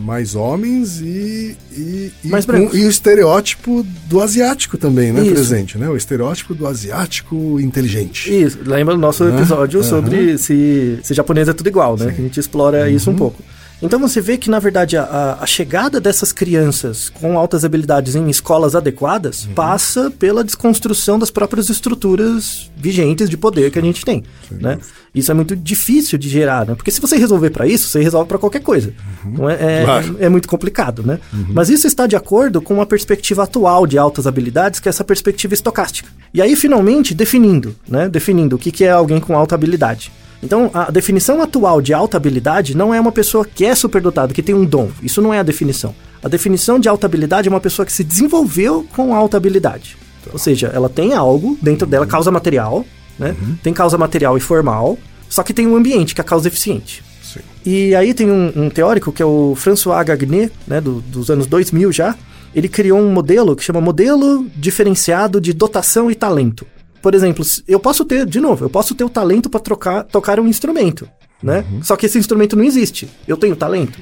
mais 0.00 0.34
homens 0.34 1.00
e, 1.00 1.56
e, 1.72 2.12
e, 2.24 2.28
e 2.74 2.84
o 2.84 2.88
estereótipo 2.90 3.86
do 4.06 4.20
asiático 4.20 4.76
também, 4.76 5.12
né? 5.12 5.22
Isso. 5.22 5.32
Presente, 5.32 5.78
né? 5.78 5.88
O 5.88 5.96
estereótipo 5.96 6.54
do 6.54 6.66
asiático 6.66 7.58
inteligente. 7.60 8.30
Isso, 8.30 8.58
lembra 8.64 8.94
do 8.94 9.00
nosso 9.00 9.24
Né? 9.24 9.36
episódio 9.36 9.80
Aham. 9.80 9.88
sobre 9.88 10.36
se, 10.38 10.98
se 11.02 11.14
japonês 11.14 11.48
é 11.48 11.52
tudo 11.52 11.68
igual, 11.68 11.96
né? 11.96 11.98
Sim. 11.98 12.04
Uhum. 12.08 12.14
Que 12.14 12.20
a 12.20 12.24
gente 12.24 12.40
explora 12.40 12.90
isso 12.90 13.10
um 13.10 13.14
pouco. 13.14 13.42
Então 13.80 14.00
você 14.00 14.20
vê 14.20 14.36
que, 14.36 14.50
na 14.50 14.58
verdade, 14.58 14.96
a- 14.96 15.38
a, 15.40 15.46
chegada 15.46 16.00
dessas 16.00 16.32
crianças 16.32 17.08
com 17.08 17.38
altas 17.38 17.64
habilidades 17.64 18.16
em 18.16 18.28
escolas 18.28 18.74
adequadas 18.74 19.44
Uhum. 19.46 19.54
passa 19.54 20.10
pela 20.10 20.42
desconstrução 20.42 21.16
das 21.16 21.30
próprias 21.30 21.70
estruturas 21.70 22.68
vigentes 22.76 23.30
de 23.30 23.36
poder 23.36 23.70
que 23.70 23.78
a 23.78 23.82
gente 23.82 24.04
tem, 24.04 24.24
né? 24.50 24.78
Isso 25.14 25.30
é 25.30 25.34
muito 25.34 25.54
difícil 25.54 26.18
de 26.18 26.28
gerar, 26.28 26.66
né? 26.66 26.74
Porque 26.74 26.90
se 26.90 27.00
você 27.00 27.16
resolver 27.16 27.50
para 27.50 27.66
isso, 27.68 27.88
você 27.88 28.02
resolve 28.02 28.28
para 28.28 28.38
qualquer 28.38 28.60
coisa. 28.62 28.92
Então 29.24 29.48
é, 29.48 29.54
é, 29.54 29.78
Uhum. 29.78 29.84
Claro. 29.84 30.08
Uhum. 30.08 30.16
é 30.20 30.28
muito 30.28 30.48
complicado, 30.48 31.02
né? 31.04 31.20
Mas 31.48 31.70
isso 31.70 31.86
está 31.86 32.06
de 32.06 32.16
acordo 32.16 32.60
com 32.60 32.80
a 32.80 32.86
perspectiva 32.86 33.44
atual 33.44 33.86
de 33.86 33.96
altas 33.96 34.26
habilidades, 34.26 34.80
que 34.80 34.88
é 34.88 34.90
essa 34.90 35.04
perspectiva 35.04 35.54
estocástica. 35.54 36.08
E 36.34 36.42
aí, 36.42 36.56
finalmente, 36.56 37.14
definindo, 37.14 37.76
né? 37.88 38.08
Definindo 38.08 38.56
o 38.56 38.58
que, 38.58 38.70
que 38.72 38.84
é 38.84 38.90
alguém 38.90 39.20
com 39.20 39.36
alta 39.36 39.54
habilidade. 39.54 40.10
Então, 40.42 40.70
a 40.72 40.90
definição 40.90 41.42
atual 41.42 41.80
de 41.82 41.92
alta 41.92 42.16
habilidade 42.16 42.76
não 42.76 42.94
é 42.94 43.00
uma 43.00 43.10
pessoa 43.10 43.44
que 43.44 43.64
é 43.64 43.74
superdotado, 43.74 44.32
que 44.32 44.42
tem 44.42 44.54
um 44.54 44.64
dom. 44.64 44.88
Isso 45.02 45.20
não 45.20 45.34
é 45.34 45.38
a 45.40 45.42
definição. 45.42 45.94
A 46.22 46.28
definição 46.28 46.78
de 46.78 46.88
alta 46.88 47.06
habilidade 47.06 47.48
é 47.48 47.50
uma 47.50 47.60
pessoa 47.60 47.84
que 47.84 47.92
se 47.92 48.04
desenvolveu 48.04 48.86
com 48.94 49.14
alta 49.14 49.36
habilidade. 49.36 49.96
Ou 50.32 50.38
seja, 50.38 50.68
ela 50.74 50.88
tem 50.88 51.14
algo 51.14 51.58
dentro 51.60 51.86
dela, 51.86 52.06
causa 52.06 52.30
material, 52.30 52.84
né? 53.18 53.34
Tem 53.62 53.72
causa 53.72 53.98
material 53.98 54.36
e 54.36 54.40
formal, 54.40 54.96
só 55.28 55.42
que 55.42 55.52
tem 55.54 55.66
um 55.66 55.74
ambiente, 55.76 56.14
que 56.14 56.20
é 56.20 56.22
a 56.22 56.24
causa 56.24 56.46
eficiente. 56.48 57.02
Sim. 57.22 57.40
E 57.66 57.94
aí 57.94 58.14
tem 58.14 58.30
um, 58.30 58.52
um 58.54 58.70
teórico 58.70 59.10
que 59.12 59.22
é 59.22 59.26
o 59.26 59.54
François 59.56 60.04
Gagné, 60.04 60.50
né, 60.66 60.80
do- 60.80 61.00
dos 61.00 61.30
anos 61.30 61.46
2000 61.46 61.90
já. 61.92 62.14
Ele 62.54 62.68
criou 62.68 62.98
um 63.00 63.12
modelo 63.12 63.54
que 63.56 63.62
chama 63.62 63.80
modelo 63.80 64.46
diferenciado 64.56 65.40
de 65.40 65.52
dotação 65.52 66.10
e 66.10 66.14
talento. 66.14 66.66
Por 67.02 67.14
exemplo, 67.14 67.44
eu 67.66 67.78
posso 67.78 68.04
ter, 68.04 68.26
de 68.26 68.40
novo, 68.40 68.64
eu 68.64 68.70
posso 68.70 68.94
ter 68.94 69.04
o 69.04 69.08
talento 69.08 69.48
para 69.48 69.60
tocar 70.04 70.40
um 70.40 70.46
instrumento, 70.48 71.08
né? 71.42 71.64
Só 71.82 71.96
que 71.96 72.06
esse 72.06 72.18
instrumento 72.18 72.56
não 72.56 72.64
existe. 72.64 73.08
Eu 73.26 73.36
tenho 73.36 73.54
talento. 73.56 73.98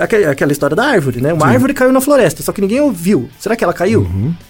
Aquela, 0.00 0.30
aquela 0.32 0.50
história 0.52 0.74
da 0.74 0.84
árvore, 0.84 1.20
né? 1.20 1.32
Uma 1.32 1.46
árvore 1.46 1.72
caiu 1.72 1.92
na 1.92 2.00
floresta, 2.00 2.42
só 2.42 2.50
que 2.52 2.60
ninguém 2.60 2.80
ouviu. 2.80 3.28
Será 3.38 3.54
que 3.54 3.62
ela 3.62 3.72
caiu? 3.72 4.02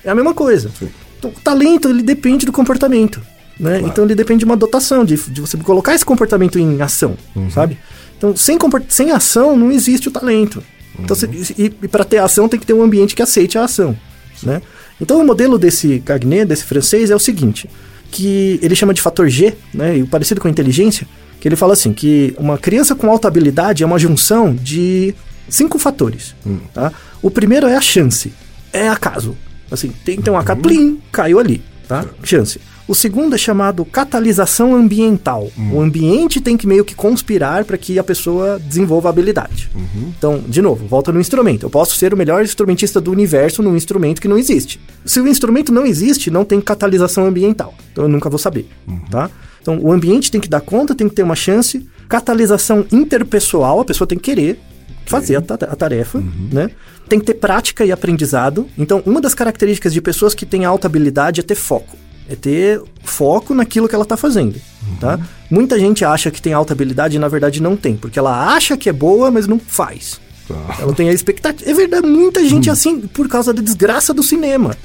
É 0.03 0.09
a 0.11 0.14
mesma 0.14 0.33
coisa. 0.33 0.71
Então, 1.19 1.31
o 1.31 1.41
talento, 1.41 1.88
ele 1.91 2.03
depende 2.03 2.47
do 2.47 2.53
comportamento, 2.53 3.21
né? 3.61 3.81
Então, 3.85 4.05
ele 4.05 4.14
depende 4.14 4.38
de 4.41 4.45
uma 4.47 4.57
dotação, 4.57 5.05
de, 5.05 5.17
de 5.17 5.41
você 5.43 5.57
colocar 5.59 5.95
esse 5.95 6.05
comportamento 6.05 6.59
em 6.59 6.81
ação, 6.81 7.17
sabe? 7.51 7.77
Então, 8.17 8.35
sem, 8.35 8.57
sem 8.88 9.11
ação, 9.11 9.55
não 9.57 9.71
existe 9.71 10.09
o 10.09 10.11
talento. 10.11 10.62
Então, 10.99 11.14
você- 11.14 11.29
e, 11.59 11.73
e 11.83 11.88
para 11.88 12.05
ter 12.05 12.19
ação, 12.19 12.49
tem 12.49 12.59
que 12.59 12.64
ter 12.67 12.73
um 12.73 12.83
ambiente 12.83 13.14
que 13.14 13.23
aceite 13.23 13.59
a 13.59 13.64
ação, 13.64 13.95
né? 14.43 14.62
Então, 15.00 15.20
o 15.20 15.24
modelo 15.24 15.58
desse 15.58 15.98
Gagné, 15.98 16.44
desse 16.44 16.64
francês, 16.64 17.11
é 17.11 17.16
o 17.16 17.18
seguinte, 17.18 17.68
que 18.11 18.58
ele 18.62 18.74
chama 18.74 18.94
de 18.94 19.00
fator 19.00 19.28
G, 19.28 19.54
né? 19.72 19.96
E 19.96 20.04
parecido 20.04 20.40
com 20.40 20.48
a 20.48 20.50
inteligência, 20.50 21.06
que 21.40 21.46
ele 21.46 21.56
fala 21.56 21.72
assim, 21.72 21.92
que 21.92 22.34
uma 22.38 22.58
criança 22.58 22.94
com 22.94 23.11
alta 23.11 23.28
habilidade 23.28 23.82
é 23.82 23.87
uma 23.87 23.98
junção 23.98 24.54
de 24.54 25.14
cinco 25.48 25.78
fatores, 25.78 26.34
tá? 26.74 26.92
O 27.22 27.30
primeiro 27.30 27.66
é 27.66 27.76
a 27.76 27.80
chance, 27.80 28.32
é 28.72 28.88
acaso. 28.88 29.37
Assim, 29.70 29.92
tem, 30.04 30.20
tem 30.20 30.32
um 30.32 30.37
acaso, 30.37 30.61
plim, 30.61 30.98
caiu 31.12 31.38
ali, 31.38 31.62
tá? 31.88 32.05
Chance. 32.22 32.61
O 32.87 32.95
segundo 32.95 33.34
é 33.34 33.39
chamado 33.39 33.84
catalisação 33.84 34.74
ambiental. 34.74 35.51
O 35.72 35.80
ambiente 35.80 36.41
tem 36.41 36.57
que 36.57 36.66
meio 36.66 36.84
que 36.84 36.95
conspirar 36.95 37.64
para 37.66 37.76
que 37.76 37.99
a 37.99 38.05
pessoa 38.05 38.59
desenvolva 38.59 39.09
a 39.09 39.11
habilidade. 39.11 39.68
Então, 40.16 40.43
de 40.49 40.62
novo, 40.62 40.86
volta 40.86 41.12
no 41.12 41.20
instrumento. 41.20 41.66
Eu 41.66 41.70
posso 41.70 41.97
ser 41.97 42.14
o 42.14 42.16
melhor 42.16 42.43
instrumentista 42.43 42.99
do 42.99 43.11
universo 43.11 43.62
num 43.62 43.76
instrumento 43.76 44.22
que 44.22 44.28
não 44.28 44.39
existe. 44.39 44.80
Se 45.05 45.20
o 45.20 45.28
instrumento 45.28 45.70
não 45.70 45.84
existe, 45.84 46.30
não 46.30 46.47
tem 46.47 46.61
catalisação 46.62 47.26
ambiental. 47.26 47.74
Então 47.93 48.05
eu 48.05 48.09
nunca 48.09 48.30
vou 48.30 48.39
saber, 48.39 48.66
tá? 49.11 49.30
Então 49.61 49.78
o 49.82 49.93
ambiente 49.93 50.30
tem 50.30 50.41
que 50.41 50.49
dar 50.49 50.62
conta, 50.62 50.95
tem 50.95 51.09
que 51.11 51.14
ter 51.14 51.22
uma 51.22 51.36
chance. 51.36 51.86
Catalisação 52.09 52.86
interpessoal, 52.91 53.80
a 53.80 53.84
pessoa 53.84 54.09
tem 54.09 54.16
que 54.16 54.24
querer 54.34 54.59
fazer 55.05 55.36
a, 55.36 55.41
ta- 55.43 55.66
a 55.70 55.76
tarefa, 55.76 56.22
né? 56.53 56.70
Tem 57.09 57.18
que 57.18 57.26
ter 57.26 57.34
prática 57.34 57.84
e 57.84 57.92
aprendizado. 57.92 58.68
Então, 58.76 59.02
uma 59.06 59.20
das 59.20 59.34
características 59.34 59.92
de 59.92 60.00
pessoas 60.00 60.34
que 60.34 60.44
têm 60.44 60.64
alta 60.64 60.86
habilidade 60.86 61.40
é 61.40 61.42
ter 61.42 61.54
foco. 61.54 61.96
É 62.28 62.36
ter 62.36 62.82
foco 63.02 63.54
naquilo 63.54 63.88
que 63.88 63.94
ela 63.94 64.04
tá 64.04 64.14
fazendo, 64.16 64.61
tá? 65.00 65.18
Muita 65.50 65.78
gente 65.78 66.04
acha 66.04 66.30
que 66.30 66.42
tem 66.42 66.52
alta 66.52 66.74
habilidade 66.74 67.16
e 67.16 67.18
na 67.18 67.26
verdade 67.26 67.62
não 67.62 67.74
tem, 67.74 67.96
porque 67.96 68.18
ela 68.18 68.52
acha 68.54 68.76
que 68.76 68.86
é 68.88 68.92
boa, 68.92 69.30
mas 69.30 69.46
não 69.46 69.59
faz. 69.59 70.20
Tá. 70.46 70.76
Ela 70.78 70.92
tem 70.92 71.09
a 71.09 71.12
expectativa. 71.12 71.70
É 71.70 71.72
verdade, 71.72 72.06
muita 72.06 72.46
gente 72.46 72.68
assim, 72.68 73.00
por 73.00 73.28
causa 73.28 73.54
da 73.54 73.62
desgraça 73.62 74.12
do 74.12 74.22
cinema. 74.22 74.76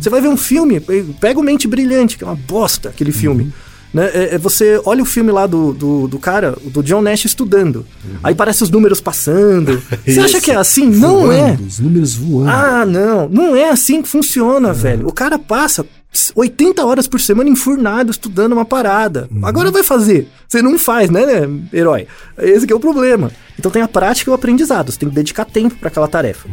Você 0.00 0.10
vai 0.10 0.20
ver 0.20 0.28
um 0.28 0.36
filme, 0.36 0.80
pega 1.20 1.38
o 1.38 1.42
Mente 1.42 1.68
Brilhante, 1.68 2.18
que 2.18 2.24
é 2.24 2.26
uma 2.26 2.34
bosta 2.36 2.88
aquele 2.88 3.12
filme. 3.12 3.52
Né? 3.92 4.10
É- 4.12 4.34
é 4.34 4.38
você 4.38 4.80
olha 4.84 5.02
o 5.02 5.06
filme 5.06 5.30
lá 5.32 5.46
do, 5.46 5.72
do, 5.72 6.08
do 6.08 6.18
cara, 6.18 6.56
do 6.66 6.82
John 6.82 7.00
Nash 7.02 7.24
estudando. 7.24 7.86
Aí 8.22 8.34
parece 8.34 8.62
os 8.62 8.70
números 8.70 9.00
passando. 9.00 9.82
Você 10.04 10.20
acha 10.20 10.40
que 10.40 10.50
é 10.50 10.56
assim? 10.56 10.86
Não 10.90 11.32
é. 11.32 11.48
Voando, 11.52 11.66
Os 11.66 11.78
números 11.78 12.14
voando. 12.14 12.50
Ah, 12.50 12.84
não. 12.84 13.28
Não 13.28 13.56
é 13.56 13.70
assim 13.70 14.02
que 14.02 14.08
funciona, 14.08 14.72
velho. 14.72 15.06
O 15.06 15.12
cara 15.12 15.38
passa 15.38 15.86
80 16.34 16.84
horas 16.84 17.06
por 17.06 17.20
semana 17.20 17.48
enfurnado 17.50 18.10
estudando 18.10 18.52
uma 18.52 18.64
parada. 18.64 19.28
Agora 19.42 19.70
vai 19.70 19.82
fazer. 19.82 20.28
Você 20.48 20.60
não 20.62 20.78
faz, 20.78 21.10
né, 21.10 21.24
né, 21.26 21.60
herói? 21.72 22.06
Esse 22.38 22.70
é 22.70 22.74
o 22.74 22.80
problema. 22.80 23.30
Então 23.58 23.70
tem 23.70 23.82
a 23.82 23.88
prática 23.88 24.30
e 24.30 24.32
o 24.32 24.34
aprendizado. 24.34 24.90
Você 24.90 24.98
tem 24.98 25.08
que 25.08 25.14
dedicar 25.14 25.44
tempo 25.44 25.76
para 25.76 25.88
aquela 25.88 26.08
tarefa. 26.08 26.48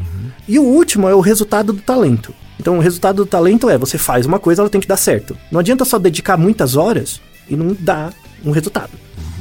E 0.47 0.59
o 0.59 0.63
último 0.63 1.07
é 1.09 1.15
o 1.15 1.21
resultado 1.21 1.73
do 1.73 1.81
talento. 1.81 2.33
Então 2.59 2.77
o 2.77 2.81
resultado 2.81 3.17
do 3.17 3.25
talento 3.25 3.69
é 3.69 3.77
você 3.77 3.97
faz 3.97 4.25
uma 4.25 4.39
coisa, 4.39 4.61
ela 4.61 4.69
tem 4.69 4.81
que 4.81 4.87
dar 4.87 4.97
certo. 4.97 5.37
Não 5.51 5.59
adianta 5.59 5.83
só 5.85 5.97
dedicar 5.99 6.37
muitas 6.37 6.75
horas 6.75 7.19
e 7.49 7.55
não 7.55 7.75
dar 7.79 8.13
um 8.43 8.51
resultado. 8.51 8.91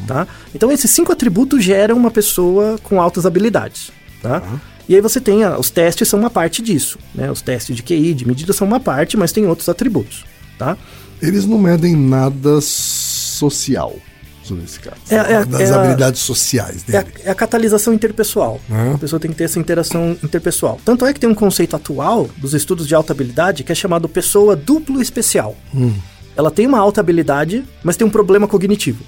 Tá? 0.07 0.27
Então 0.55 0.71
esses 0.71 0.91
cinco 0.91 1.13
atributos 1.13 1.65
geram 1.65 1.97
uma 1.97 2.11
pessoa 2.11 2.77
com 2.83 3.01
altas 3.01 3.25
habilidades. 3.25 3.91
Tá? 4.21 4.43
E 4.89 4.95
aí 4.95 5.01
você 5.01 5.19
tem 5.21 5.45
a- 5.45 5.59
os 5.59 5.71
testes 5.71 6.09
são 6.09 6.19
uma 6.21 6.29
parte 6.29 6.61
disso, 6.61 6.99
né? 7.15 7.31
Os 7.31 7.41
testes 7.41 7.75
de 7.75 7.83
QI, 7.83 8.13
de 8.13 8.27
medida 8.27 8.53
são 8.53 8.67
uma 8.67 8.79
parte, 8.79 9.17
mas 9.17 9.33
tem 9.33 9.47
outros 9.47 9.67
atributos, 9.69 10.25
tá? 10.59 10.77
Eles 11.23 11.47
não 11.47 11.59
medem 11.59 11.97
nada 11.97 12.61
social 12.61 13.95
sobre 14.45 14.65
esse 14.65 14.79
caso. 14.79 14.97
É- 15.11 15.15
é- 15.17 15.45
das 15.45 15.71
é 15.71 15.73
a- 15.73 15.81
habilidades 15.81 16.21
sociais 16.21 16.85
É 16.89 16.99
a, 16.99 17.03
dele. 17.03 17.15
é 17.25 17.31
a 17.31 17.35
catalisação 17.35 17.93
interpessoal. 17.93 18.61
Hum. 18.71 18.95
A 18.95 18.99
pessoa 18.99 19.19
tem 19.19 19.31
que 19.31 19.37
ter 19.37 19.45
essa 19.45 19.59
interação 19.59 20.17
interpessoal. 20.23 20.79
Tanto 20.85 21.05
é 21.07 21.13
que 21.13 21.19
tem 21.21 21.29
um 21.29 21.35
conceito 21.35 21.75
atual 21.75 22.29
dos 22.37 22.55
estudos 22.55 22.87
de 22.87 22.95
alta 22.95 23.13
habilidade 23.13 23.65
que 23.65 23.73
é 23.73 23.75
chamado 23.75 24.09
pessoa 24.09 24.55
duplo 24.55 25.01
especial. 25.01 25.57
Ela 26.37 26.51
tem 26.51 26.67
uma 26.67 26.79
alta 26.79 27.01
habilidade, 27.01 27.65
mas 27.83 27.97
tem 27.97 28.07
um 28.07 28.11
problema 28.11 28.47
cognitivo 28.47 29.03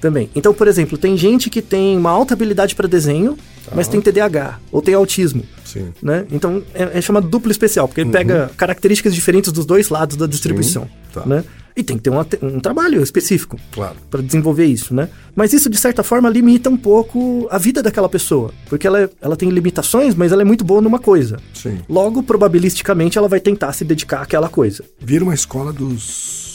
também. 0.00 0.28
Então, 0.34 0.52
por 0.52 0.68
exemplo, 0.68 0.98
tem 0.98 1.16
gente 1.16 1.48
que 1.48 1.62
tem 1.62 1.96
uma 1.96 2.10
alta 2.10 2.34
habilidade 2.34 2.74
para 2.74 2.86
desenho, 2.86 3.36
mas 3.74 3.88
tem 3.88 4.00
TDAH 4.00 4.58
ou 4.70 4.82
tem 4.82 4.94
autismo. 4.94 5.42
Sim. 5.64 5.92
né? 6.02 6.24
Então 6.30 6.62
é, 6.74 6.98
é 6.98 7.00
chamado 7.00 7.28
duplo 7.28 7.50
especial, 7.50 7.88
porque 7.88 8.00
ele 8.02 8.10
pega 8.10 8.50
características 8.56 9.14
diferentes 9.14 9.50
dos 9.52 9.66
dois 9.66 9.88
lados 9.88 10.16
da 10.16 10.26
distribuição, 10.26 10.88
tá. 11.12 11.24
né? 11.26 11.44
E 11.76 11.82
tem 11.82 11.96
que 11.98 12.04
ter 12.04 12.10
uma- 12.10 12.26
um 12.42 12.58
trabalho 12.58 13.02
específico 13.02 13.58
Claro. 13.70 13.96
para 14.10 14.22
desenvolver 14.22 14.64
isso, 14.64 14.94
né? 14.94 15.10
Mas 15.34 15.52
isso 15.52 15.68
de 15.68 15.76
certa 15.76 16.02
forma 16.02 16.28
limita 16.30 16.70
um 16.70 16.76
pouco 16.76 17.46
a 17.50 17.58
vida 17.58 17.82
daquela 17.82 18.08
pessoa, 18.08 18.50
porque 18.68 18.86
ela, 18.86 19.02
é- 19.02 19.10
ela 19.20 19.36
tem 19.36 19.50
limitações, 19.50 20.14
mas 20.14 20.32
ela 20.32 20.40
é 20.40 20.44
muito 20.44 20.64
boa 20.64 20.80
numa 20.80 20.98
coisa. 20.98 21.36
Sim. 21.52 21.78
Logo, 21.88 22.22
probabilisticamente, 22.22 23.18
ela 23.18 23.28
vai 23.28 23.40
tentar 23.40 23.72
se 23.74 23.84
dedicar 23.84 24.22
àquela 24.22 24.48
coisa. 24.48 24.82
Vira 24.98 25.22
uma 25.22 25.34
escola 25.34 25.72
dos 25.72 26.46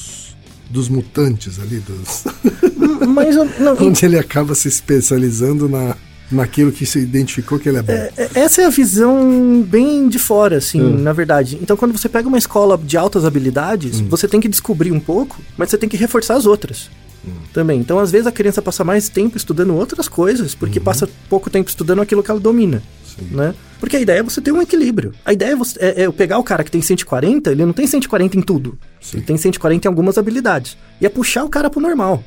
dos 0.69 0.87
mutantes 0.87 1.59
ali, 1.59 1.79
dos 1.81 2.23
Mas 3.13 3.35
não, 3.35 3.75
onde 3.85 4.05
ele 4.05 4.17
acaba 4.17 4.55
se 4.55 4.69
especializando 4.69 5.67
na 5.67 5.95
naquilo 6.31 6.71
que 6.71 6.85
se 6.85 6.99
identificou 6.99 7.59
que 7.59 7.69
ele 7.69 7.77
é 7.77 7.81
bom. 7.81 7.93
É, 7.93 8.11
Essa 8.35 8.61
é 8.61 8.65
a 8.65 8.69
visão 8.69 9.61
bem 9.61 10.07
de 10.07 10.17
fora, 10.17 10.57
assim, 10.57 10.79
na 10.79 11.13
verdade. 11.13 11.57
Então, 11.61 11.75
quando 11.77 11.91
você 11.97 12.07
pega 12.09 12.27
uma 12.27 12.37
escola 12.37 12.77
de 12.77 12.97
altas 12.97 13.25
habilidades, 13.25 13.99
você 13.99 14.27
tem 14.27 14.39
que 14.39 14.47
descobrir 14.47 14.91
um 14.91 14.99
pouco, 14.99 15.39
mas 15.57 15.69
você 15.69 15.77
tem 15.77 15.89
que 15.89 15.97
reforçar 15.97 16.35
as 16.35 16.45
outras. 16.45 16.89
Também. 17.53 17.79
Então, 17.79 17.99
às 17.99 18.11
vezes, 18.11 18.27
a 18.27 18.31
criança 18.31 18.61
passa 18.61 18.83
mais 18.83 19.09
tempo 19.09 19.37
estudando 19.37 19.75
outras 19.75 20.07
coisas, 20.07 20.55
porque 20.55 20.79
passa 20.79 21.07
pouco 21.29 21.49
tempo 21.49 21.69
estudando 21.69 22.01
aquilo 22.01 22.23
que 22.23 22.31
ela 22.31 22.39
domina. 22.39 22.81
Né? 23.29 23.53
Porque 23.79 23.97
a 23.97 23.99
ideia 23.99 24.19
é 24.19 24.23
você 24.23 24.41
ter 24.41 24.51
um 24.51 24.61
equilíbrio. 24.61 25.13
A 25.25 25.33
ideia 25.33 25.51
é, 25.51 25.55
você, 25.55 25.77
é, 25.79 26.01
é 26.01 26.05
eu 26.05 26.13
pegar 26.13 26.37
o 26.37 26.43
cara 26.43 26.63
que 26.63 26.71
tem 26.71 26.81
140, 26.81 27.51
ele 27.51 27.65
não 27.65 27.73
tem 27.73 27.85
140 27.85 28.37
em 28.37 28.41
tudo. 28.41 28.77
Ele 29.13 29.21
tem 29.21 29.37
140 29.37 29.87
em 29.87 29.89
algumas 29.89 30.17
habilidades. 30.17 30.77
E 30.99 31.05
é 31.05 31.09
puxar 31.09 31.43
o 31.43 31.49
cara 31.49 31.69
pro 31.69 31.81
normal. 31.81 32.23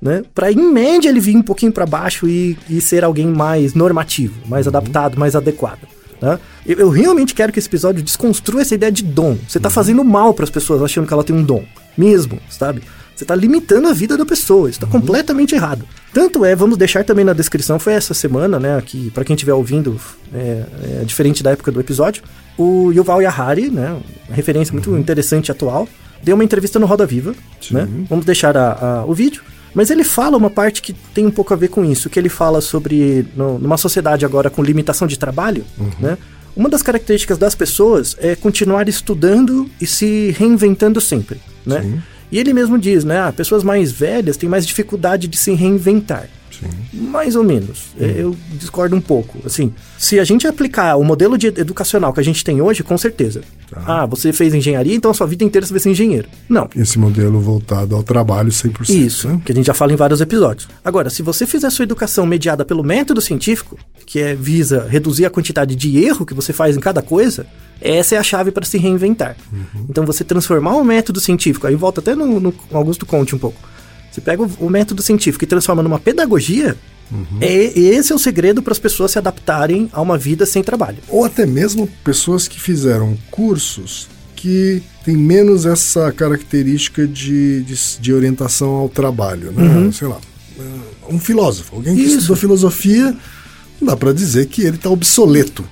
Né? 0.00 0.22
Pra, 0.34 0.50
em 0.50 0.72
média, 0.72 1.08
ele 1.08 1.20
vir 1.20 1.36
um 1.36 1.42
pouquinho 1.42 1.72
pra 1.72 1.84
baixo 1.84 2.28
e, 2.28 2.56
e 2.68 2.80
ser 2.80 3.04
alguém 3.04 3.26
mais 3.26 3.74
normativo, 3.74 4.34
mais 4.46 4.66
adaptado, 4.66 5.18
mais 5.18 5.36
adequado. 5.36 5.80
Tá? 6.20 6.40
Eu, 6.66 6.78
eu 6.78 6.88
realmente 6.90 7.34
quero 7.34 7.52
que 7.52 7.58
esse 7.58 7.68
episódio 7.68 8.02
desconstrua 8.02 8.62
essa 8.62 8.74
ideia 8.74 8.90
de 8.90 9.04
dom. 9.04 9.36
Você 9.46 9.60
tá 9.60 9.70
fazendo 9.70 10.02
mal 10.02 10.34
pras 10.34 10.50
pessoas 10.50 10.82
achando 10.82 11.06
que 11.06 11.12
ela 11.12 11.24
tem 11.24 11.34
um 11.34 11.42
dom. 11.42 11.64
Mesmo, 11.96 12.38
sabe? 12.48 12.82
Você 13.18 13.24
tá 13.24 13.34
limitando 13.34 13.88
a 13.88 13.92
vida 13.92 14.16
da 14.16 14.24
pessoa. 14.24 14.70
Isso 14.70 14.78
tá 14.78 14.86
completamente 14.86 15.52
errado. 15.52 15.84
Tanto 16.14 16.44
é, 16.44 16.54
vamos 16.54 16.78
deixar 16.78 17.02
também 17.04 17.24
na 17.24 17.32
descrição, 17.32 17.76
foi 17.76 17.94
essa 17.94 18.14
semana, 18.14 18.60
né? 18.60 18.76
Aqui, 18.78 19.10
pra 19.10 19.24
quem 19.24 19.34
estiver 19.34 19.52
ouvindo, 19.54 20.00
é, 20.32 20.62
é 21.00 21.04
diferente 21.04 21.42
da 21.42 21.50
época 21.50 21.72
do 21.72 21.80
episódio. 21.80 22.22
O 22.56 22.92
Yuval 22.92 23.20
Yahari, 23.20 23.70
né? 23.70 23.96
Uma 24.28 24.36
referência 24.36 24.72
muito 24.72 24.96
interessante 24.96 25.48
e 25.48 25.50
atual, 25.50 25.88
deu 26.22 26.36
uma 26.36 26.44
entrevista 26.44 26.78
no 26.78 26.86
Roda 26.86 27.04
Viva, 27.04 27.34
né? 27.72 27.88
Vamos 28.08 28.24
deixar 28.24 28.56
a- 28.56 28.72
a- 29.00 29.04
o 29.04 29.12
vídeo. 29.12 29.42
Mas 29.74 29.90
ele 29.90 30.04
fala 30.04 30.36
uma 30.36 30.48
parte 30.48 30.80
que 30.80 30.92
tem 30.92 31.26
um 31.26 31.30
pouco 31.32 31.52
a 31.52 31.56
ver 31.56 31.68
com 31.68 31.84
isso, 31.84 32.08
que 32.08 32.20
ele 32.20 32.28
fala 32.28 32.60
sobre 32.60 33.26
no- 33.36 33.58
numa 33.58 33.76
sociedade 33.76 34.24
agora 34.24 34.48
com 34.48 34.62
limitação 34.62 35.08
de 35.08 35.18
trabalho, 35.18 35.64
né? 35.98 36.16
Uma 36.56 36.68
das 36.68 36.82
características 36.82 37.36
das 37.36 37.54
pessoas 37.56 38.16
é 38.20 38.36
continuar 38.36 38.88
estudando 38.88 39.68
e 39.80 39.86
se 39.88 40.30
reinventando 40.38 41.00
sempre, 41.00 41.40
né? 41.66 42.00
E 42.30 42.38
ele 42.38 42.52
mesmo 42.52 42.78
diz, 42.78 43.04
né? 43.04 43.20
Ah, 43.20 43.32
pessoas 43.32 43.64
mais 43.64 43.90
velhas 43.90 44.36
têm 44.36 44.48
mais 44.48 44.66
dificuldade 44.66 45.26
de 45.28 45.36
se 45.36 45.52
reinventar. 45.54 46.28
Mais 46.92 47.36
ou 47.36 47.44
menos. 47.44 47.88
É, 48.00 48.14
Eu 48.18 48.36
discordo 48.52 48.94
um 48.96 49.00
pouco. 49.00 49.38
Assim, 49.44 49.72
se 49.96 50.18
a 50.18 50.24
gente 50.24 50.46
aplicar 50.46 50.96
o 50.96 51.04
modelo 51.04 51.38
de 51.38 51.48
educacional 51.48 52.12
que 52.12 52.20
a 52.20 52.24
gente 52.24 52.42
tem 52.44 52.60
hoje, 52.60 52.82
com 52.82 52.96
certeza. 52.98 53.42
Ah, 53.72 54.06
você 54.06 54.32
fez 54.32 54.54
engenharia, 54.54 54.94
então 54.94 55.10
a 55.10 55.14
sua 55.14 55.26
vida 55.26 55.44
inteira 55.44 55.66
você 55.66 55.72
vai 55.72 55.80
ser 55.80 55.90
engenheiro. 55.90 56.28
Não. 56.48 56.68
Esse 56.74 56.98
modelo 56.98 57.40
voltado 57.40 57.94
ao 57.94 58.02
trabalho 58.02 58.50
100%. 58.50 58.88
Isso, 58.88 59.28
né? 59.28 59.40
que 59.44 59.52
a 59.52 59.54
gente 59.54 59.66
já 59.66 59.74
fala 59.74 59.92
em 59.92 59.96
vários 59.96 60.20
episódios. 60.20 60.68
Agora, 60.84 61.10
se 61.10 61.22
você 61.22 61.46
fizer 61.46 61.70
sua 61.70 61.82
educação 61.82 62.24
mediada 62.26 62.64
pelo 62.64 62.82
método 62.82 63.20
científico, 63.20 63.78
que 64.06 64.20
é, 64.20 64.34
visa 64.34 64.86
reduzir 64.88 65.26
a 65.26 65.30
quantidade 65.30 65.76
de 65.76 66.02
erro 66.02 66.24
que 66.24 66.34
você 66.34 66.52
faz 66.52 66.76
em 66.76 66.80
cada 66.80 67.02
coisa, 67.02 67.46
essa 67.80 68.14
é 68.14 68.18
a 68.18 68.22
chave 68.22 68.50
para 68.50 68.64
se 68.64 68.78
reinventar. 68.78 69.36
Então, 69.88 70.04
você 70.04 70.24
transformar 70.24 70.74
o 70.76 70.84
método 70.84 71.20
científico, 71.20 71.66
aí 71.66 71.74
volta 71.76 72.00
até 72.00 72.14
no, 72.14 72.40
no 72.40 72.54
Augusto 72.72 73.06
Conte 73.06 73.34
um 73.34 73.38
pouco. 73.38 73.58
Você 74.18 74.20
pega 74.20 74.42
o, 74.42 74.50
o 74.66 74.68
método 74.70 75.00
científico 75.00 75.44
e 75.44 75.46
transforma 75.46 75.82
numa 75.82 75.98
pedagogia, 75.98 76.76
é, 77.40 77.78
esse 77.78 78.12
é 78.12 78.14
o 78.14 78.18
segredo 78.18 78.62
para 78.62 78.72
as 78.72 78.78
pessoas 78.78 79.12
se 79.12 79.18
adaptarem 79.18 79.88
a 79.92 80.00
uma 80.02 80.18
vida 80.18 80.44
sem 80.44 80.62
trabalho. 80.62 80.98
Ou 81.08 81.24
até 81.24 81.46
mesmo 81.46 81.88
pessoas 82.04 82.46
que 82.46 82.60
fizeram 82.60 83.16
cursos 83.30 84.08
que 84.36 84.82
têm 85.04 85.16
menos 85.16 85.64
essa 85.64 86.12
característica 86.12 87.06
de, 87.06 87.62
de, 87.62 87.74
de 88.00 88.12
orientação 88.12 88.68
ao 88.70 88.88
trabalho, 88.88 89.52
né? 89.52 89.90
Sei 89.92 90.06
lá, 90.06 90.18
uh, 90.58 91.14
um 91.14 91.18
filósofo, 91.18 91.76
alguém 91.76 91.94
que 91.94 92.00
Uhum. 92.02 92.06
Isso. 92.06 92.16
estudou 92.18 92.36
filosofia, 92.36 93.16
não 93.80 93.86
dá 93.88 93.96
pra 93.96 94.12
dizer 94.12 94.46
que 94.46 94.62
ele 94.62 94.76
tá 94.76 94.90
obsoleto. 94.90 95.64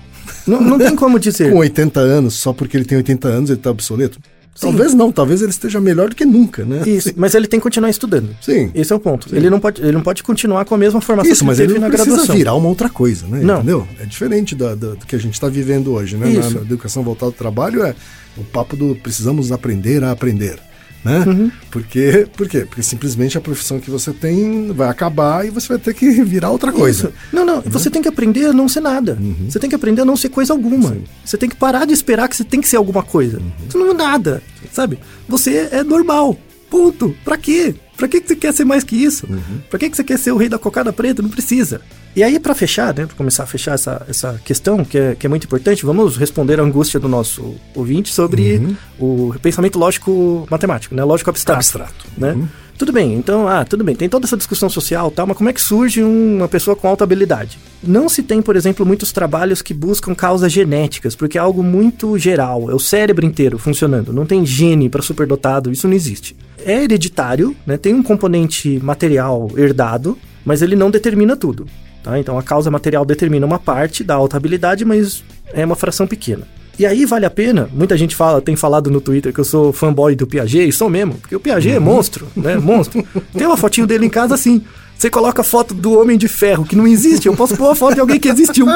Não, 0.47 0.61
não 0.61 0.79
tem 0.79 0.97
como 0.97 1.19
dizer. 1.19 1.51
Com 1.53 1.59
80 1.59 2.01
anos, 2.01 2.35
só 2.35 2.53
porque 2.53 2.77
ele 2.77 2.85
tem 2.85 2.97
80 2.99 3.29
anos 3.29 3.51
ele 3.51 3.59
tá 3.61 3.71
obsoleto? 3.71 4.19
Talvez 4.61 4.95
não, 4.95 5.13
talvez 5.13 5.43
ele 5.43 5.51
esteja 5.51 5.81
melhor 5.81 6.09
do 6.09 6.17
que 6.17 6.25
nunca, 6.25 6.65
né? 6.65 6.83
Isso, 6.87 7.13
mas 7.17 7.35
ele 7.35 7.47
tem 7.47 7.61
que 7.61 7.65
continuar 7.65 7.91
estudando. 7.91 8.35
Sim. 8.41 8.71
Esse 8.75 8.93
é 8.93 8.97
o 8.97 9.01
ponto. 9.01 9.35
Ele 9.35 9.51
não, 9.51 9.61
pode, 9.61 9.83
ele 9.83 9.93
não 9.93 10.01
pode 10.03 10.23
continuar 10.23 10.65
com 10.65 10.75
a 10.75 10.79
mesma 10.79 11.01
formação 11.01 11.31
Isso, 11.31 11.41
que 11.41 11.47
mas 11.47 11.61
ele 11.61 11.73
ele 11.75 11.79
na 11.79 11.89
precisa 11.89 12.11
graduação. 12.11 12.37
virar 12.37 12.55
uma 12.55 12.69
outra 12.69 12.89
coisa, 12.89 13.27
né? 13.27 13.41
Não. 13.43 13.57
Entendeu? 13.57 13.87
É 14.01 14.07
diferente 14.07 14.55
da, 14.55 14.75
da- 14.75 14.95
do 14.95 15.07
que 15.07 15.15
a 15.15 15.19
gente 15.19 15.35
está 15.35 15.49
vivendo 15.49 15.93
hoje, 15.93 16.17
né? 16.17 16.27
Na, 16.31 16.41
Isso. 16.41 16.55
na 16.55 16.61
educação 16.63 17.03
voltada 17.03 17.27
ao 17.27 17.33
trabalho 17.33 17.83
é 17.85 17.95
o 18.37 18.45
papo 18.45 18.77
do 18.77 18.95
precisamos 18.97 19.53
aprender 19.53 20.03
a 20.05 20.11
aprender, 20.11 20.59
né? 21.07 21.25
Uhum. 21.25 21.51
Porque, 21.71 22.27
por 22.37 22.49
quê? 22.49 22.67
Porque 22.67 22.83
simplesmente 22.83 23.39
a 23.39 23.41
profissão 23.41 23.79
que 23.79 23.89
você 23.91 24.13
tem 24.13 24.73
vai 24.73 24.89
acabar 24.89 25.47
e 25.47 25.51
você 25.51 25.69
vai 25.69 25.79
ter 25.79 25.95
que 25.95 26.11
virar 26.25 26.51
outra 26.51 26.73
coisa. 26.73 27.09
Isso. 27.09 27.15
Não, 27.33 27.45
não. 27.45 27.61
Você 27.63 27.89
tem 27.89 28.03
que 28.03 28.09
aprender 28.09 28.47
a 28.47 28.53
não 28.53 28.69
ser 28.69 28.81
nada. 28.81 29.17
Você 29.49 29.61
tem 29.61 29.71
que 29.71 29.77
aprender 29.77 30.03
a 30.03 30.05
não 30.05 30.17
ser 30.17 30.29
coisa 30.29 30.53
alguma. 30.53 30.97
Você 31.25 31.37
tem 31.37 31.49
que 31.49 31.57
parar 31.57 31.85
de 31.85 31.95
esperar 31.95 32.29
que 32.29 32.37
você 32.37 32.45
tem 32.45 32.61
que 32.61 32.69
ser 32.69 32.77
alguma 32.77 33.03
coisa. 33.03 33.41
Isso 33.69 33.79
não 33.79 33.91
é 33.91 33.95
nada, 33.95 34.43
sabe? 34.73 34.99
Você 35.29 35.69
é 35.71 35.85
normal. 35.85 36.37
Ponto. 36.69 37.15
Pra 37.25 37.37
quê? 37.37 37.75
Pra 37.97 38.07
que 38.09 38.21
que 38.21 38.29
você 38.29 38.37
quer 38.37 38.53
ser 38.53 38.65
mais 38.65 38.85
que 38.85 38.97
isso? 38.97 39.27
Pra 39.71 39.79
que 39.79 39.89
que 39.89 39.97
você 39.97 40.05
quer 40.05 40.19
ser 40.19 40.33
o 40.33 40.37
rei 40.37 40.49
da 40.49 40.59
cocada 40.59 40.93
preta? 40.93 41.23
Não 41.23 41.31
precisa. 41.31 41.81
E 42.15 42.23
aí, 42.23 42.39
pra 42.41 42.55
fechar, 42.55 42.95
né? 42.95 43.07
Pra 43.07 43.15
começar 43.15 43.43
a 43.43 43.47
fechar 43.47 43.75
essa, 43.75 44.05
essa 44.09 44.41
questão, 44.45 44.85
que 44.85 44.97
é, 44.97 45.15
que 45.15 45.27
é 45.27 45.29
muito 45.29 45.45
importante, 45.45 45.85
vamos 45.85 46.17
responder 46.17 46.59
a 46.59 46.63
angústia 46.63 46.99
do 46.99 47.09
nosso 47.09 47.55
ouvinte 47.75 48.13
sobre 48.13 48.77
o 48.99 49.35
pensamento 49.43 49.79
lógico 49.79 50.47
matemático, 50.51 50.95
né? 50.95 51.05
Lógico 51.05 51.29
abstrato. 51.29 51.59
Abstrato. 51.59 52.07
Né? 52.17 52.49
Tudo 52.79 52.93
bem, 52.93 53.15
então, 53.15 53.49
ah, 53.49 53.65
tudo 53.65 53.83
bem, 53.83 53.97
tem 53.97 54.09
toda 54.09 54.27
essa 54.27 54.37
discussão 54.37 54.69
social, 54.69 55.11
tal, 55.11 55.27
mas 55.27 55.37
como 55.37 55.49
é 55.49 55.53
que 55.53 55.61
surge 55.61 56.03
uma 56.03 56.47
pessoa 56.47 56.77
com 56.77 56.87
alta 56.87 57.05
habilidade? 57.05 57.59
Não 57.83 58.07
se 58.07 58.23
tem, 58.23 58.43
por 58.43 58.55
exemplo, 58.55 58.85
muitos 58.85 59.13
trabalhos 59.13 59.63
que 59.63 59.73
buscam 59.73 60.15
causas 60.15 60.53
genéticas, 60.53 61.17
porque 61.17 61.39
é 61.39 61.41
algo 61.41 61.63
muito 61.63 62.19
geral, 62.19 62.71
é 62.71 62.75
o 62.75 62.79
cérebro 62.79 63.25
inteiro 63.25 63.59
funcionando, 63.59 64.13
não 64.13 64.27
tem 64.27 64.45
gene 64.45 64.91
para 64.91 65.01
superdotado, 65.01 65.73
isso 65.73 65.89
não 65.89 65.95
existe. 65.95 66.37
É 66.67 66.85
hereditário, 66.85 67.57
né? 67.67 67.79
Tem 67.79 67.95
um 67.95 68.03
componente 68.03 68.79
material 68.83 69.51
herdado, 69.57 70.19
mas 70.45 70.61
ele 70.61 70.77
não 70.77 70.91
determina 70.91 71.35
tudo. 71.35 71.67
Tá? 72.03 72.19
Então 72.19 72.39
a 72.39 72.43
causa 72.43 72.71
material 72.71 73.05
determina 73.05 73.47
uma 73.47 73.59
parte 73.59 74.05
da 74.05 74.15
alta 74.15 74.37
habilidade, 74.37 74.85
mas 74.85 75.25
é 75.53 75.65
uma 75.65 75.77
fração 75.77 76.07
pequena. 76.07 76.47
E 76.79 76.85
aí 76.85 77.07
vale 77.07 77.25
a 77.25 77.31
pena, 77.31 77.69
muita 77.73 77.97
gente 77.97 78.15
fala, 78.15 78.41
tem 78.41 78.55
falado 78.55 78.91
no 78.91 79.01
Twitter 79.01 79.33
que 79.33 79.41
eu 79.41 79.45
sou 79.45 79.73
fanboy 79.73 80.15
do 80.15 80.27
Piaget, 80.27 80.69
e 80.69 80.73
sou 80.73 80.91
mesmo, 80.91 81.15
porque 81.15 81.35
o 81.35 81.41
Piaget 81.41 81.77
é 81.77 81.79
monstro, 81.79 82.27
né? 82.37 82.57
Monstro. 82.57 83.05
Tem 83.33 83.47
uma 83.47 83.57
fotinho 83.57 83.87
dele 83.87 84.07
em 84.07 84.11
casa 84.11 84.35
assim. 84.35 84.63
Você 84.99 85.11
coloca 85.11 85.43
a 85.43 85.45
foto 85.45 85.75
do 85.75 85.99
Homem 85.99 86.17
de 86.17 86.27
Ferro, 86.27 86.65
que 86.65 86.75
não 86.75 86.87
existe, 86.87 87.27
eu 87.27 87.37
posso 87.37 87.55
pôr 87.55 87.71
a 87.71 87.75
foto 87.75 87.95
de 87.95 88.01
alguém 88.01 88.19
que 88.19 88.29
existiu. 88.29 88.67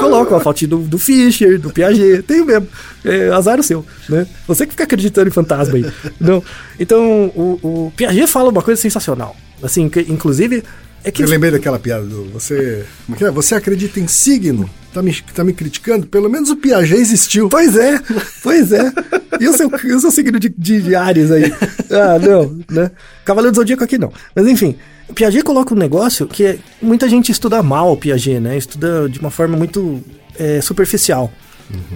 Coloca 0.00 0.34
uma 0.34 0.40
foto 0.40 0.66
do, 0.66 0.78
do 0.78 0.98
Fischer, 0.98 1.60
do 1.60 1.70
Piaget, 1.70 2.22
tem 2.24 2.44
mesmo. 2.44 2.66
É, 3.04 3.30
azar 3.30 3.58
o 3.58 3.62
seu, 3.62 3.86
né? 4.08 4.26
Você 4.48 4.66
que 4.66 4.72
fica 4.72 4.82
acreditando 4.82 5.28
em 5.28 5.32
fantasma 5.32 5.76
aí. 5.76 5.86
Não. 6.18 6.42
Então, 6.78 7.32
o, 7.36 7.58
o 7.62 7.92
Piaget 7.96 8.26
fala 8.26 8.50
uma 8.50 8.62
coisa 8.62 8.80
sensacional. 8.80 9.36
Assim, 9.62 9.88
que, 9.88 10.00
inclusive, 10.00 10.64
é 11.02 11.10
que 11.10 11.22
Eu 11.22 11.28
lembrei 11.28 11.50
daquela 11.50 11.78
piada 11.78 12.04
do 12.04 12.24
você. 12.26 12.84
Como 13.06 13.16
é 13.16 13.18
que 13.18 13.24
é? 13.24 13.30
Você 13.30 13.54
acredita 13.54 13.98
em 13.98 14.06
signo? 14.06 14.68
Tá 14.92 15.02
me, 15.02 15.14
tá 15.34 15.44
me 15.44 15.52
criticando? 15.52 16.06
Pelo 16.06 16.28
menos 16.28 16.50
o 16.50 16.56
Piaget 16.56 17.00
existiu. 17.00 17.48
Pois 17.48 17.76
é, 17.76 18.00
pois 18.42 18.72
é. 18.72 18.92
E 19.38 19.48
o 19.48 19.56
seu, 19.56 19.70
e 19.84 19.92
o 19.92 20.00
seu 20.00 20.10
signo 20.10 20.38
de, 20.38 20.48
de, 20.48 20.82
de 20.82 20.94
Ares 20.94 21.30
aí? 21.30 21.52
Ah, 21.90 22.18
não, 22.18 22.58
né? 22.70 22.90
Cavaleiro 23.24 23.52
do 23.52 23.56
Zodíaco 23.56 23.84
aqui 23.84 23.98
não. 23.98 24.12
Mas 24.34 24.46
enfim, 24.46 24.76
o 25.08 25.14
Piaget 25.14 25.44
coloca 25.44 25.74
um 25.74 25.78
negócio 25.78 26.26
que 26.26 26.44
é, 26.44 26.58
muita 26.82 27.08
gente 27.08 27.32
estuda 27.32 27.62
mal 27.62 27.92
o 27.92 27.96
Piaget, 27.96 28.40
né? 28.40 28.56
Estuda 28.56 29.08
de 29.08 29.18
uma 29.18 29.30
forma 29.30 29.56
muito 29.56 30.00
é, 30.38 30.60
superficial. 30.60 31.32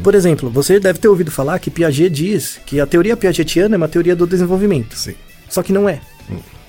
Por 0.03 0.15
exemplo, 0.15 0.51
você 0.51 0.79
deve 0.79 0.99
ter 0.99 1.09
ouvido 1.09 1.31
falar 1.31 1.59
que 1.59 1.71
Piaget 1.71 2.11
diz 2.11 2.61
que 2.65 2.81
a 2.81 2.87
teoria 2.87 3.17
piagetiana 3.17 3.75
é 3.75 3.79
uma 3.79 3.89
teoria 3.89 4.15
do 4.15 4.27
desenvolvimento. 4.27 4.97
Sim. 4.97 5.15
Só 5.49 5.63
que 5.63 5.73
não 5.73 5.89
é. 5.89 6.01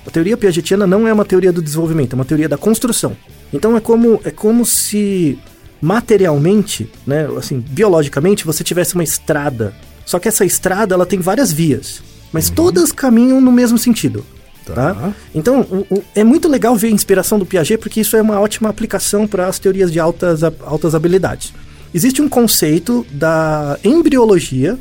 A 0.05 0.11
teoria 0.11 0.37
piagetiana 0.37 0.85
não 0.85 1.07
é 1.07 1.13
uma 1.13 1.25
teoria 1.25 1.51
do 1.51 1.61
desenvolvimento, 1.61 2.13
é 2.13 2.15
uma 2.15 2.25
teoria 2.25 2.47
da 2.49 2.57
construção. 2.57 3.15
Então 3.51 3.75
é 3.75 3.79
como, 3.79 4.19
é 4.23 4.31
como 4.31 4.65
se 4.65 5.37
materialmente, 5.81 6.89
né, 7.05 7.27
assim, 7.37 7.59
biologicamente, 7.59 8.45
você 8.45 8.63
tivesse 8.63 8.95
uma 8.95 9.03
estrada. 9.03 9.73
Só 10.05 10.19
que 10.19 10.27
essa 10.27 10.45
estrada 10.45 10.93
ela 10.93 11.05
tem 11.05 11.19
várias 11.19 11.51
vias, 11.51 12.01
mas 12.31 12.49
todas 12.49 12.91
caminham 12.91 13.39
no 13.41 13.51
mesmo 13.51 13.77
sentido. 13.77 14.25
Tá? 14.65 15.13
Então, 15.33 15.61
o- 15.61 15.85
o- 15.95 16.03
é 16.15 16.23
muito 16.23 16.47
legal 16.47 16.75
ver 16.75 16.87
a 16.87 16.91
inspiração 16.91 17.37
do 17.37 17.45
Piaget, 17.45 17.77
porque 17.79 18.01
isso 18.01 18.17
é 18.17 18.21
uma 18.21 18.39
ótima 18.39 18.67
aplicação 18.67 19.27
para 19.27 19.47
as 19.47 19.59
teorias 19.59 19.91
de 19.91 19.99
altas, 19.99 20.43
a- 20.43 20.51
altas 20.65 20.95
habilidades. 20.95 21.53
Existe 21.93 22.19
um 22.21 22.27
conceito 22.27 23.05
da 23.11 23.77
embriologia 23.83 24.77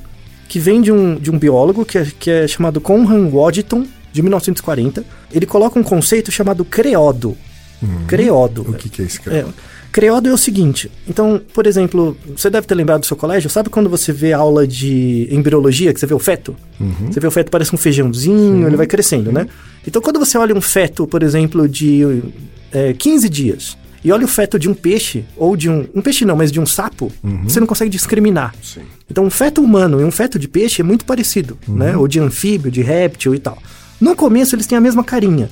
que 0.49 0.59
vem 0.59 0.81
de 0.81 0.91
um, 0.91 1.17
de 1.17 1.31
um 1.31 1.39
biólogo 1.39 1.85
que 1.85 1.99
é, 1.99 2.07
que 2.19 2.31
é 2.31 2.49
chamado 2.49 2.81
Conran 2.81 3.29
Waddington, 3.31 3.87
de 4.15 4.23
1940. 4.23 5.05
Ele 5.33 5.45
coloca 5.45 5.79
um 5.79 5.83
conceito 5.83 6.31
chamado 6.33 6.65
creodo. 6.65 7.37
Creodo. 8.07 8.63
O 8.63 8.73
que, 8.73 8.89
que 8.89 9.03
é 9.03 9.05
esse 9.05 9.19
É, 9.19 9.43
cara? 9.43 9.47
creodo 9.93 10.29
é 10.29 10.33
o 10.33 10.39
seguinte. 10.39 10.91
Então, 11.07 11.41
por 11.53 11.67
exemplo, 11.67 12.17
você 12.35 12.49
deve 12.49 12.67
ter 12.67 12.75
lembrado 12.75 13.01
do 13.01 13.07
seu 13.07 13.17
colégio. 13.17 13.51
Sabe 13.51 13.69
quando 13.69 13.91
você 13.91 14.13
vê 14.13 14.33
aula 14.33 14.67
de 14.67 15.29
embriologia, 15.31 15.93
que 15.93 16.01
você 16.01 16.07
vê 16.07 16.15
o 16.15 16.19
feto? 16.19 16.57
Você 17.11 17.21
vê 17.21 17.27
o 17.27 17.31
feto 17.31 17.51
parece 17.51 17.75
um 17.75 17.79
feijãozinho, 17.79 18.67
ele 18.67 18.77
vai 18.77 18.87
crescendo, 18.87 19.31
né? 19.31 19.47
Então, 19.87 20.01
quando 20.01 20.19
você 20.19 20.39
olha 20.39 20.55
um 20.55 20.61
feto, 20.63 21.07
por 21.07 21.23
exemplo, 21.23 21.69
de 21.69 22.23
é, 22.73 22.93
15 22.95 23.29
dias, 23.29 23.77
e 24.03 24.11
olha 24.13 24.25
o 24.25 24.29
feto 24.29 24.59
de 24.59 24.69
um 24.69 24.75
peixe, 24.75 25.25
ou 25.37 25.57
de 25.57 25.69
um... 25.69 25.87
Um 25.95 26.01
peixe 26.03 26.25
não, 26.25 26.37
mas 26.37 26.51
de 26.53 26.61
um 26.61 26.67
sapo, 26.67 27.11
você 27.45 27.59
não 27.61 27.67
consegue 27.67 27.91
discriminar. 27.91 28.55
Sim. 28.63 28.83
Então, 29.11 29.25
um 29.25 29.31
feto 29.31 29.61
humano 29.63 30.01
e 30.01 30.05
um 30.05 30.11
feto 30.11 30.39
de 30.39 30.47
peixe 30.49 30.81
é 30.81 30.85
muito 30.85 31.05
parecido, 31.05 31.59
né? 31.69 31.97
Ou 31.97 32.09
de 32.09 32.19
anfíbio, 32.21 32.71
de 32.71 32.81
réptil 32.83 33.35
e 33.35 33.39
tal. 33.39 33.59
No 34.05 34.15
começo, 34.15 34.55
eles 34.55 34.67
têm 34.67 34.77
a 34.77 34.83
mesma 34.83 35.03
carinha. 35.03 35.49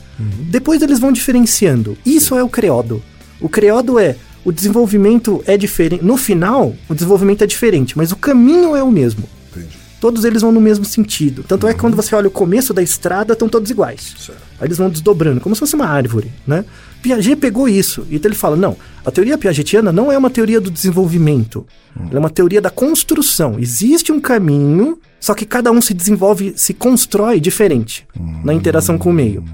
Depois, 0.50 0.82
eles 0.82 0.98
vão 0.98 1.10
diferenciando. 1.10 1.96
Isso 2.04 2.36
é 2.36 2.44
o 2.44 2.50
creodo. 2.50 3.02
O 3.40 3.48
creodo 3.48 3.98
é 3.98 4.14
o 4.44 4.52
desenvolvimento 4.52 5.42
é 5.46 5.56
diferente. 5.56 6.04
No 6.04 6.18
final, 6.18 6.74
o 6.86 6.94
desenvolvimento 6.94 7.42
é 7.42 7.46
diferente, 7.46 7.96
mas 7.96 8.12
o 8.12 8.16
caminho 8.16 8.76
é 8.76 8.82
o 8.82 8.90
mesmo. 8.90 9.26
Entendi. 9.50 9.78
Todos 9.98 10.26
eles 10.26 10.42
vão 10.42 10.52
no 10.52 10.60
mesmo 10.60 10.84
sentido. 10.84 11.42
Tanto 11.48 11.66
é 11.66 11.72
que 11.72 11.80
quando 11.80 11.96
você 11.96 12.14
olha 12.14 12.28
o 12.28 12.30
começo 12.30 12.74
da 12.74 12.82
estrada, 12.82 13.32
estão 13.32 13.48
todos 13.48 13.70
iguais. 13.70 14.14
Certo. 14.18 14.42
Aí 14.60 14.66
eles 14.66 14.76
vão 14.76 14.90
desdobrando, 14.90 15.40
como 15.40 15.54
se 15.54 15.60
fosse 15.60 15.74
uma 15.74 15.86
árvore, 15.86 16.30
né? 16.46 16.64
Piaget 17.02 17.36
pegou 17.36 17.68
isso, 17.68 18.06
então 18.10 18.28
ele 18.28 18.36
fala, 18.36 18.54
não, 18.54 18.76
a 19.04 19.10
teoria 19.10 19.38
piagetiana 19.38 19.90
não 19.90 20.12
é 20.12 20.18
uma 20.18 20.30
teoria 20.30 20.60
do 20.60 20.70
desenvolvimento, 20.70 21.66
ela 21.98 22.16
é 22.16 22.18
uma 22.18 22.30
teoria 22.30 22.60
da 22.60 22.70
construção. 22.70 23.56
Existe 23.58 24.12
um 24.12 24.20
caminho, 24.20 24.98
só 25.22 25.34
que 25.34 25.46
cada 25.46 25.70
um 25.70 25.80
se 25.80 25.94
desenvolve, 25.94 26.52
se 26.56 26.74
constrói 26.74 27.38
diferente 27.38 28.04
na 28.42 28.52
interação 28.52 28.98
com 28.98 29.10
o 29.10 29.12
meio. 29.12 29.44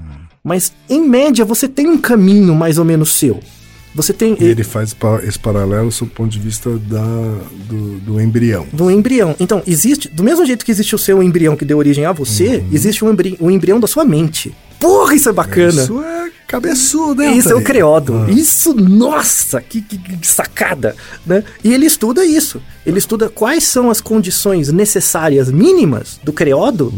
Mas, 0.43 0.73
em 0.89 1.07
média, 1.07 1.45
você 1.45 1.67
tem 1.67 1.87
um 1.87 1.97
caminho 1.99 2.55
mais 2.55 2.79
ou 2.79 2.83
menos 2.83 3.13
seu. 3.13 3.39
Você 3.93 4.11
tem... 4.11 4.35
E 4.39 4.45
ele 4.45 4.63
faz 4.63 4.95
esse 5.21 5.37
paralelo 5.37 5.91
sob 5.91 6.11
o 6.11 6.15
ponto 6.15 6.31
de 6.31 6.39
vista 6.39 6.71
da, 6.71 7.35
do, 7.67 7.99
do 7.99 8.19
embrião. 8.19 8.65
do 8.73 8.89
embrião. 8.89 9.35
Então, 9.39 9.61
existe, 9.67 10.09
do 10.09 10.23
mesmo 10.23 10.43
jeito 10.43 10.65
que 10.65 10.71
existe 10.71 10.95
o 10.95 10.97
seu 10.97 11.21
embrião 11.21 11.55
que 11.55 11.65
deu 11.65 11.77
origem 11.77 12.03
a 12.03 12.11
você, 12.11 12.63
existe 12.71 13.05
um, 13.05 13.11
embri, 13.11 13.37
um 13.39 13.51
embrião 13.51 13.79
da 13.79 13.87
sua 13.87 14.03
mente. 14.03 14.51
Porra, 14.79 15.13
isso 15.13 15.29
é 15.29 15.33
bacana! 15.33 15.81
Isso 15.83 16.01
é 16.01 16.31
cabeçudo, 16.47 17.21
hein? 17.21 17.37
Isso 17.37 17.49
é 17.51 17.55
o 17.55 17.61
creodo. 17.63 18.25
Ah. 18.27 18.31
Isso, 18.31 18.73
nossa, 18.73 19.61
que, 19.61 19.81
que- 19.81 19.97
que 19.97 20.25
sacada, 20.27 20.95
né? 21.25 21.43
E 21.63 21.73
ele 21.73 21.85
estuda 21.85 22.25
isso. 22.25 22.61
Ele 22.85 22.97
estuda 22.97 23.29
quais 23.29 23.63
são 23.65 23.89
as 23.91 24.01
condições 24.01 24.71
necessárias 24.71 25.51
mínimas 25.51 26.19
do 26.23 26.31
creodo 26.33 26.93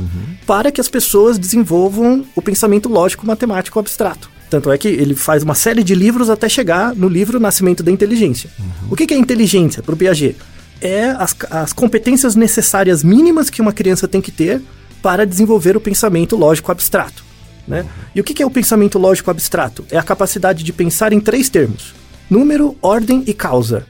para 0.46 0.72
que 0.72 0.80
as 0.80 0.88
pessoas 0.88 1.38
desenvolvam 1.38 2.24
o 2.36 2.42
pensamento 2.42 2.88
lógico 2.88 3.26
matemático 3.26 3.78
abstrato. 3.80 4.30
Tanto 4.50 4.72
é 4.72 4.78
que 4.78 4.88
ele 4.88 5.16
faz 5.16 5.44
uma 5.44 5.56
série 5.56 5.84
de 5.84 5.96
livros 5.96 6.30
até 6.30 6.48
chegar 6.48 6.94
no 6.96 7.08
livro 7.10 7.40
Nascimento 7.40 7.82
da 7.84 7.92
Inteligência. 7.92 8.50
O 8.90 8.96
que 8.96 9.08
que 9.08 9.14
é 9.14 9.18
inteligência 9.18 9.82
para 9.82 9.94
o 9.94 9.98
Piaget? 9.98 10.36
É 10.80 11.10
as, 11.18 11.36
as 11.50 11.74
competências 11.74 12.36
necessárias 12.36 13.04
mínimas 13.04 13.50
que 13.50 13.62
uma 13.62 13.72
criança 13.74 14.08
tem 14.08 14.22
que 14.22 14.32
ter 14.32 14.62
para 15.02 15.26
desenvolver 15.26 15.76
o 15.78 15.82
pensamento 15.82 16.36
lógico 16.36 16.72
abstrato. 16.72 17.24
Né? 17.68 17.86
E 18.16 18.20
o 18.20 18.24
que 18.24 18.41
é 18.41 18.45
o 18.45 18.51
pensamento 18.51 18.97
lógico 18.97 19.32
abstrato? 19.32 19.86
É 19.91 19.97
a 19.97 20.03
capacidade 20.03 20.64
de 20.64 20.74
pensar 20.74 21.14
em 21.14 21.20
três 21.20 21.49
termos: 21.49 21.93
número, 22.30 22.76
ordem 22.82 23.24
e 23.28 23.34
causa. 23.34 23.86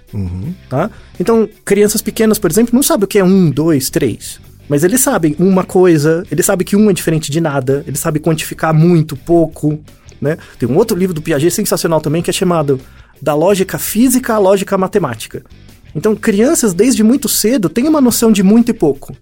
Tá? 0.69 0.89
Então, 1.19 1.47
crianças 1.63 2.01
pequenas, 2.01 2.37
por 2.37 2.51
exemplo, 2.51 2.75
não 2.75 2.83
sabem 2.83 3.05
o 3.05 3.07
que 3.07 3.19
é 3.19 3.23
um, 3.23 3.49
dois, 3.49 3.89
três. 3.89 4.39
Mas 4.67 4.83
eles 4.83 5.01
sabem 5.01 5.35
uma 5.37 5.63
coisa, 5.63 6.23
eles 6.31 6.45
sabem 6.45 6.65
que 6.65 6.75
um 6.75 6.89
é 6.89 6.93
diferente 6.93 7.29
de 7.29 7.41
nada, 7.41 7.83
eles 7.85 7.99
sabem 7.99 8.21
quantificar 8.21 8.73
muito, 8.73 9.17
pouco. 9.17 9.79
Né? 10.21 10.37
Tem 10.57 10.69
um 10.69 10.77
outro 10.77 10.95
livro 10.95 11.13
do 11.13 11.21
Piaget 11.21 11.51
sensacional 11.51 11.99
também 11.99 12.21
que 12.21 12.29
é 12.29 12.33
chamado 12.33 12.79
Da 13.21 13.33
Lógica 13.33 13.77
Física 13.77 14.35
à 14.35 14.37
Lógica 14.37 14.77
Matemática. 14.77 15.43
Então, 15.93 16.15
crianças 16.15 16.73
desde 16.73 17.03
muito 17.03 17.27
cedo 17.27 17.67
têm 17.67 17.87
uma 17.87 17.99
noção 17.99 18.31
de 18.31 18.43
muito 18.43 18.69
e 18.69 18.73
pouco. 18.73 19.13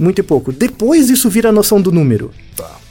Muito 0.00 0.18
e 0.18 0.22
pouco. 0.22 0.50
Depois 0.50 1.10
isso 1.10 1.28
vira 1.28 1.50
a 1.50 1.52
noção 1.52 1.80
do 1.80 1.92
número. 1.92 2.30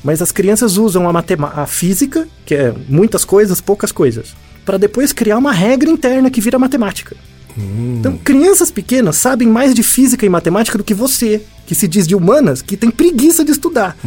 Mas 0.04 0.22
as 0.22 0.32
crianças 0.32 0.78
usam 0.78 1.10
a, 1.10 1.12
matema- 1.12 1.52
a 1.56 1.66
física, 1.66 2.28
que 2.46 2.54
é 2.56 2.74
muitas 2.88 3.26
coisas, 3.26 3.60
poucas 3.60 3.92
coisas, 3.92 4.36
para 4.64 4.78
depois 4.78 5.12
criar 5.12 5.38
uma 5.38 5.52
regra 5.52 5.90
interna 5.90 6.30
que 6.30 6.40
vira 6.40 6.60
matemática. 6.60 7.18
Então, 7.58 8.18
crianças 8.18 8.72
pequenas 8.72 9.16
sabem 9.18 9.48
mais 9.48 9.74
de 9.74 9.84
física 9.84 10.26
e 10.26 10.30
matemática 10.30 10.78
do 10.78 10.84
que 10.84 10.94
você, 10.94 11.42
que 11.66 11.76
se 11.76 11.88
diz 11.88 12.08
de 12.08 12.16
humanas, 12.16 12.62
que 12.62 12.78
tem 12.78 12.90
preguiça 12.90 13.44
de 13.44 13.52
estudar. 13.52 13.98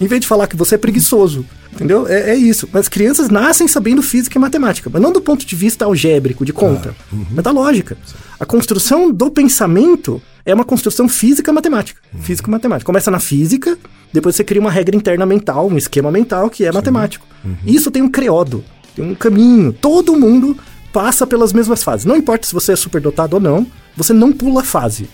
Em 0.00 0.06
vez 0.06 0.20
de 0.20 0.26
falar 0.26 0.46
que 0.46 0.56
você 0.56 0.74
é 0.74 0.78
preguiçoso. 0.78 1.44
Entendeu? 1.72 2.06
É, 2.08 2.30
é 2.30 2.34
isso. 2.34 2.68
Mas 2.72 2.88
crianças 2.88 3.28
nascem 3.28 3.68
sabendo 3.68 4.02
física 4.02 4.36
e 4.36 4.40
matemática, 4.40 4.90
mas 4.92 5.00
não 5.00 5.12
do 5.12 5.20
ponto 5.20 5.46
de 5.46 5.54
vista 5.56 5.84
algébrico, 5.84 6.44
de 6.44 6.52
conta, 6.52 6.94
mas 7.30 7.44
da 7.44 7.50
lógica. 7.50 7.96
A 8.38 8.44
construção 8.44 9.10
do 9.12 9.30
pensamento 9.30 10.20
é 10.44 10.52
uma 10.52 10.64
construção 10.64 11.08
física 11.08 11.52
matemática. 11.52 12.00
Física 12.20 12.48
e 12.48 12.50
matemática. 12.50 12.86
Começa 12.86 13.10
na 13.10 13.20
física, 13.20 13.78
depois 14.12 14.34
você 14.34 14.42
cria 14.42 14.60
uma 14.60 14.70
regra 14.70 14.96
interna 14.96 15.24
mental, 15.24 15.68
um 15.68 15.76
esquema 15.76 16.10
mental 16.10 16.50
que 16.50 16.64
é 16.64 16.72
matemático. 16.72 17.26
Isso 17.64 17.90
tem 17.90 18.02
um 18.02 18.08
creodo, 18.08 18.64
tem 18.96 19.04
um 19.04 19.14
caminho. 19.14 19.72
Todo 19.72 20.16
mundo 20.16 20.56
passa 20.92 21.26
pelas 21.26 21.52
mesmas 21.52 21.82
fases. 21.82 22.06
Não 22.06 22.16
importa 22.16 22.46
se 22.46 22.54
você 22.54 22.72
é 22.72 22.76
superdotado 22.76 23.36
ou 23.36 23.42
não, 23.42 23.66
você 23.96 24.12
não 24.12 24.32
pula 24.32 24.62
fase. 24.62 25.08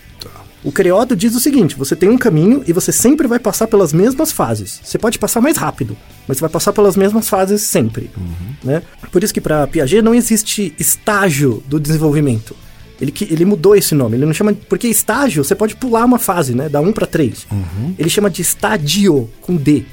O 0.67 0.73
Creodo 0.73 1.15
diz 1.15 1.35
o 1.37 1.41
seguinte: 1.41 1.77
você 1.77 1.95
tem 1.95 2.09
um 2.09 2.19
caminho 2.19 2.65
e 2.67 2.73
você 2.73 2.91
sempre 2.91 3.29
vai 3.29 3.39
passar 3.39 3.69
pelas 3.69 3.93
mesmas 3.93 4.33
fases. 4.33 4.81
Você 4.83 4.99
pode 4.99 5.17
passar 5.17 5.41
mais 5.41 5.57
rápido, 5.57 5.97
mas 6.27 6.39
você 6.39 6.41
vai 6.41 6.51
passar 6.51 6.73
pelas 6.73 6.97
mesmas 6.97 7.29
fases 7.29 7.63
sempre. 7.63 8.11
Né? 8.65 8.83
Por 9.13 9.23
isso 9.23 9.33
que 9.33 9.41
para 9.41 9.67
Piaget 9.69 10.03
não 10.03 10.13
existe 10.13 10.75
estágio 10.77 11.63
do 11.69 11.79
desenvolvimento. 11.79 12.57
Ele, 13.01 13.13
ele 13.31 13.45
mudou 13.45 13.77
esse 13.77 13.95
nome. 13.95 14.17
Ele 14.17 14.27
não 14.27 14.33
chama. 14.33 14.55
Porque 14.69 14.89
estágio 14.89 15.45
você 15.45 15.55
pode 15.55 15.77
pular 15.77 16.05
uma 16.05 16.19
fase, 16.19 16.53
né? 16.53 16.69
Da 16.69 16.81
1 16.81 16.93
para 16.93 17.07
3. 17.07 17.47
Ele 17.97 18.11
chama 18.11 18.29
de 18.29 18.43
estádio 18.43 19.31
com 19.43 19.55
D. 19.55 19.85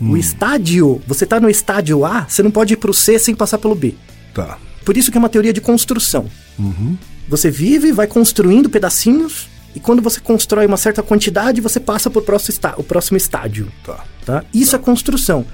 O 0.00 0.16
estádio, 0.16 1.00
você 1.06 1.26
tá 1.26 1.40
no 1.40 1.50
estádio 1.50 2.04
A, 2.04 2.24
você 2.28 2.42
não 2.42 2.50
pode 2.50 2.74
ir 2.74 2.76
pro 2.76 2.94
C 2.94 3.18
sem 3.18 3.34
passar 3.34 3.58
pelo 3.58 3.74
B. 3.74 3.94
Tá. 4.34 4.58
Por 4.88 4.96
isso 4.96 5.10
que 5.12 5.18
é 5.18 5.20
uma 5.20 5.28
teoria 5.28 5.52
de 5.52 5.60
construção. 5.60 6.30
Uhum. 6.58 6.96
Você 7.28 7.50
vive, 7.50 7.92
vai 7.92 8.06
construindo 8.06 8.70
pedacinhos, 8.70 9.46
e 9.76 9.78
quando 9.78 10.00
você 10.00 10.18
constrói 10.18 10.64
uma 10.64 10.78
certa 10.78 11.02
quantidade, 11.02 11.60
você 11.60 11.78
passa 11.78 12.10
está- 12.48 12.72
o 12.78 12.82
próximo 12.82 13.18
estádio. 13.18 13.70
Tá. 13.84 14.02
Tá? 14.24 14.44
Isso 14.54 14.74
é 14.74 14.78
construção. 14.78 15.44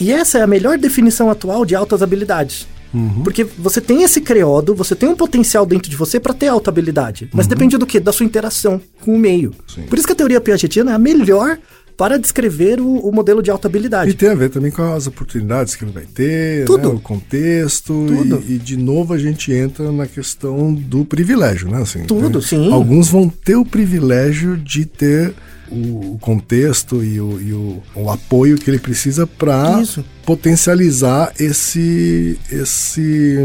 E 0.00 0.10
essa 0.10 0.38
é 0.38 0.42
a 0.42 0.46
melhor 0.48 0.76
definição 0.76 1.30
atual 1.30 1.64
de 1.64 1.76
altas 1.76 2.02
habilidades. 2.02 2.66
Uhum. 2.92 3.22
Porque 3.22 3.44
você 3.44 3.80
tem 3.80 4.02
esse 4.02 4.20
creodo, 4.20 4.74
você 4.74 4.96
tem 4.96 5.08
um 5.08 5.14
potencial 5.14 5.64
dentro 5.64 5.88
de 5.88 5.96
você 5.96 6.18
para 6.18 6.34
ter 6.34 6.48
alta 6.48 6.68
habilidade. 6.68 7.30
Mas 7.32 7.46
depende 7.46 7.78
do 7.78 7.86
quê? 7.86 8.00
Da 8.00 8.12
sua 8.12 8.26
interação 8.26 8.80
com 9.02 9.14
o 9.14 9.18
meio. 9.20 9.50
Uhum. 9.50 9.74
Sim. 9.82 9.82
Por 9.82 9.96
isso 9.98 10.06
que 10.08 10.12
a 10.12 10.16
teoria 10.16 10.40
piagetiana 10.40 10.90
é 10.90 10.94
a 10.94 10.98
melhor 10.98 11.56
para 12.00 12.18
descrever 12.18 12.80
o, 12.80 12.94
o 12.96 13.12
modelo 13.12 13.42
de 13.42 13.50
alta 13.50 13.68
habilidade. 13.68 14.10
E 14.10 14.14
tem 14.14 14.30
a 14.30 14.34
ver 14.34 14.48
também 14.48 14.70
com 14.70 14.80
as 14.94 15.06
oportunidades 15.06 15.76
que 15.76 15.84
ele 15.84 15.92
vai 15.92 16.04
ter, 16.06 16.64
Tudo. 16.64 16.88
né, 16.88 16.94
o 16.94 16.98
contexto. 16.98 17.92
Tudo. 18.08 18.42
E, 18.48 18.54
e, 18.54 18.58
de 18.58 18.74
novo 18.78 19.12
a 19.12 19.18
gente 19.18 19.52
entra 19.52 19.92
na 19.92 20.06
questão 20.06 20.72
do 20.72 21.04
privilégio, 21.04 21.70
né? 21.70 21.82
Assim, 21.82 22.04
Tudo, 22.04 22.38
né? 22.38 22.44
sim. 22.46 22.72
Alguns 22.72 23.10
vão 23.10 23.28
ter 23.28 23.56
o 23.56 23.66
privilégio 23.66 24.56
de 24.56 24.86
ter 24.86 25.34
o, 25.70 26.16
contexto 26.22 27.04
e, 27.04 27.20
o, 27.20 27.38
e 27.38 27.52
o- 27.52 27.82
o 27.94 28.08
apoio 28.10 28.56
que 28.56 28.70
ele 28.70 28.78
precisa 28.78 29.26
para 29.26 29.82
potencializar 30.24 31.34
esse 31.38 32.38
esse 32.50 33.36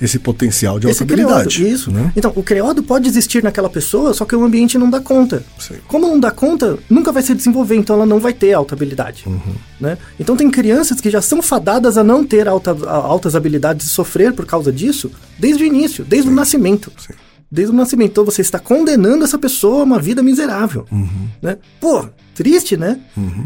esse 0.00 0.18
potencial 0.18 0.78
de 0.78 0.86
alta 0.86 0.94
Esse 0.96 1.02
habilidade. 1.02 1.56
creodo, 1.56 1.74
isso. 1.74 1.90
Né? 1.90 2.12
Então, 2.16 2.32
o 2.34 2.42
creodo 2.42 2.82
pode 2.82 3.08
existir 3.08 3.42
naquela 3.42 3.68
pessoa, 3.70 4.12
só 4.14 4.24
que 4.24 4.34
o 4.36 4.44
ambiente 4.44 4.76
não 4.78 4.90
dá 4.90 5.00
conta. 5.00 5.42
Sim. 5.58 5.74
Como 5.88 6.06
não 6.06 6.18
dá 6.20 6.30
conta, 6.30 6.78
nunca 6.88 7.10
vai 7.12 7.22
se 7.22 7.34
desenvolver, 7.34 7.76
então 7.76 7.96
ela 7.96 8.06
não 8.06 8.18
vai 8.20 8.32
ter 8.32 8.52
alta 8.52 8.74
habilidade. 8.74 9.24
Uhum. 9.26 9.54
Né? 9.80 9.98
Então 10.20 10.36
tem 10.36 10.50
crianças 10.50 11.00
que 11.00 11.10
já 11.10 11.20
são 11.22 11.40
fadadas 11.42 11.96
a 11.98 12.04
não 12.04 12.24
ter 12.24 12.46
alta- 12.48 12.76
a- 12.86 12.90
altas 12.96 13.34
habilidades 13.34 13.86
e 13.86 13.88
sofrer 13.90 14.32
por 14.32 14.46
causa 14.46 14.72
disso 14.72 15.10
desde 15.38 15.62
o 15.62 15.66
início, 15.66 16.04
desde 16.04 16.28
o 16.30 16.32
nascimento. 16.32 16.92
Sim. 16.98 17.14
Desde 17.50 17.72
o 17.72 17.76
nascimento. 17.76 18.10
Então 18.10 18.24
você 18.24 18.42
está 18.42 18.58
condenando 18.58 19.22
essa 19.24 19.38
pessoa 19.38 19.80
a 19.80 19.84
uma 19.84 19.98
vida 20.00 20.22
miserável. 20.22 20.84
Né? 21.40 21.58
Pô, 21.80 22.04
triste, 22.36 22.76
né? 22.76 23.00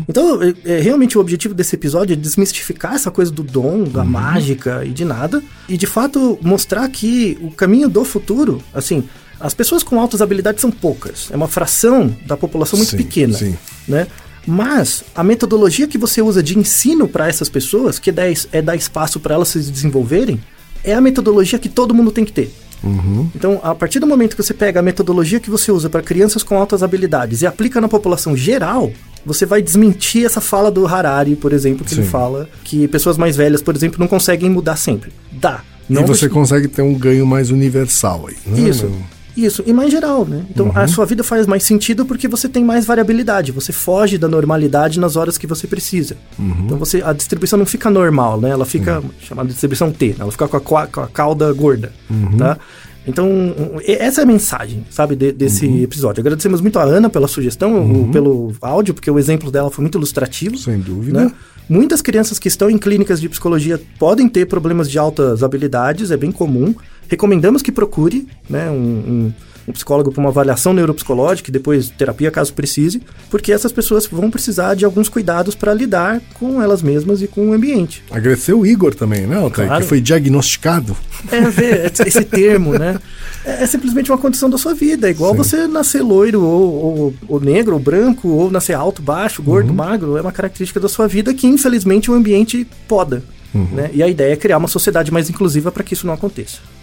Então, 0.09 0.43
é, 0.43 0.53
é, 0.65 0.81
realmente 0.81 1.17
o 1.17 1.21
objetivo 1.21 1.55
desse 1.55 1.75
episódio 1.77 2.13
é 2.13 2.17
desmistificar 2.17 2.95
essa 2.95 3.11
coisa 3.11 3.31
do 3.31 3.43
dom, 3.43 3.85
da 3.85 4.05
mágica 4.05 4.85
e 4.85 4.91
de 4.91 5.05
nada. 5.05 5.43
E 5.69 5.77
de 5.77 5.87
fato 5.87 6.39
mostrar 6.43 6.87
que 6.89 7.39
o 7.41 7.51
caminho 7.51 7.89
do 7.89 8.05
futuro, 8.05 8.61
assim, 8.75 9.05
as 9.39 9.55
pessoas 9.55 9.83
com 9.83 9.99
altas 10.01 10.21
habilidades 10.21 10.61
são 10.61 10.71
poucas. 10.71 11.29
É 11.31 11.37
uma 11.37 11.49
fração 11.49 12.15
da 12.27 12.37
população 12.37 12.77
muito 12.79 12.91
Sim, 12.91 12.97
pequena. 12.99 13.33
sim. 13.39 13.57
Né? 13.89 14.07
Mas 14.47 15.05
a 15.15 15.23
metodologia 15.23 15.87
que 15.87 15.97
você 15.99 16.21
usa 16.21 16.43
de 16.43 16.59
ensino 16.59 17.07
para 17.07 17.29
essas 17.29 17.49
pessoas, 17.49 17.99
que 17.99 18.11
dá, 18.11 18.29
es- 18.29 18.49
é 18.53 18.61
dar 18.61 18.75
espaço 18.75 19.21
para 19.21 19.35
elas 19.35 19.49
se 19.49 19.59
desenvolverem, 19.61 20.41
é 20.83 20.95
a 20.95 21.01
metodologia 21.01 21.59
que 21.59 21.69
todo 21.69 21.95
mundo 21.95 22.11
tem 22.11 22.25
que 22.25 22.33
ter. 22.33 22.53
Uhum. 22.83 23.29
Então, 23.35 23.61
a 23.63 23.75
partir 23.75 23.99
do 23.99 24.07
momento 24.07 24.37
que 24.37 24.43
você 24.43 24.55
pega 24.55 24.81
a 24.81 24.83
metodologia 24.83 25.41
que 25.41 25.51
você 25.51 25.71
usa 25.71 25.91
para 25.91 26.03
crianças 26.03 26.43
com 26.43 26.57
altas 26.57 26.83
habilidades 26.83 27.43
e 27.43 27.47
aplica 27.47 27.81
na 27.81 27.89
população 27.89 28.37
geral, 28.37 28.91
você 29.25 29.45
vai 29.45 29.61
desmentir 29.61 30.25
essa 30.25 30.41
fala 30.41 30.71
do 30.71 30.87
Harari, 30.87 31.37
por 31.37 31.53
exemplo, 31.53 31.85
que 31.85 31.95
ele 31.95 32.03
Sim. 32.03 32.09
fala 32.09 32.49
que 32.65 32.89
pessoas 32.89 33.19
mais 33.19 33.37
velhas, 33.37 33.63
por 33.63 33.77
exemplo, 33.77 33.99
não 34.01 34.09
conseguem 34.09 34.49
mudar 34.49 34.77
sempre. 34.77 35.13
Dá. 35.31 35.63
Não 35.89 36.03
e 36.03 36.07
você 36.07 36.29
consegue 36.29 36.69
ter 36.69 36.83
um 36.83 36.95
ganho 36.95 37.27
mais 37.27 37.51
universal 37.51 38.29
aí. 38.29 38.37
Né? 38.47 38.69
Isso. 38.69 38.91
Isso, 39.37 39.63
e 39.67 39.73
mais 39.73 39.91
geral, 39.91 40.25
né? 40.27 40.45
Então 40.51 40.71
a 40.75 40.87
sua 40.89 41.07
vida 41.07 41.23
faz 41.23 41.47
mais 41.47 41.63
sentido 41.63 42.05
porque 42.05 42.29
você 42.29 42.49
tem 42.49 42.65
mais 42.65 42.85
variabilidade, 42.85 43.53
você 43.53 43.73
foge 43.73 44.19
da 44.19 44.29
normalidade 44.29 44.99
nas 44.99 45.17
horas 45.17 45.39
que 45.39 45.47
você 45.47 45.67
precisa. 45.67 46.17
Então 46.65 46.79
você 46.79 47.03
a 47.03 47.13
distribuição 47.13 47.59
não 47.59 47.67
fica 47.67 47.91
normal, 47.91 48.41
né? 48.41 48.51
Ela 48.51 48.65
fica 48.67 49.03
chamada 49.21 49.47
de 49.49 49.53
distribuição 49.53 49.91
T, 49.93 50.09
né? 50.09 50.17
ela 50.21 50.33
fica 50.33 50.49
com 50.49 50.77
a, 50.77 50.87
com 50.87 51.01
a 51.01 51.07
cauda 51.07 51.53
gorda, 51.53 51.93
tá? 52.39 52.59
Então, 53.07 53.55
essa 53.87 54.21
é 54.21 54.25
a 54.25 54.27
mensagem, 54.27 54.85
sabe, 54.91 55.17
de- 55.17 55.33
desse 55.33 55.67
episódio. 55.83 56.21
Agradecemos 56.21 56.61
muito 56.61 56.79
a 56.79 56.83
Ana 56.83 57.09
pela 57.09 57.27
sugestão, 57.27 57.81
o- 58.05 58.11
pelo 58.13 58.53
áudio, 58.61 58.93
porque 58.95 59.11
o 59.11 59.19
exemplo 59.19 59.51
dela 59.51 59.71
foi 59.71 59.83
muito 59.83 59.97
ilustrativo. 59.99 60.57
Sem 60.59 60.79
dúvida. 60.79 61.25
né? 61.25 61.33
Muitas 61.69 62.03
crianças 62.03 62.39
que 62.39 62.49
estão 62.49 62.69
em 62.69 62.77
clínicas 62.77 63.21
de 63.21 63.29
psicologia 63.29 63.81
podem 63.99 64.29
ter 64.29 64.45
problemas 64.47 64.91
de 64.91 64.99
altas 64.99 65.43
habilidades, 65.43 66.11
é 66.11 66.17
bem 66.17 66.33
comum. 66.33 66.75
Recomendamos 67.09 67.63
que 67.63 67.73
procure 67.73 68.27
né, 68.49 68.69
um, 68.71 68.75
um- 68.77 69.33
um 69.69 69.73
psicólogo 69.73 70.11
para 70.11 70.21
uma 70.21 70.31
avaliação 70.31 70.73
neuropsicológica 70.73 71.51
e 71.51 71.53
depois 71.53 71.89
terapia 71.91 72.31
caso 72.31 72.53
precise, 72.55 73.03
porque 73.31 73.53
essas 73.53 73.71
pessoas 73.73 74.07
vão 74.07 74.31
precisar 74.31 74.75
de 74.75 74.85
alguns 74.85 75.09
cuidados 75.09 75.55
para 75.55 75.73
lidar 75.75 76.21
com 76.35 76.61
elas 76.63 76.83
mesmas 76.83 77.23
e 77.23 77.27
com 77.29 77.51
o 77.51 77.53
ambiente. 77.53 78.03
Agradecer 78.11 78.53
o 78.53 78.65
Igor 78.67 78.95
também, 78.95 79.27
né, 79.27 79.37
Altair? 79.37 79.69
Claro. 79.69 79.83
Que 79.83 79.89
foi 79.89 80.01
diagnosticado. 80.01 80.97
É 81.31 81.41
ver 81.43 81.93
esse- 82.07 82.25
termo, 82.25 82.73
né? 82.79 82.99
É, 83.45 83.63
é 83.63 83.67
simplesmente 83.67 84.11
uma 84.11 84.19
condição 84.19 84.49
da 84.51 84.59
sua 84.59 84.75
vida. 84.75 85.09
É 85.09 85.11
igual 85.11 85.33
Sim. 85.33 85.39
você 85.39 85.67
nascer 85.67 86.03
loiro, 86.03 86.43
ou, 86.43 86.73
ou- 86.73 87.15
ou 87.29 87.41
negro, 87.41 87.75
ou 87.75 87.81
branco, 87.81 88.29
ou 88.29 88.51
nascer 88.51 88.75
alto, 88.75 89.01
baixo, 89.03 89.43
gordo, 89.43 89.73
magro. 89.73 90.17
É 90.17 90.21
uma 90.21 90.33
característica 90.33 90.81
da 90.81 90.89
sua 90.89 91.07
vida 91.07 91.33
que, 91.35 91.47
infelizmente, 91.47 92.11
o 92.11 92.15
ambiente 92.15 92.67
poda. 92.89 93.23
Né? 93.53 93.91
E 93.93 94.03
a 94.03 94.07
ideia 94.09 94.33
é 94.33 94.37
criar 94.37 94.59
uma 94.59 94.69
sociedade 94.69 95.11
mais 95.13 95.29
inclusiva 95.29 95.73
para 95.73 95.83
que 95.83 95.93
isso 95.95 96.07
não 96.07 96.15
aconteça. 96.15 96.59